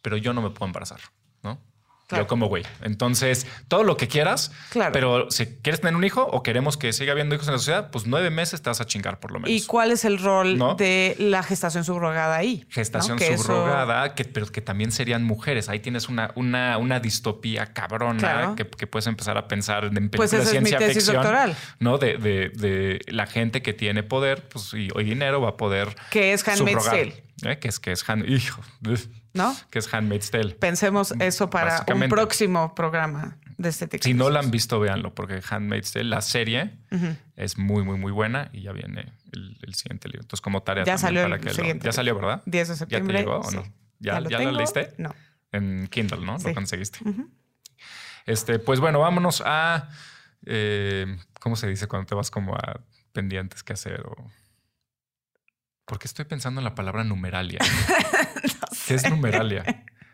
pero 0.02 0.16
yo 0.16 0.34
no 0.34 0.42
me 0.42 0.52
puedo 0.52 0.68
embarazar, 0.68 1.02
¿no? 2.12 2.18
Yo 2.18 2.28
como 2.28 2.48
güey. 2.48 2.64
Entonces, 2.82 3.48
todo 3.68 3.84
lo 3.84 3.98
que 3.98 4.08
quieras, 4.08 4.52
Claro. 4.70 4.92
pero 4.92 5.32
si 5.32 5.46
quieres 5.48 5.82
tener 5.82 5.96
un 5.96 6.04
hijo 6.04 6.22
o 6.24 6.44
queremos 6.44 6.78
que 6.78 6.94
siga 6.94 7.12
habiendo 7.14 7.34
hijos 7.34 7.48
en 7.48 7.54
la 7.54 7.58
sociedad, 7.60 7.90
pues 7.92 8.06
nueve 8.06 8.30
meses 8.30 8.62
te 8.62 8.70
vas 8.70 8.82
a 8.82 8.86
chingar 8.86 9.20
por 9.20 9.32
lo 9.32 9.40
menos. 9.40 9.50
¿Y 9.50 9.66
cuál 9.66 9.92
es 9.92 10.06
el 10.06 10.20
rol 10.20 10.58
¿No? 10.58 10.76
de 10.76 11.16
la 11.18 11.42
gestación 11.44 11.84
subrogada 11.84 12.36
ahí? 12.36 12.66
Gestación 12.70 13.16
¿no? 13.16 13.20
Que 13.20 13.34
eso- 13.34 13.44
subrogada, 13.44 14.14
que, 14.16 14.26
pero 14.26 14.46
que 14.48 14.62
también 14.62 14.92
serían 14.92 15.24
mujeres. 15.24 15.70
Ahí 15.70 15.80
tienes 15.80 16.08
una, 16.10 16.32
una, 16.36 16.78
una 16.78 17.00
distopía 17.00 17.68
cabrona 17.74 18.20
Claro. 18.20 18.56
que, 18.56 18.66
que 18.68 18.86
puedes 18.86 19.08
empezar 19.08 19.38
a 19.38 19.48
pensar 19.48 19.86
en 19.86 19.94
películas 19.94 20.18
Pues 20.32 20.34
esa 20.34 20.52
de 20.52 20.58
es 20.58 20.62
mi 20.64 20.70
ciencia 20.70 20.80
tesis 20.88 21.04
ficción. 21.06 21.16
doctoral. 21.16 21.56
¿no? 21.80 21.98
De, 21.98 22.18
de- 22.18 22.50
de 22.50 23.00
la 23.08 23.26
gente 23.26 23.62
que 23.62 23.74
tiene 23.74 24.04
poder 24.04 24.48
pues, 24.50 24.74
y, 24.74 24.90
y 24.94 25.04
dinero 25.04 25.42
va 25.42 25.50
a 25.50 25.58
poder. 25.58 25.96
Que 26.12 26.34
es 26.34 26.48
Handmaid's 26.48 26.86
Tale. 26.86 27.24
¿eh? 27.44 27.58
Que 27.60 27.68
es, 27.70 27.80
que 27.80 27.92
es, 27.92 28.06
hand- 28.08 28.28
hijo, 28.30 28.62
¿No? 29.34 29.56
que 29.72 29.80
es 29.80 29.92
Handmaid's 29.94 30.30
Tale. 30.32 30.56
Pensemos 30.56 31.14
eso 31.20 31.50
para 31.50 31.86
un 31.94 32.08
próximo 32.10 32.76
programa 32.76 33.38
de 33.58 33.70
estética. 33.70 34.04
Si 34.04 34.14
no 34.14 34.30
la 34.30 34.40
han 34.40 34.52
visto, 34.52 34.80
véanlo, 34.80 35.14
porque 35.16 35.42
Handmaid's 35.50 35.92
Tale, 35.94 36.06
la 36.06 36.22
serie, 36.22 36.78
es 37.36 37.58
muy, 37.58 37.84
muy, 37.84 37.98
muy 37.98 38.12
buena 38.12 38.50
y 38.54 38.62
ya 38.62 38.72
viene 38.74 39.12
el, 39.32 39.58
el 39.62 39.74
siguiente 39.76 40.08
libro. 40.08 40.22
Entonces, 40.22 40.42
como 40.42 40.62
tarea 40.64 40.84
Ya 40.84 40.96
también 40.96 41.00
salió 41.00 41.22
para 41.24 41.36
el 41.36 41.42
que 41.42 41.48
lo- 41.50 41.56
siguiente 41.56 41.80
Ya 41.84 41.90
libro. 41.90 41.94
salió, 41.94 42.16
¿verdad? 42.16 42.42
10 42.46 42.68
de 42.68 42.74
¿Ya 42.74 42.76
te 42.76 42.78
septiembre. 42.80 43.18
llegó 43.20 43.40
o 43.40 43.44
sí. 43.50 43.56
no? 43.56 43.64
¿Ya, 44.00 44.20
lo 44.20 44.30
ya 44.30 44.38
la 44.38 44.44
tengo. 44.46 44.58
leíste? 44.58 44.94
No. 44.98 45.16
En 45.52 45.88
Kindle, 45.88 46.26
¿no? 46.26 46.40
Sí. 46.40 46.48
Lo 46.50 46.54
conseguiste. 46.56 47.00
Este, 48.26 48.60
pues 48.60 48.80
bueno, 48.80 49.00
vámonos 49.00 49.42
a. 49.46 49.90
eh, 50.46 51.18
¿Cómo 51.40 51.56
se 51.56 51.68
dice 51.68 51.88
cuando 51.88 52.06
te 52.08 52.16
vas 52.16 52.32
como 52.32 52.56
a 52.56 52.82
pendientes 53.12 53.64
que 53.64 53.74
hacer? 53.74 54.02
O... 54.02 54.16
Porque 55.86 56.08
estoy 56.08 56.26
pensando 56.26 56.62
en 56.62 56.66
la 56.66 56.76
palabra 56.76 57.04
numeralia. 57.04 57.60
¿Qué 58.88 58.96
es 58.96 59.10
numeralia? 59.10 59.64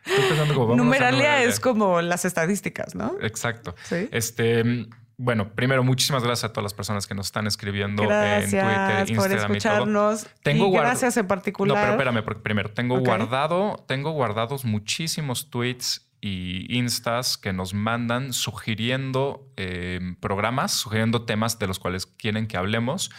Estoy 0.06 0.28
pensando 0.28 0.54
como, 0.54 0.68
vámonos 0.68 0.84
a 0.84 0.86
Numeralia 0.86 1.44
es 1.44 1.60
como 1.60 2.02
las 2.02 2.26
estadísticas, 2.26 2.96
¿no? 2.96 3.16
Exacto. 3.22 3.76
Sí. 3.84 4.10
Este, 4.12 4.88
bueno, 5.18 5.54
primero, 5.54 5.84
muchísimas 5.84 6.24
gracias 6.24 6.50
a 6.50 6.54
todas 6.54 6.64
las 6.64 6.74
personas 6.74 7.06
que 7.06 7.14
nos 7.14 7.28
están 7.28 7.46
escribiendo 7.46 8.04
Gracias 8.04 8.54
en 8.54 8.60
Twitter, 8.62 9.18
por 9.18 9.30
Instagram 9.32 9.56
y 9.56 9.60
todo. 9.60 9.74
escucharnos. 9.74 10.28
Tengo 10.42 10.68
y 10.68 10.72
gracias 10.72 11.18
en 11.18 11.28
particular. 11.28 11.76
No, 11.76 11.82
pero 11.82 11.92
espérame, 11.94 12.24
porque 12.24 12.42
primero 12.42 12.72
tengo 12.72 13.00
guardado, 13.00 13.84
tengo 13.86 14.12
guardados 14.12 14.64
muchísimos 14.64 15.50
tweets 15.50 16.10
y 16.22 16.74
instas 16.74 17.38
que 17.38 17.52
nos 17.52 17.74
mandan 17.74 18.32
sugiriendo 18.32 19.46
eh, 19.58 20.00
programas, 20.22 20.72
sugiriendo 20.72 21.26
temas 21.26 21.60
de 21.60 21.68
los 21.68 21.80
cuales 21.80 22.06
quieren 22.06 22.48
que 22.48 22.56
hablemos. 22.56 23.12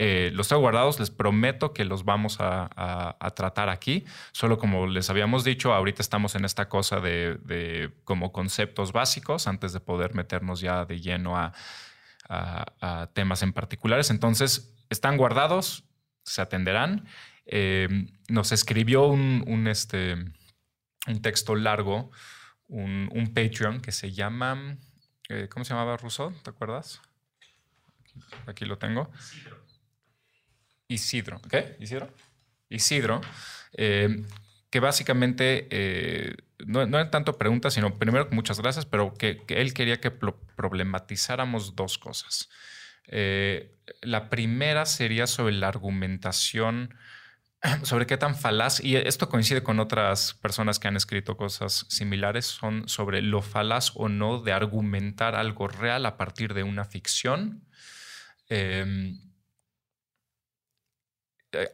Eh, 0.00 0.30
los 0.32 0.46
tengo 0.46 0.62
guardados, 0.62 1.00
les 1.00 1.10
prometo 1.10 1.74
que 1.74 1.84
los 1.84 2.04
vamos 2.04 2.36
a, 2.38 3.16
tratar 3.34 3.68
aquí. 3.68 4.04
Solo 4.30 4.56
como 4.56 4.86
les 4.86 5.10
habíamos 5.10 5.42
dicho, 5.42 5.74
ahorita 5.74 6.02
estamos 6.02 6.36
en 6.36 6.44
esta 6.44 6.68
cosa 6.68 7.00
de, 7.00 7.90
como 8.04 8.30
conceptos 8.30 8.92
básicos 8.92 9.48
antes 9.48 9.72
de 9.72 9.80
poder 9.80 10.14
meternos 10.14 10.60
ya 10.60 10.84
de 10.84 11.00
lleno 11.00 11.36
a, 11.36 11.52
temas 13.12 13.42
en 13.42 13.52
particulares. 13.52 14.10
Entonces, 14.10 14.72
están 14.88 15.16
guardados, 15.16 15.82
se 16.22 16.42
atenderán. 16.42 17.08
Eh, 17.46 17.88
nos 18.28 18.52
escribió 18.52 19.06
un, 19.06 19.42
un, 19.48 19.66
este, 19.66 20.14
texto 21.22 21.56
largo, 21.56 22.12
un, 22.68 23.32
Patreon 23.34 23.80
que 23.80 23.90
se 23.90 24.12
llama, 24.12 24.76
eh, 25.28 25.48
¿cómo 25.50 25.64
se 25.64 25.74
llamaba 25.74 25.96
Russo? 25.96 26.32
¿Te 26.44 26.50
acuerdas? 26.50 27.00
Aquí 28.46 28.64
lo 28.64 28.78
tengo. 28.78 29.10
Isidro. 30.88 31.40
¿Qué? 31.50 31.76
¿Isidro? 31.80 32.08
Isidro. 32.68 33.20
eh, 33.74 34.24
que 34.70 34.80
básicamente 34.80 35.66
eh, 35.70 36.36
no, 36.66 36.86
no 36.86 36.98
era 36.98 37.10
tanto 37.10 37.38
preguntas, 37.38 37.72
sino 37.72 37.98
primero 37.98 38.28
muchas 38.32 38.60
gracias, 38.60 38.84
pero 38.84 39.14
que, 39.14 39.38
que 39.46 39.62
él 39.62 39.72
quería 39.72 39.98
que 40.00 40.10
pro- 40.10 40.38
problematizáramos 40.56 41.74
dos 41.74 41.96
cosas. 41.96 42.50
Eh, 43.06 43.74
la 44.02 44.28
primera 44.28 44.84
sería 44.84 45.26
sobre 45.26 45.54
la 45.54 45.68
argumentación, 45.68 46.94
sobre 47.82 48.06
qué 48.06 48.18
tan 48.18 48.36
falaz, 48.36 48.84
y 48.84 48.96
esto 48.96 49.30
coincide 49.30 49.62
con 49.62 49.80
otras 49.80 50.34
personas 50.34 50.78
que 50.78 50.88
han 50.88 50.96
escrito 50.96 51.38
cosas 51.38 51.86
similares, 51.88 52.44
son 52.44 52.86
sobre 52.90 53.22
lo 53.22 53.40
falaz 53.40 53.92
o 53.94 54.10
no 54.10 54.42
de 54.42 54.52
argumentar 54.52 55.34
algo 55.34 55.68
real 55.68 56.04
a 56.04 56.18
partir 56.18 56.52
de 56.52 56.62
una 56.62 56.84
ficción. 56.84 57.64
Eh, 58.50 59.14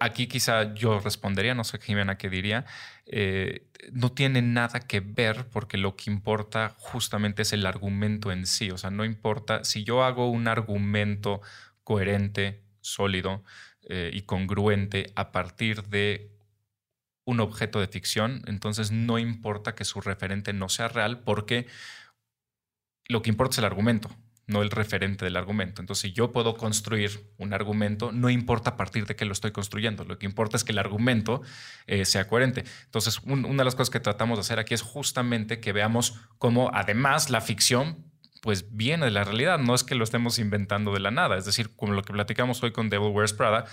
aquí 0.01 0.27
quizá 0.27 0.75
yo 0.75 1.01
respondería, 1.01 1.55
no 1.55 1.65
sé 1.65 1.79
Jimena 1.79 2.17
qué 2.17 2.31
diría, 2.31 2.65
eh, 3.07 3.67
no 3.93 4.13
tiene 4.13 4.43
nada 4.43 4.81
que 4.81 5.01
ver 5.01 5.49
porque 5.49 5.79
lo 5.79 5.97
que 5.97 6.11
importa 6.11 6.75
justamente 6.79 7.43
es 7.43 7.53
el 7.53 7.67
argumento 7.67 8.33
en 8.33 8.47
sí, 8.47 8.71
o 8.71 8.79
sea, 8.79 8.91
no 8.91 9.05
importa 9.05 9.65
si 9.65 9.85
yo 9.85 10.05
hago 10.05 10.31
un 10.31 10.49
argumento 10.49 11.41
coherente, 11.83 12.63
sólido 12.81 13.43
eh, 13.83 14.11
y 14.13 14.23
congruente 14.23 15.13
a 15.17 15.33
partir 15.33 15.85
de 15.85 16.31
un 17.25 17.41
objeto 17.41 17.81
de 17.81 17.89
ficción, 17.89 18.43
entonces 18.47 18.91
no 18.93 19.19
importa 19.19 19.75
que 19.75 19.85
su 19.85 20.01
referente 20.01 20.53
no 20.53 20.69
sea 20.69 20.89
real 20.89 21.21
porque 21.21 21.67
lo 23.07 23.23
que 23.23 23.31
importa 23.31 23.55
es 23.55 23.59
el 23.59 23.65
argumento, 23.65 24.11
no 24.47 24.63
el 24.63 24.71
referente 24.71 25.25
del 25.25 25.37
argumento. 25.37 25.81
Entonces, 25.81 26.03
si 26.03 26.13
yo 26.13 26.33
puedo 26.33 26.57
construir 26.57 27.33
un 27.39 27.53
argumento, 27.55 28.13
no 28.13 28.29
importa 28.31 28.71
a 28.71 28.77
partir 28.77 29.07
de 29.07 29.17
qué 29.17 29.25
lo 29.25 29.33
estoy 29.33 29.53
construyendo. 29.53 30.05
Lo 30.05 30.19
que 30.19 30.27
importa 30.27 30.57
es 30.57 30.65
que 30.65 30.73
el 30.73 30.79
argumento 30.79 31.43
eh, 31.87 32.05
sea 32.05 32.29
coherente. 32.29 32.65
Entonces, 32.85 33.21
un- 33.25 33.45
una 33.47 33.59
de 33.59 33.65
las 33.65 33.75
cosas 33.75 33.91
que 33.91 34.01
tratamos 34.01 34.37
de 34.37 34.41
hacer 34.43 34.59
aquí 34.59 34.75
es 34.75 34.83
justamente 34.83 35.61
que 35.61 35.73
veamos 35.73 36.15
cómo 36.39 36.71
además 36.75 37.31
la 37.31 37.41
ficción 37.41 38.05
pues 38.43 38.77
viene 38.77 39.07
de 39.07 39.11
la 39.11 39.25
realidad, 39.25 39.59
no 39.59 39.75
es 39.75 39.85
que 39.85 39.95
lo 39.95 40.05
estemos 40.05 40.39
inventando 40.39 40.93
de 40.93 41.01
la 41.01 41.11
nada. 41.11 41.39
Es 41.39 41.47
decir, 41.47 41.75
como 41.75 41.95
lo 41.95 42.03
que 42.03 42.13
platicamos 42.13 42.63
hoy 42.63 42.73
con 42.73 42.91
Devil 42.91 43.09
Wears 43.09 43.33
Prada, 43.33 43.65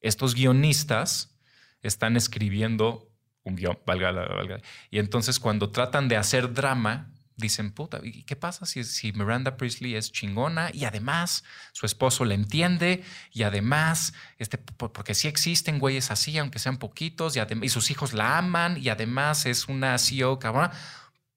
estos 0.00 0.34
guionistas 0.34 1.38
están 1.82 2.16
escribiendo 2.16 3.08
un 3.44 3.54
guion, 3.54 3.78
valga 3.86 4.10
la 4.10 4.26
valga. 4.26 4.58
Y 4.90 4.98
entonces 4.98 5.38
cuando 5.38 5.70
tratan 5.70 6.08
de 6.08 6.16
hacer 6.16 6.52
drama, 6.52 7.12
dicen, 7.40 7.72
puta, 7.72 8.00
¿y 8.02 8.22
qué 8.24 8.36
pasa 8.36 8.66
si, 8.66 8.84
si 8.84 9.12
Miranda 9.12 9.56
Priestley 9.56 9.96
es 9.96 10.12
chingona 10.12 10.70
y 10.72 10.84
además 10.84 11.42
su 11.72 11.86
esposo 11.86 12.24
la 12.24 12.34
entiende 12.34 13.02
y 13.32 13.42
además, 13.42 14.12
este, 14.38 14.58
por- 14.58 14.92
porque 14.92 15.14
sí 15.14 15.26
existen 15.28 15.78
güeyes 15.78 16.10
así, 16.10 16.38
aunque 16.38 16.58
sean 16.58 16.76
poquitos, 16.78 17.36
y, 17.36 17.40
y 17.62 17.68
sus 17.70 17.90
hijos 17.90 18.12
la 18.12 18.38
aman 18.38 18.76
y 18.76 18.88
además 18.90 19.46
es 19.46 19.66
una 19.68 19.98
CEO 19.98 20.38
cabrona, 20.38 20.70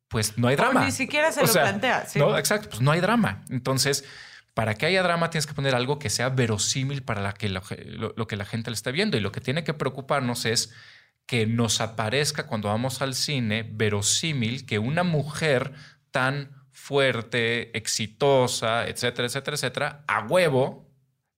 pues 0.09 0.37
no 0.37 0.47
hay 0.47 0.53
O 0.53 0.57
drama. 0.57 0.85
ni 0.85 0.91
siquiera 0.91 1.31
se 1.31 1.39
O 1.39 1.47
lo 1.47 1.51
sea, 1.51 1.63
plantea. 1.63 2.05
¿sí? 2.05 2.19
No, 2.19 2.37
exacto, 2.37 2.69
pues 2.69 2.81
no 2.81 2.91
hay 2.91 2.99
drama. 2.99 3.43
Entonces, 3.49 4.05
para 4.53 4.75
que 4.75 4.85
haya 4.85 5.01
drama 5.01 5.31
tienes 5.31 5.47
que 5.47 5.55
poner 5.55 5.73
algo 5.73 5.97
que 5.97 6.11
sea 6.11 6.29
verosímil 6.29 7.01
para 7.01 7.21
la 7.21 7.33
que 7.33 7.49
lo, 7.49 7.63
lo- 7.87 8.13
lo 8.15 8.27
que 8.27 8.35
la 8.35 8.45
gente 8.45 8.69
le 8.69 8.75
esté 8.75 8.91
viendo. 8.91 9.17
Y 9.17 9.21
lo 9.21 9.31
que 9.31 9.41
tiene 9.41 9.63
que 9.63 9.73
preocuparnos 9.73 10.45
es 10.45 10.71
que 11.25 11.47
nos 11.47 11.79
aparezca 11.81 12.45
cuando 12.45 12.67
vamos 12.67 13.01
al 13.01 13.15
cine 13.15 13.63
verosímil 13.63 14.65
que 14.65 14.77
una 14.77 15.03
mujer 15.03 15.73
tan 16.13 16.63
fuerte, 16.71 17.75
exitosa, 17.77 18.87
etcétera, 18.87 19.27
etcétera, 19.27 19.55
etcétera, 19.55 20.03
a 20.07 20.25
huevo 20.25 20.89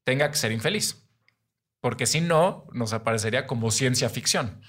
tenga 0.03 0.29
que 0.29 0.37
ser 0.37 0.51
infeliz. 0.51 1.07
Porque 1.79 2.05
si 2.05 2.21
no, 2.21 2.67
nos 2.73 2.93
aparecería 2.93 3.47
como 3.47 3.71
ciencia 3.71 4.09
ficción. 4.09 4.61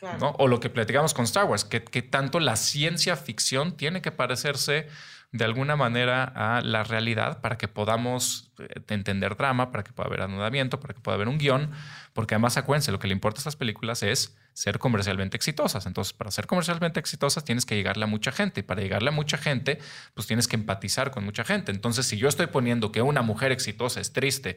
Claro. 0.00 0.18
¿no? 0.18 0.30
O 0.38 0.48
lo 0.48 0.60
que 0.60 0.70
platicamos 0.70 1.14
con 1.14 1.24
Star 1.24 1.44
Wars, 1.44 1.64
que, 1.64 1.84
que 1.84 2.02
tanto 2.02 2.40
la 2.40 2.56
ciencia 2.56 3.16
ficción 3.16 3.76
tiene 3.76 4.02
que 4.02 4.10
parecerse 4.10 4.88
de 5.32 5.44
alguna 5.44 5.76
manera 5.76 6.24
a 6.24 6.60
la 6.60 6.84
realidad 6.84 7.40
para 7.40 7.58
que 7.58 7.68
podamos 7.68 8.52
eh, 8.58 8.68
entender 8.88 9.36
drama, 9.36 9.72
para 9.72 9.82
que 9.82 9.92
pueda 9.92 10.06
haber 10.06 10.22
anudamiento, 10.22 10.80
para 10.80 10.94
que 10.94 11.00
pueda 11.00 11.16
haber 11.16 11.28
un 11.28 11.38
guion, 11.38 11.72
porque 12.12 12.34
además 12.34 12.56
acuérdense, 12.56 12.92
lo 12.92 12.98
que 12.98 13.08
le 13.08 13.14
importa 13.14 13.38
a 13.38 13.40
estas 13.40 13.56
películas 13.56 14.02
es 14.02 14.36
ser 14.54 14.78
comercialmente 14.78 15.36
exitosas. 15.36 15.84
Entonces, 15.84 16.14
para 16.14 16.30
ser 16.30 16.46
comercialmente 16.46 17.00
exitosas 17.00 17.44
tienes 17.44 17.66
que 17.66 17.74
llegarle 17.74 18.04
a 18.04 18.06
mucha 18.06 18.32
gente 18.32 18.60
y 18.60 18.62
para 18.62 18.80
llegarle 18.80 19.10
a 19.10 19.12
mucha 19.12 19.36
gente, 19.36 19.78
pues 20.14 20.26
tienes 20.26 20.48
que 20.48 20.56
empatizar 20.56 21.10
con 21.10 21.24
mucha 21.24 21.44
gente. 21.44 21.72
Entonces, 21.72 22.06
si 22.06 22.16
yo 22.16 22.28
estoy 22.28 22.46
poniendo 22.46 22.90
que 22.92 23.02
una 23.02 23.20
mujer 23.20 23.52
exitosa 23.52 24.00
es 24.00 24.12
triste 24.12 24.56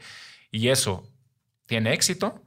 y 0.51 0.69
eso 0.69 1.11
tiene 1.65 1.93
éxito, 1.93 2.41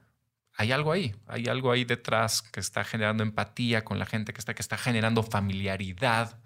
hay 0.54 0.72
algo 0.72 0.92
ahí, 0.92 1.14
hay 1.26 1.48
algo 1.48 1.72
ahí 1.72 1.84
detrás 1.84 2.42
que 2.42 2.60
está 2.60 2.84
generando 2.84 3.22
empatía 3.22 3.84
con 3.84 3.98
la 3.98 4.06
gente, 4.06 4.32
que 4.32 4.38
está, 4.38 4.54
que 4.54 4.62
está 4.62 4.78
generando 4.78 5.22
familiaridad 5.22 6.38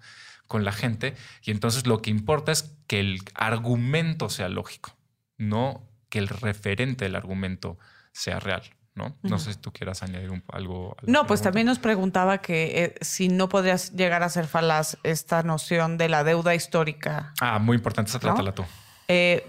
con 0.47 0.65
la 0.65 0.71
gente. 0.71 1.15
Y 1.43 1.51
entonces 1.51 1.85
lo 1.85 2.01
que 2.01 2.09
importa 2.09 2.51
es 2.51 2.75
que 2.87 2.99
el 2.99 3.19
argumento 3.35 4.29
sea 4.29 4.49
lógico, 4.49 4.97
no 5.37 5.87
que 6.09 6.19
el 6.19 6.27
referente 6.29 7.05
del 7.05 7.15
argumento 7.15 7.77
sea 8.11 8.39
real. 8.39 8.74
¿No? 8.95 9.15
no 9.23 9.37
sé 9.39 9.53
si 9.53 9.59
tú 9.59 9.71
quieras 9.73 10.01
añadir 10.03 10.31
un- 10.31 10.43
algo. 10.47 10.95
No, 11.03 11.27
pues 11.27 11.41
también 11.41 11.67
nos 11.67 11.79
preguntaba 11.79 12.39
que 12.39 12.83
eh, 12.83 12.95
si 13.01 13.27
no 13.27 13.49
podrías 13.49 13.91
llegar 13.93 14.23
a 14.23 14.29
ser 14.29 14.47
falaz 14.47 14.97
esta 15.03 15.43
noción 15.43 15.97
de 15.97 16.09
la 16.09 16.23
deuda 16.23 16.55
histórica. 16.55 17.33
Ah, 17.41 17.59
muy 17.59 17.75
importante, 17.75 18.09
esa 18.09 18.17
¿No? 18.19 18.21
trátala 18.21 18.53
tú. 18.53 18.63
Eh, 19.07 19.45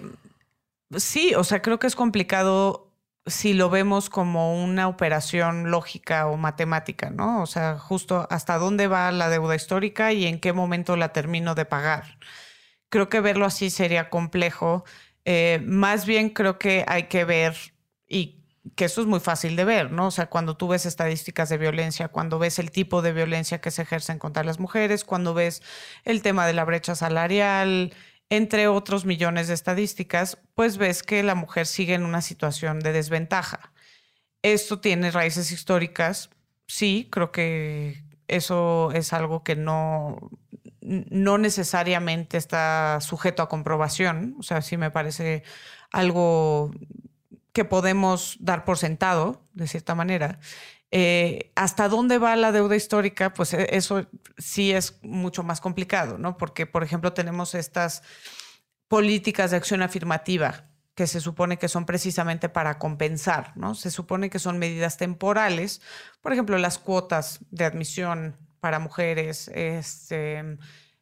sí, 0.97 1.35
o 1.35 1.45
sea, 1.45 1.63
creo 1.63 1.79
que 1.79 1.87
es 1.87 1.97
complicado 1.97 2.93
si 3.27 3.55
lo 3.55 3.71
vemos 3.71 4.09
como 4.09 4.63
una 4.63 4.87
operación 4.89 5.71
lógica 5.71 6.27
o 6.29 6.37
matemática, 6.37 7.11
¿no? 7.11 7.43
O 7.43 7.47
sea, 7.47 7.77
justo 7.79 8.27
hasta 8.31 8.57
dónde 8.59 8.87
va 8.87 9.11
la 9.11 9.29
deuda 9.29 9.57
histórica 9.57 10.13
y 10.13 10.27
en 10.27 10.39
qué 10.39 10.53
momento 10.53 10.97
la 10.97 11.13
termino 11.13 11.55
de 11.57 11.65
pagar. 11.65 12.19
Creo 12.89 13.09
que 13.09 13.21
verlo 13.21 13.45
así 13.45 13.71
sería 13.71 14.11
complejo. 14.11 14.85
Eh, 15.25 15.61
más 15.67 16.07
bien 16.07 16.31
creo 16.31 16.57
que 16.59 16.85
hay 16.87 17.05
que 17.05 17.25
ver 17.25 17.57
y 18.07 18.45
que 18.75 18.87
eso 18.87 19.01
es 19.01 19.07
muy 19.07 19.21
fácil 19.21 19.57
de 19.57 19.65
ver, 19.65 19.93
¿no? 19.93 20.09
O 20.09 20.11
sea, 20.11 20.27
cuando 20.27 20.57
tú 20.57 20.69
ves 20.69 20.87
estadísticas 20.87 21.49
de 21.49 21.59
violencia, 21.59 22.09
cuando 22.09 22.39
ves 22.39 22.59
el 22.59 22.71
tipo 22.71 23.03
de 23.03 23.13
violencia 23.13 23.61
que 23.61 23.71
se 23.71 23.83
ejercen 23.83 24.19
contra 24.19 24.45
las 24.45 24.59
mujeres, 24.59 25.05
cuando 25.05 25.35
ves 25.35 25.63
el 26.05 26.23
tema 26.23 26.47
de 26.47 26.53
la 26.53 26.65
brecha 26.65 26.95
salarial, 26.95 27.95
entre 28.31 28.69
otros 28.69 29.05
millones 29.05 29.49
de 29.49 29.55
estadísticas, 29.55 30.39
pues 30.55 30.79
ves 30.79 31.03
que 31.03 31.23
la 31.23 31.35
mujer 31.35 31.67
sigue 31.67 31.95
en 31.95 32.05
una 32.05 32.23
situación 32.23 32.81
de 32.81 32.93
desventaja. 32.93 33.73
Esto 34.43 34.81
tiene 34.81 35.11
raíces 35.11 35.53
históricas, 35.53 36.31
sí, 36.67 37.09
creo 37.11 37.33
que 37.33 38.05
eso 38.29 38.91
es 38.93 39.13
algo 39.13 39.45
que 39.45 39.57
no, 39.57 40.31
no 40.81 41.39
necesariamente 41.39 42.37
está 42.37 43.01
sujeto 43.01 43.43
a 43.43 43.49
comprobación, 43.49 44.37
o 44.39 44.43
sea, 44.43 44.63
sí 44.63 44.77
me 44.77 44.91
parece 44.91 45.45
algo 45.93 46.73
que 47.57 47.65
podemos 47.65 48.37
dar 48.39 48.67
por 48.67 48.77
sentado, 48.77 49.43
de 49.55 49.67
cierta 49.67 49.95
manera. 49.95 50.41
Eh, 50.91 51.53
¿Hasta 51.55 51.89
dónde 51.89 52.19
va 52.19 52.37
la 52.37 52.53
deuda 52.53 52.77
histórica? 52.77 53.33
Pues 53.33 53.55
eh, 53.55 53.69
eso 53.71 54.07
sí 54.37 54.73
es 54.73 54.99
mucho 55.01 55.43
más 55.43 55.63
complicado, 55.63 56.19
¿no? 56.19 56.37
Porque, 56.37 56.67
por 56.67 56.85
ejemplo, 56.85 57.15
tenemos 57.15 57.55
estas 57.55 58.03
políticas 58.89 59.53
de 59.53 59.57
acción 59.57 59.81
afirmativa 59.81 60.65
que 60.95 61.07
se 61.07 61.23
supone 61.23 61.59
que 61.59 61.69
son 61.69 61.87
precisamente 61.87 62.51
para 62.51 62.79
compensar, 62.79 63.57
¿no? 63.57 63.75
Se 63.75 63.91
supone 63.91 64.29
que 64.29 64.39
son 64.39 64.59
medidas 64.59 64.99
temporales, 64.99 65.81
por 66.21 66.35
ejemplo, 66.35 66.59
las 66.59 66.79
cuotas 66.79 67.41
de 67.51 67.65
admisión 67.65 68.37
para 68.61 68.81
mujeres, 68.81 69.49
este, 69.55 70.59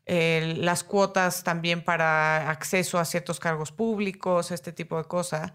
las 0.06 0.84
cuotas 0.84 1.42
también 1.42 1.82
para 1.82 2.48
acceso 2.48 3.00
a 3.00 3.04
ciertos 3.04 3.40
cargos 3.40 3.72
públicos, 3.72 4.52
este 4.52 4.72
tipo 4.72 4.98
de 4.98 5.04
cosas. 5.04 5.52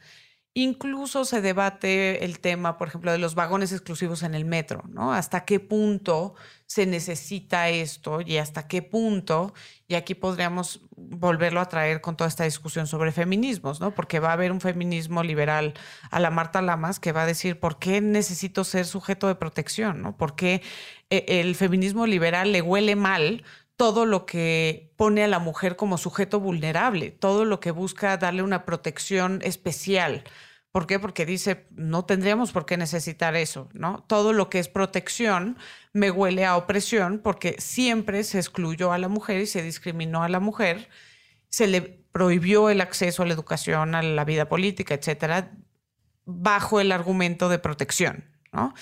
Incluso 0.62 1.24
se 1.24 1.40
debate 1.40 2.26
el 2.26 2.42
tema, 2.42 2.78
por 2.78 2.90
ejemplo, 2.90 3.14
de 3.14 3.18
los 3.18 3.34
vagones 3.34 3.72
exclusivos 3.72 4.24
en 4.24 4.36
el 4.36 4.44
metro, 4.44 4.84
¿no? 4.90 5.14
¿Hasta 5.14 5.46
qué 5.46 5.62
punto 5.62 6.36
se 6.66 6.86
necesita 6.86 7.70
esto 7.70 8.20
y 8.20 8.36
hasta 8.36 8.68
qué 8.68 8.82
punto? 8.82 9.54
Y 9.88 9.96
aquí 9.96 10.16
podríamos 10.16 10.82
volverlo 10.98 11.62
a 11.62 11.70
traer 11.70 12.02
con 12.02 12.18
toda 12.18 12.28
esta 12.28 12.44
discusión 12.44 12.88
sobre 12.88 13.14
feminismos, 13.14 13.80
¿no? 13.80 13.96
Porque 13.96 14.20
va 14.20 14.32
a 14.32 14.34
haber 14.34 14.52
un 14.52 14.60
feminismo 14.60 15.24
liberal 15.24 15.76
a 16.12 16.20
la 16.20 16.30
Marta 16.30 16.62
Lamas 16.62 17.00
que 17.00 17.14
va 17.14 17.22
a 17.22 17.26
decir, 17.26 17.58
¿por 17.58 17.80
qué 17.80 18.02
necesito 18.02 18.66
ser 18.66 18.86
sujeto 18.86 19.30
de 19.30 19.36
protección, 19.36 20.02
¿no? 20.02 20.18
¿Por 20.18 20.36
qué 20.36 20.62
eh, 21.10 21.24
el 21.40 21.56
feminismo 21.56 22.06
liberal 22.06 22.52
le 22.52 22.62
huele 22.62 22.98
mal 22.98 23.46
todo 23.78 24.06
lo 24.06 24.26
que 24.26 24.92
pone 24.98 25.24
a 25.24 25.30
la 25.30 25.40
mujer 25.40 25.78
como 25.78 25.98
sujeto 25.98 26.42
vulnerable, 26.42 27.12
todo 27.12 27.46
lo 27.46 27.62
que 27.62 27.72
busca 27.72 28.18
darle 28.18 28.44
una 28.44 28.66
protección 28.66 29.40
especial. 29.42 30.26
¿Por 30.72 30.86
qué? 30.86 31.00
Porque 31.00 31.26
dice, 31.26 31.68
no 31.72 32.06
tendríamos 32.06 32.52
por 32.52 32.66
qué 32.66 32.78
necesitar 32.78 33.36
eso, 33.36 33.70
¿no? 33.74 34.04
Todo 34.08 34.34
lo 34.34 34.50
que 34.50 34.60
es 34.60 34.70
protección 34.70 35.58
me 35.94 36.12
huele 36.12 36.46
a 36.46 36.58
opresión 36.58 37.20
porque 37.24 37.56
siempre 37.58 38.24
se 38.24 38.38
excluyó 38.38 38.92
a 38.92 39.00
la 39.00 39.08
mujer 39.08 39.42
y 39.42 39.48
se 39.48 39.64
discriminó 39.64 40.24
a 40.24 40.30
la 40.30 40.40
mujer, 40.40 40.88
se 41.50 41.66
le 41.66 41.82
prohibió 41.82 42.70
el 42.70 42.82
acceso 42.82 43.24
a 43.24 43.26
la 43.26 43.34
educación, 43.34 43.96
a 43.96 44.04
la 44.04 44.26
vida 44.26 44.48
política, 44.48 44.94
etcétera, 44.94 45.52
bajo 46.26 46.80
el 46.80 46.92
argumento 46.92 47.50
de 47.50 47.58
protección, 47.58 48.26
¿no? 48.52 48.76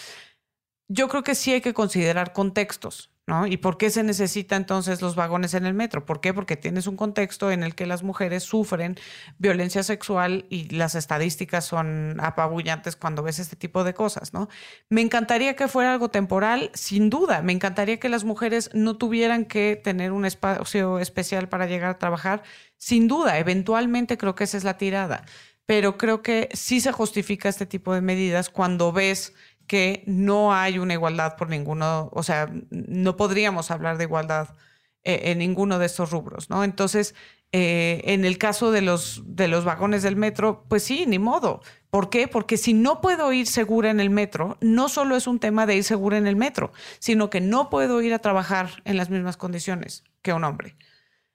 Yo 0.89 1.07
creo 1.07 1.23
que 1.23 1.35
sí 1.35 1.53
hay 1.53 1.61
que 1.61 1.73
considerar 1.73 2.33
contextos. 2.33 3.11
¿No? 3.27 3.45
¿Y 3.45 3.57
por 3.57 3.77
qué 3.77 3.89
se 3.89 4.03
necesita 4.03 4.55
entonces 4.55 5.01
los 5.01 5.15
vagones 5.15 5.53
en 5.53 5.65
el 5.65 5.73
metro? 5.73 6.05
¿Por 6.05 6.21
qué? 6.21 6.33
Porque 6.33 6.55
tienes 6.55 6.87
un 6.87 6.95
contexto 6.95 7.51
en 7.51 7.61
el 7.61 7.75
que 7.75 7.85
las 7.85 8.01
mujeres 8.01 8.43
sufren 8.43 8.95
violencia 9.37 9.83
sexual 9.83 10.45
y 10.49 10.69
las 10.69 10.95
estadísticas 10.95 11.65
son 11.65 12.17
apabullantes 12.21 12.95
cuando 12.95 13.23
ves 13.23 13.39
este 13.39 13.57
tipo 13.57 13.83
de 13.83 13.93
cosas, 13.93 14.33
¿no? 14.33 14.47
Me 14.89 15.01
encantaría 15.01 15.57
que 15.57 15.67
fuera 15.67 15.91
algo 15.91 16.09
temporal, 16.09 16.71
sin 16.73 17.09
duda. 17.09 17.41
Me 17.41 17.51
encantaría 17.51 17.99
que 17.99 18.07
las 18.07 18.23
mujeres 18.23 18.69
no 18.73 18.97
tuvieran 18.97 19.43
que 19.43 19.75
tener 19.75 20.13
un 20.13 20.25
espacio 20.25 20.99
especial 20.99 21.49
para 21.49 21.67
llegar 21.67 21.89
a 21.91 21.99
trabajar, 21.99 22.43
sin 22.77 23.09
duda. 23.09 23.39
Eventualmente 23.39 24.17
creo 24.17 24.35
que 24.35 24.45
esa 24.45 24.55
es 24.55 24.63
la 24.63 24.77
tirada. 24.77 25.25
Pero 25.65 25.97
creo 25.97 26.21
que 26.21 26.47
sí 26.53 26.79
se 26.79 26.93
justifica 26.93 27.49
este 27.49 27.65
tipo 27.65 27.93
de 27.93 27.99
medidas 27.99 28.49
cuando 28.49 28.93
ves 28.93 29.33
que 29.67 30.03
no 30.07 30.53
hay 30.53 30.79
una 30.79 30.93
igualdad 30.93 31.35
por 31.35 31.49
ninguno, 31.49 32.09
o 32.13 32.23
sea, 32.23 32.49
no 32.71 33.17
podríamos 33.17 33.69
hablar 33.69 33.97
de 33.97 34.05
igualdad 34.05 34.55
eh, 35.03 35.31
en 35.31 35.39
ninguno 35.39 35.77
de 35.77 35.85
estos 35.85 36.11
rubros, 36.11 36.49
¿no? 36.49 36.63
Entonces, 36.63 37.15
eh, 37.51 38.01
en 38.05 38.25
el 38.25 38.37
caso 38.37 38.71
de 38.71 38.81
los, 38.81 39.23
de 39.25 39.47
los 39.47 39.63
vagones 39.63 40.03
del 40.03 40.15
metro, 40.15 40.65
pues 40.67 40.83
sí, 40.83 41.05
ni 41.05 41.19
modo. 41.19 41.61
¿Por 41.89 42.09
qué? 42.09 42.27
Porque 42.27 42.57
si 42.57 42.73
no 42.73 42.99
puedo 42.99 43.31
ir 43.31 43.47
segura 43.47 43.89
en 43.89 43.99
el 43.99 44.09
metro, 44.09 44.57
no 44.59 44.89
solo 44.89 45.15
es 45.15 45.27
un 45.27 45.39
tema 45.39 45.65
de 45.65 45.75
ir 45.75 45.83
segura 45.83 46.17
en 46.17 46.27
el 46.27 46.35
metro, 46.35 46.73
sino 46.99 47.29
que 47.29 47.39
no 47.39 47.69
puedo 47.69 48.01
ir 48.01 48.13
a 48.13 48.19
trabajar 48.19 48.81
en 48.83 48.97
las 48.97 49.09
mismas 49.09 49.37
condiciones 49.37 50.03
que 50.21 50.33
un 50.33 50.43
hombre. 50.43 50.75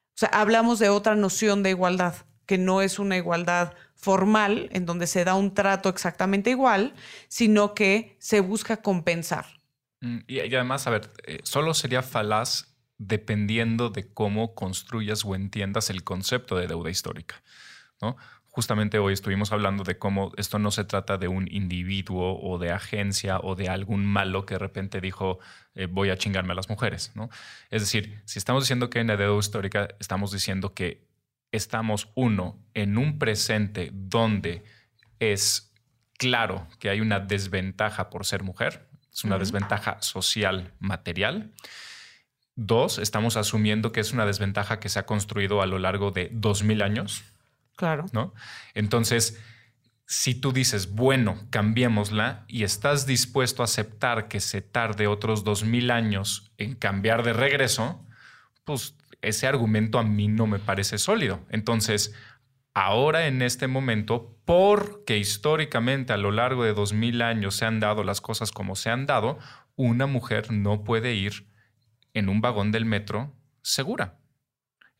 O 0.08 0.16
sea, 0.16 0.28
hablamos 0.28 0.78
de 0.78 0.90
otra 0.90 1.14
noción 1.14 1.62
de 1.62 1.70
igualdad, 1.70 2.14
que 2.46 2.58
no 2.58 2.82
es 2.82 2.98
una 2.98 3.16
igualdad 3.16 3.74
formal 3.94 4.68
en 4.72 4.84
donde 4.84 5.06
se 5.06 5.24
da 5.24 5.34
un 5.34 5.54
trato 5.54 5.88
exactamente 5.88 6.50
igual, 6.50 6.94
sino 7.28 7.74
que 7.74 8.16
se 8.18 8.40
busca 8.40 8.78
compensar. 8.78 9.46
Mm, 10.00 10.18
y, 10.26 10.40
además, 10.40 10.86
a 10.86 10.90
ver, 10.90 11.10
eh, 11.24 11.38
solo 11.44 11.72
sería 11.72 12.02
falaz 12.02 12.74
dependiendo 12.98 13.90
de 13.90 14.12
cómo 14.12 14.54
construyas 14.54 15.24
o 15.24 15.34
entiendas 15.34 15.90
el 15.90 16.04
concepto 16.04 16.56
de 16.56 16.66
deuda 16.66 16.90
histórica. 16.90 17.42
¿no? 18.00 18.16
Justamente 18.44 18.98
hoy 18.98 19.12
estuvimos 19.12 19.50
hablando 19.52 19.82
de 19.82 19.98
cómo 19.98 20.32
esto 20.36 20.58
no 20.58 20.70
se 20.70 20.84
trata 20.84 21.16
de 21.16 21.28
un 21.28 21.48
individuo 21.50 22.38
o 22.40 22.58
de 22.58 22.70
agencia 22.70 23.38
o 23.38 23.54
de 23.54 23.68
algún 23.68 24.04
malo 24.04 24.44
que 24.44 24.54
de 24.54 24.58
repente 24.58 25.00
dijo 25.00 25.38
eh, 25.74 25.86
voy 25.86 26.10
a 26.10 26.18
chingarme 26.18 26.52
a 26.52 26.56
las 26.56 26.68
mujeres. 26.68 27.12
¿no? 27.14 27.30
Es 27.70 27.82
decir, 27.82 28.20
si 28.24 28.38
estamos 28.38 28.64
diciendo 28.64 28.90
que 28.90 29.00
en 29.00 29.06
la 29.06 29.16
deuda 29.16 29.38
histórica 29.38 29.88
estamos 30.00 30.32
diciendo 30.32 30.74
que 30.74 31.11
estamos, 31.52 32.10
uno, 32.14 32.58
en 32.74 32.98
un 32.98 33.18
presente 33.18 33.90
donde 33.92 34.64
es 35.20 35.72
claro 36.18 36.66
que 36.78 36.90
hay 36.90 37.00
una 37.00 37.20
desventaja 37.20 38.10
por 38.10 38.26
ser 38.26 38.42
mujer, 38.42 38.88
es 39.12 39.24
una 39.24 39.38
desventaja 39.38 40.00
social, 40.00 40.72
material. 40.78 41.52
Dos, 42.56 42.98
estamos 42.98 43.36
asumiendo 43.36 43.92
que 43.92 44.00
es 44.00 44.12
una 44.12 44.26
desventaja 44.26 44.80
que 44.80 44.88
se 44.88 44.98
ha 44.98 45.06
construido 45.06 45.62
a 45.62 45.66
lo 45.66 45.78
largo 45.78 46.10
de 46.10 46.30
dos 46.32 46.62
mil 46.62 46.82
años. 46.82 47.22
Claro. 47.76 48.06
¿No? 48.12 48.34
Entonces, 48.74 49.38
si 50.06 50.34
tú 50.34 50.52
dices, 50.52 50.92
bueno, 50.92 51.46
cambiémosla 51.50 52.44
y 52.48 52.64
estás 52.64 53.06
dispuesto 53.06 53.62
a 53.62 53.64
aceptar 53.64 54.28
que 54.28 54.40
se 54.40 54.60
tarde 54.60 55.06
otros 55.06 55.44
dos 55.44 55.64
mil 55.64 55.90
años 55.90 56.52
en 56.56 56.74
cambiar 56.74 57.22
de 57.22 57.32
regreso, 57.32 58.06
pues 58.64 58.96
ese 59.22 59.46
argumento 59.46 59.98
a 59.98 60.02
mí 60.02 60.28
no 60.28 60.46
me 60.46 60.58
parece 60.58 60.98
sólido. 60.98 61.40
Entonces, 61.48 62.14
ahora 62.74 63.26
en 63.26 63.42
este 63.42 63.68
momento, 63.68 64.36
porque 64.44 65.18
históricamente 65.18 66.12
a 66.12 66.16
lo 66.16 66.32
largo 66.32 66.64
de 66.64 66.74
dos 66.74 66.92
mil 66.92 67.22
años 67.22 67.54
se 67.56 67.64
han 67.64 67.80
dado 67.80 68.04
las 68.04 68.20
cosas 68.20 68.50
como 68.50 68.76
se 68.76 68.90
han 68.90 69.06
dado, 69.06 69.38
una 69.76 70.06
mujer 70.06 70.52
no 70.52 70.84
puede 70.84 71.14
ir 71.14 71.46
en 72.14 72.28
un 72.28 72.40
vagón 72.40 72.72
del 72.72 72.84
metro 72.84 73.34
segura. 73.62 74.18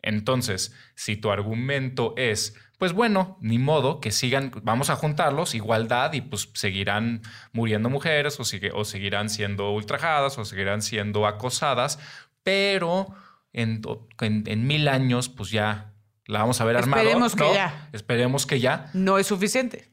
Entonces, 0.03 0.75
si 0.97 1.17
tu 1.17 1.31
argumento 1.31 2.15
es, 2.17 2.57
pues 2.79 2.93
bueno, 2.93 3.39
ni 3.41 3.59
modo, 3.59 4.01
que 4.01 4.11
sigan, 4.11 4.51
vamos 4.63 4.91
a 4.91 4.97
juntarlos, 4.97 5.55
igualdad, 5.55 6.13
y 6.13 6.21
pues 6.21 6.51
seguirán 6.55 7.23
muriendo 7.53 7.89
mujeres 7.89 8.39
o, 8.41 8.43
o 8.77 8.85
seguirán 8.85 9.31
siendo 9.31 9.71
ultrajadas 9.71 10.39
o 10.39 10.45
seguirán 10.45 10.83
siendo 10.83 11.27
acosadas, 11.27 12.01
pero 12.43 13.15
en, 13.53 14.67
mil 14.67 14.89
años, 14.89 15.29
pues 15.29 15.51
ya 15.51 15.93
la 16.27 16.41
vamos 16.41 16.61
a 16.61 16.65
ver 16.65 16.77
armada. 16.77 17.03
Esperemos 17.03 17.35
que 17.35 17.55
ya. 17.55 17.89
Esperemos 17.93 18.47
que 18.47 18.61
ya. 18.61 18.91
No 18.95 19.19
es 19.19 19.27
suficiente. 19.27 19.91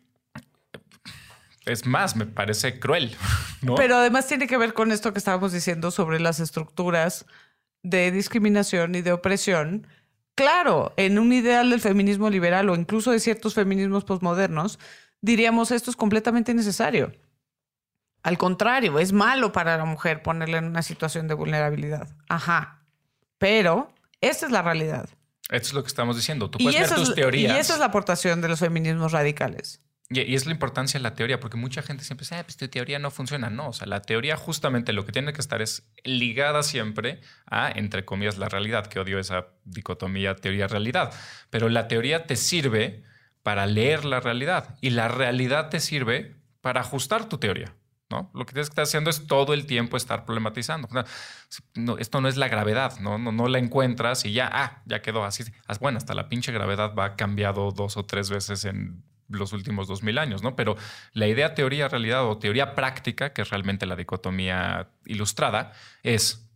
Es 1.66 1.86
más, 1.86 2.16
me 2.16 2.26
parece 2.26 2.80
cruel. 2.80 3.16
Pero 3.76 3.97
además 3.97 4.28
tiene 4.28 4.47
que 4.47 4.57
ver 4.57 4.74
con 4.74 4.91
esto 4.91 5.14
que 5.14 5.20
estábamos 5.20 5.51
diciendo 5.51 5.91
sobre 5.91 6.20
las 6.20 6.39
estructuras 6.39 7.26
de 7.84 8.12
discriminación 8.12 8.95
y 8.95 9.01
de 9.01 9.12
opresión. 9.12 9.88
Claro, 10.36 10.93
en 10.97 11.20
un 11.20 11.34
ideal 11.34 11.70
del 11.70 11.82
feminismo 11.82 12.30
liberal 12.30 12.70
o 12.70 12.76
incluso 12.76 13.12
de 13.12 13.20
ciertos 13.20 13.53
feminismos 13.53 14.05
posmodernos, 14.05 14.80
diríamos 15.22 15.72
esto 15.72 15.91
es 15.91 15.97
completamente 15.97 16.53
innecesario. 16.53 17.12
Al 18.24 18.38
contrario, 18.38 18.99
es 18.99 19.14
malo 19.14 19.51
para 19.51 19.78
la 19.78 19.86
mujer 19.86 20.22
ponerla 20.24 20.57
en 20.57 20.66
una 20.66 20.82
situación 20.82 21.28
de 21.28 21.34
vulnerabilidad. 21.34 22.10
Ajá, 22.28 22.78
pero 23.39 23.91
esta 24.21 24.45
es 24.45 24.51
la 24.51 24.61
realidad. 24.61 25.09
Esto 25.49 25.69
es 25.69 25.73
lo 25.73 25.81
que 25.81 25.87
estamos 25.87 26.15
diciendo. 26.15 26.51
Tú 26.51 26.59
Y 26.59 26.65
puedes 26.65 26.79
ver 26.79 26.85
eso, 26.85 26.95
tus 26.95 27.09
es, 27.09 27.15
teorías. 27.15 27.55
y 27.57 27.59
esa 27.59 27.73
es 27.73 27.79
la 27.79 27.85
aportación 27.85 28.41
de 28.41 28.49
los 28.49 28.59
feminismos 28.59 29.11
radicales. 29.11 29.81
Y, 30.11 30.21
y 30.21 30.35
es 30.35 30.45
la 30.45 30.51
importancia 30.51 30.99
de 30.99 31.03
la 31.03 31.15
teoría, 31.15 31.39
porque 31.39 31.57
mucha 31.57 31.81
gente 31.81 32.03
siempre 32.03 32.23
dice, 32.25 32.35
ah, 32.35 32.43
pues 32.43 32.57
tu 32.57 32.67
teoría 32.67 32.99
no 32.99 33.09
funciona. 33.11 33.49
No, 33.49 33.69
o 33.69 33.73
sea, 33.73 33.87
la 33.87 34.01
teoría 34.01 34.37
justamente 34.37 34.93
lo 34.93 35.05
que 35.05 35.11
tiene 35.11 35.33
que 35.33 35.41
estar 35.41 35.61
es 35.61 35.89
ligada 36.03 36.61
siempre 36.63 37.21
a, 37.47 37.71
entre 37.71 38.05
comillas, 38.05 38.37
la 38.37 38.49
realidad, 38.49 38.87
que 38.87 38.99
odio 38.99 39.17
esa 39.19 39.47
dicotomía 39.65 40.35
teoría-realidad. 40.35 41.13
Pero 41.49 41.69
la 41.69 41.87
teoría 41.87 42.25
te 42.27 42.35
sirve 42.35 43.03
para 43.43 43.65
leer 43.65 44.05
la 44.05 44.19
realidad 44.19 44.75
y 44.81 44.91
la 44.91 45.07
realidad 45.07 45.69
te 45.69 45.79
sirve 45.79 46.35
para 46.61 46.81
ajustar 46.81 47.29
tu 47.29 47.37
teoría. 47.37 47.73
Lo 48.10 48.45
que 48.45 48.53
tienes 48.53 48.70
que 48.70 48.72
estar 48.72 48.84
haciendo 48.84 49.12
es 49.12 49.28
todo 49.28 49.53
el 49.53 49.68
tiempo 49.68 49.95
estar 49.95 50.26
problematizando. 50.26 50.88
Esto 51.99 52.22
no 52.22 52.28
es 52.28 52.38
la 52.38 52.47
gravedad, 52.47 52.99
¿no? 52.99 53.20
¿no? 53.20 53.32
No, 53.32 53.47
la 53.47 53.60
encuentras 53.60 54.26
y 54.26 54.34
ya, 54.34 54.49
ah, 54.51 54.82
ya 54.86 55.01
quedó 55.03 55.24
así. 55.24 55.43
Bueno, 55.80 55.99
hasta 55.99 56.16
la 56.16 56.28
pinche 56.28 56.51
gravedad 56.51 56.95
va 56.95 57.16
cambiado 57.16 57.72
dos 57.72 57.97
o 57.97 58.05
tres 58.05 58.32
veces 58.32 58.66
en 58.66 59.03
los 59.28 59.53
últimos 59.53 59.88
dos 59.88 60.01
mil 60.01 60.18
años, 60.18 60.41
¿no? 60.41 60.55
Pero 60.55 60.76
la 61.14 61.28
idea 61.28 61.53
teoría 61.53 61.88
realidad 61.88 62.26
o 62.26 62.39
teoría 62.39 62.74
práctica, 62.74 63.32
que 63.32 63.43
es 63.43 63.49
realmente 63.51 63.86
la 63.86 63.95
dicotomía 63.95 64.89
ilustrada, 65.05 65.74
es 66.01 66.49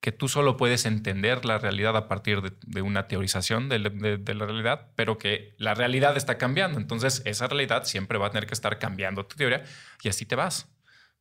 que 0.00 0.12
tú 0.12 0.28
solo 0.28 0.56
puedes 0.56 0.86
entender 0.86 1.44
la 1.44 1.58
realidad 1.58 1.96
a 1.96 2.06
partir 2.08 2.40
de, 2.42 2.52
de 2.66 2.82
una 2.82 3.08
teorización 3.08 3.68
de, 3.68 3.78
de, 3.78 4.18
de, 4.18 4.34
la 4.34 4.46
realidad, 4.46 4.92
pero 4.94 5.18
que 5.18 5.54
la 5.58 5.74
realidad 5.74 6.16
está 6.16 6.38
cambiando. 6.38 6.78
Entonces, 6.78 7.22
esa 7.24 7.46
realidad 7.48 7.84
siempre 7.84 8.18
va 8.18 8.28
a 8.28 8.30
tener 8.30 8.46
que 8.46 8.54
estar 8.54 8.78
cambiando 8.78 9.26
tu 9.26 9.36
teoría 9.36 9.64
y 10.02 10.08
así 10.08 10.24
te 10.26 10.36
vas, 10.36 10.68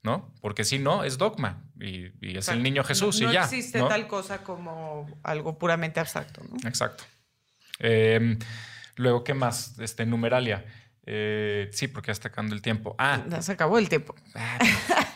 ¿no? 0.04 0.34
Porque 0.42 0.64
si 0.64 0.78
no, 0.78 1.04
es 1.04 1.18
dogma 1.18 1.64
y, 1.80 2.12
y 2.22 2.38
es 2.38 2.40
o 2.40 2.42
sea, 2.44 2.54
el 2.54 2.64
niño 2.64 2.84
Jesús 2.84 3.22
no, 3.22 3.30
y 3.30 3.34
ya. 3.34 3.40
No 3.42 3.46
existe 3.46 3.80
tal 3.80 4.08
cosa 4.08 4.44
como 4.44 5.08
algo 5.24 5.58
puramente 5.58 6.00
abstracto, 6.00 6.42
¿no? 6.44 6.68
Exacto. 6.68 7.06
Eh, 7.80 8.38
luego, 8.96 9.24
¿qué 9.24 9.34
más? 9.34 9.80
Este, 9.80 10.06
numeralia. 10.06 10.66
Eh, 11.06 11.70
sí, 11.72 11.88
porque 11.88 12.08
ya 12.08 12.14
está 12.14 12.30
acabando 12.30 12.56
el 12.56 12.62
tiempo. 12.62 12.96
Ah, 12.98 13.24
ya 13.30 13.42
se 13.42 13.52
acabó 13.52 13.78
el 13.78 13.90
tiempo. 13.90 14.16
Ah, 14.34 14.58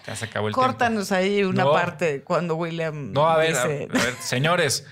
ya 0.05 0.15
se 0.15 0.25
acabó 0.25 0.47
el 0.47 0.53
Córtanos 0.53 1.07
tiempo. 1.09 1.23
ahí 1.25 1.43
una 1.43 1.63
No. 1.63 1.71
parte 1.73 2.23
cuando 2.23 2.55
William. 2.55 3.11
No, 3.11 3.27
a 3.27 3.37
ver, 3.37 3.55
a, 3.55 3.63
a 3.63 3.67
dice- 3.67 3.87
ver, 3.91 4.13
señores, 4.21 4.85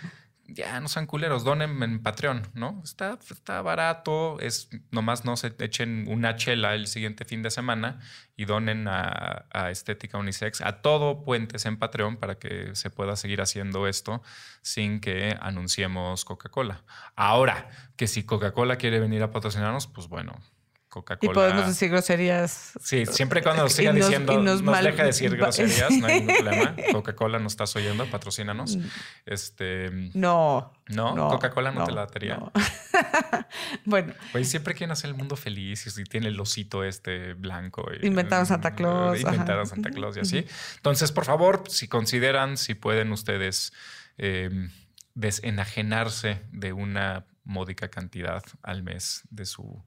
ya 0.50 0.80
no 0.80 0.88
sean 0.88 1.06
culeros, 1.08 1.44
donen 1.44 1.84
en 1.84 2.02
Patreon, 2.02 2.48
¿no? 2.54 2.82
Está, 2.84 3.20
está 3.30 3.62
barato, 3.62 4.40
es 4.40 4.70
nomás 4.92 5.26
no 5.26 5.36
se 5.36 5.54
echen 5.60 6.06
una 6.08 6.36
chela 6.38 6.74
el 6.74 6.88
siguiente 6.88 7.26
fin 7.26 7.44
de 7.44 7.52
semana 7.52 8.00
y 8.38 8.46
donen 8.46 8.88
a, 8.88 9.46
a 9.52 9.70
Estética 9.72 10.18
Unisex, 10.18 10.62
a 10.62 10.82
todo 10.82 11.24
Puentes 11.26 11.66
en 11.66 11.78
Patreon 11.78 12.16
para 12.16 12.36
que 12.40 12.76
se 12.76 12.90
pueda 12.90 13.18
seguir 13.18 13.42
haciendo 13.42 13.88
esto 13.88 14.24
sin 14.62 15.02
que 15.02 15.38
anunciemos 15.42 16.24
Coca-Cola. 16.24 16.84
Ahora, 17.18 17.70
que 17.98 18.08
si 18.08 18.24
Coca-Cola 18.24 18.78
quiere 18.78 19.00
venir 19.02 19.22
a 19.24 19.32
patrocinarnos, 19.32 19.88
pues 19.88 20.08
bueno, 20.08 20.34
Coca-Cola. 21.00 21.32
Y 21.32 21.34
podemos 21.34 21.68
decir 21.68 21.90
groserías. 21.90 22.72
Sí, 22.82 23.06
siempre 23.06 23.42
cuando 23.44 23.64
nos 23.64 23.74
sigan 23.74 23.98
nos- 23.98 24.08
diciendo, 24.08 24.34
nos, 24.42 24.62
nos 24.62 24.64
mal- 24.64 24.84
deja 24.84 25.04
decir 25.04 25.36
groserías, 25.36 25.92
no 25.92 26.08
hay 26.08 26.20
ningún 26.22 26.36
problema. 26.44 26.76
Coca-Cola 26.92 27.40
nos 27.40 27.54
estás 27.54 27.76
oyendo, 27.76 28.06
patrocínanos. 28.10 28.78
Este, 29.26 29.90
No. 30.14 30.74
no, 30.90 31.30
Coca-Cola 31.30 31.72
no, 31.72 31.86
te 31.86 31.92
la 31.92 32.06
daría. 32.08 32.38
no. 32.38 32.52
bueno, 33.86 34.14
Pues 34.32 34.50
siempre 34.50 34.74
quieren 34.74 34.92
hacer 34.92 35.10
el 35.10 35.16
mundo 35.16 35.36
feliz 35.36 35.86
y 35.98 36.04
tiene 36.04 36.28
el 36.28 36.40
osito 36.40 36.84
este 36.84 37.34
blanco. 37.34 37.86
y- 38.02 38.08
Inventaron 38.08 38.46
Santa 38.46 38.74
Claus, 38.76 39.20
Inventaron 39.22 39.62
ajá. 39.66 39.70
Santa 39.76 39.90
Claus 39.92 40.18
y 40.18 40.22
así. 40.22 40.46
Entonces, 40.78 41.12
por 41.12 41.26
favor, 41.26 41.64
si 41.68 41.88
consideran, 41.88 42.58
si 42.58 42.74
pueden 42.74 43.12
ustedes 43.12 43.74
eh, 44.18 44.50
desenajenarse 45.14 46.42
de 46.52 46.74
una 46.74 47.26
módica 47.44 47.90
cantidad 47.90 48.44
al 48.64 48.84
mes 48.84 49.22
de 49.30 49.46
su, 49.46 49.84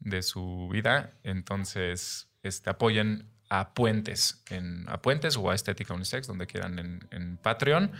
de 0.00 0.22
su 0.22 0.68
vida, 0.72 1.12
entonces 1.22 2.28
este, 2.42 2.70
apoyen 2.70 3.30
a 3.50 3.74
Puentes, 3.74 4.44
en, 4.48 4.88
a 4.88 5.02
Puentes 5.02 5.36
o 5.36 5.50
a 5.50 5.54
Estética 5.54 5.92
Unisex, 5.92 6.26
donde 6.28 6.46
quieran 6.46 6.78
en, 6.78 7.08
en 7.10 7.36
Patreon. 7.36 7.90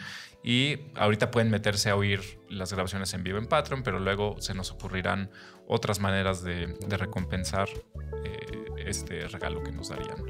Y 0.44 0.78
ahorita 0.94 1.30
pueden 1.30 1.51
meterse 1.51 1.90
a 1.90 1.96
oír 1.96 2.20
las 2.48 2.72
grabaciones 2.72 3.12
en 3.14 3.24
vivo 3.24 3.38
en 3.38 3.46
Patreon, 3.46 3.82
pero 3.82 3.98
luego 3.98 4.36
se 4.40 4.55
nos 4.55 4.70
ocurrirán 4.70 5.30
otras 5.66 5.98
maneras 5.98 6.42
de, 6.42 6.78
de 6.86 6.96
recompensar 6.96 7.68
eh, 8.24 8.64
este 8.86 9.26
regalo 9.26 9.62
que 9.62 9.72
nos 9.72 9.88
darían. 9.88 10.24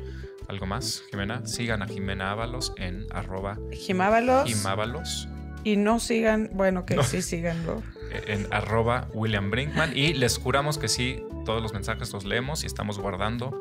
¿Algo 0.49 0.67
más, 0.67 1.03
Jimena? 1.11 1.47
Sigan 1.47 1.83
a 1.83 1.87
Jimena 1.87 2.33
Ábalos 2.33 2.73
en 2.77 3.07
arroba 3.13 3.59
Jimábalos. 3.73 4.49
Jimábalos, 4.49 5.29
Y 5.65 5.77
no 5.77 6.01
sigan, 6.01 6.51
bueno, 6.53 6.85
que 6.87 6.95
No. 6.97 7.03
sí 7.03 7.23
síganlo. 7.23 7.83
en 8.27 8.47
arroba 8.53 9.07
William 9.15 9.51
Brinkman. 9.51 9.97
Y 9.97 10.15
les 10.15 10.37
juramos 10.39 10.79
que 10.79 10.89
sí, 10.89 11.23
todos 11.45 11.63
los 11.63 11.73
mensajes 11.73 12.13
los 12.13 12.25
leemos 12.25 12.65
y 12.65 12.67
estamos 12.67 12.99
guardando 12.99 13.57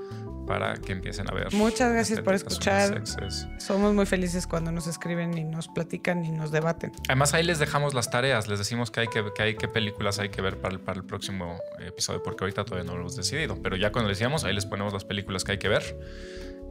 para 0.47 0.73
que 0.77 0.93
empiecen 0.93 1.29
a 1.29 1.33
ver. 1.35 1.53
Muchas 1.53 1.93
gracias 1.93 2.21
por 2.21 2.33
Estéticas 2.33 2.89
escuchar. 2.89 3.61
Somos 3.61 3.93
muy 3.93 4.07
felices 4.07 4.47
cuando 4.47 4.71
nos 4.71 4.87
escriben 4.87 5.37
y 5.37 5.43
nos 5.43 5.67
platican 5.67 6.25
y 6.25 6.31
nos 6.31 6.49
debaten. 6.51 6.91
Además, 7.07 7.35
ahí 7.35 7.43
les 7.43 7.59
dejamos 7.59 7.93
las 7.93 8.09
tareas, 8.09 8.47
les 8.47 8.57
decimos 8.57 8.89
que 8.89 9.01
hay 9.01 9.07
que, 9.09 9.23
que 9.35 9.43
hay 9.43 9.55
qué 9.55 9.67
películas 9.67 10.17
hay 10.17 10.29
que 10.29 10.41
ver 10.41 10.57
para 10.59 10.73
el, 10.73 10.79
para 10.79 10.97
el 10.97 11.05
próximo 11.05 11.59
episodio, 11.85 12.23
porque 12.23 12.43
ahorita 12.45 12.65
todavía 12.65 12.85
no 12.89 12.95
lo 12.95 13.01
hemos 13.01 13.15
decidido. 13.15 13.61
Pero 13.61 13.75
ya 13.75 13.91
cuando 13.91 14.09
decíamos, 14.09 14.43
ahí 14.45 14.55
les 14.55 14.65
ponemos 14.65 14.91
las 14.93 15.05
películas 15.05 15.43
que 15.43 15.51
hay 15.51 15.57
que 15.59 15.69
ver. 15.69 15.83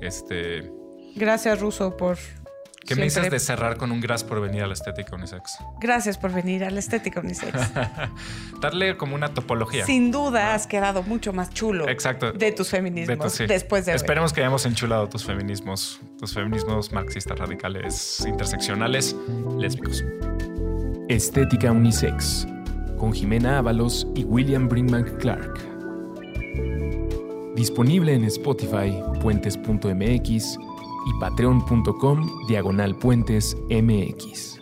Este, 0.01 0.73
Gracias, 1.15 1.61
Ruso, 1.61 1.97
por. 1.97 2.19
¿Qué 2.89 2.97
me 2.97 3.03
dices 3.05 3.31
de 3.31 3.39
cerrar 3.39 3.77
con 3.77 3.93
un 3.93 4.01
grass 4.01 4.25
por 4.25 4.41
venir 4.41 4.63
a 4.63 4.67
la 4.67 4.73
estética 4.73 5.15
unisex? 5.15 5.59
Gracias 5.79 6.17
por 6.17 6.33
venir 6.33 6.65
a 6.65 6.71
la 6.71 6.79
Estética 6.79 7.21
Unisex. 7.21 7.53
Darle 8.63 8.97
como 8.97 9.15
una 9.15 9.35
topología. 9.35 9.85
Sin 9.85 10.11
duda 10.11 10.55
has 10.55 10.67
quedado 10.67 11.03
mucho 11.03 11.33
más 11.35 11.51
chulo. 11.51 11.89
Exacto. 11.89 12.33
De 12.33 12.51
tus 12.53 12.71
feminismos. 12.71 13.19
De 13.19 13.23
tu- 13.25 13.31
sí. 13.31 13.47
Después 13.47 13.85
de. 13.85 13.93
Esperemos 13.93 14.33
que 14.33 14.41
hayamos 14.41 14.65
enchulado 14.65 15.09
tus 15.09 15.25
feminismos, 15.25 16.01
tus 16.19 16.33
feminismos 16.33 16.91
marxistas 16.93 17.39
radicales, 17.39 18.25
interseccionales, 18.27 19.15
lésbicos. 19.59 20.03
Estética 21.09 21.71
Unisex, 21.71 22.47
con 22.99 23.13
Jimena 23.13 23.59
Ábalos 23.59 24.07
y 24.15 24.25
William 24.25 24.67
Brinkman 24.69 25.05
Clark. 25.19 25.59
Disponible 27.55 28.15
en 28.15 28.25
Spotify, 28.25 28.97
puentes.mx 29.21 30.59
y 31.09 31.21
patreon.com 31.21 32.47
diagonal 32.47 32.95
puentes 32.97 33.57
mx. 33.71 34.58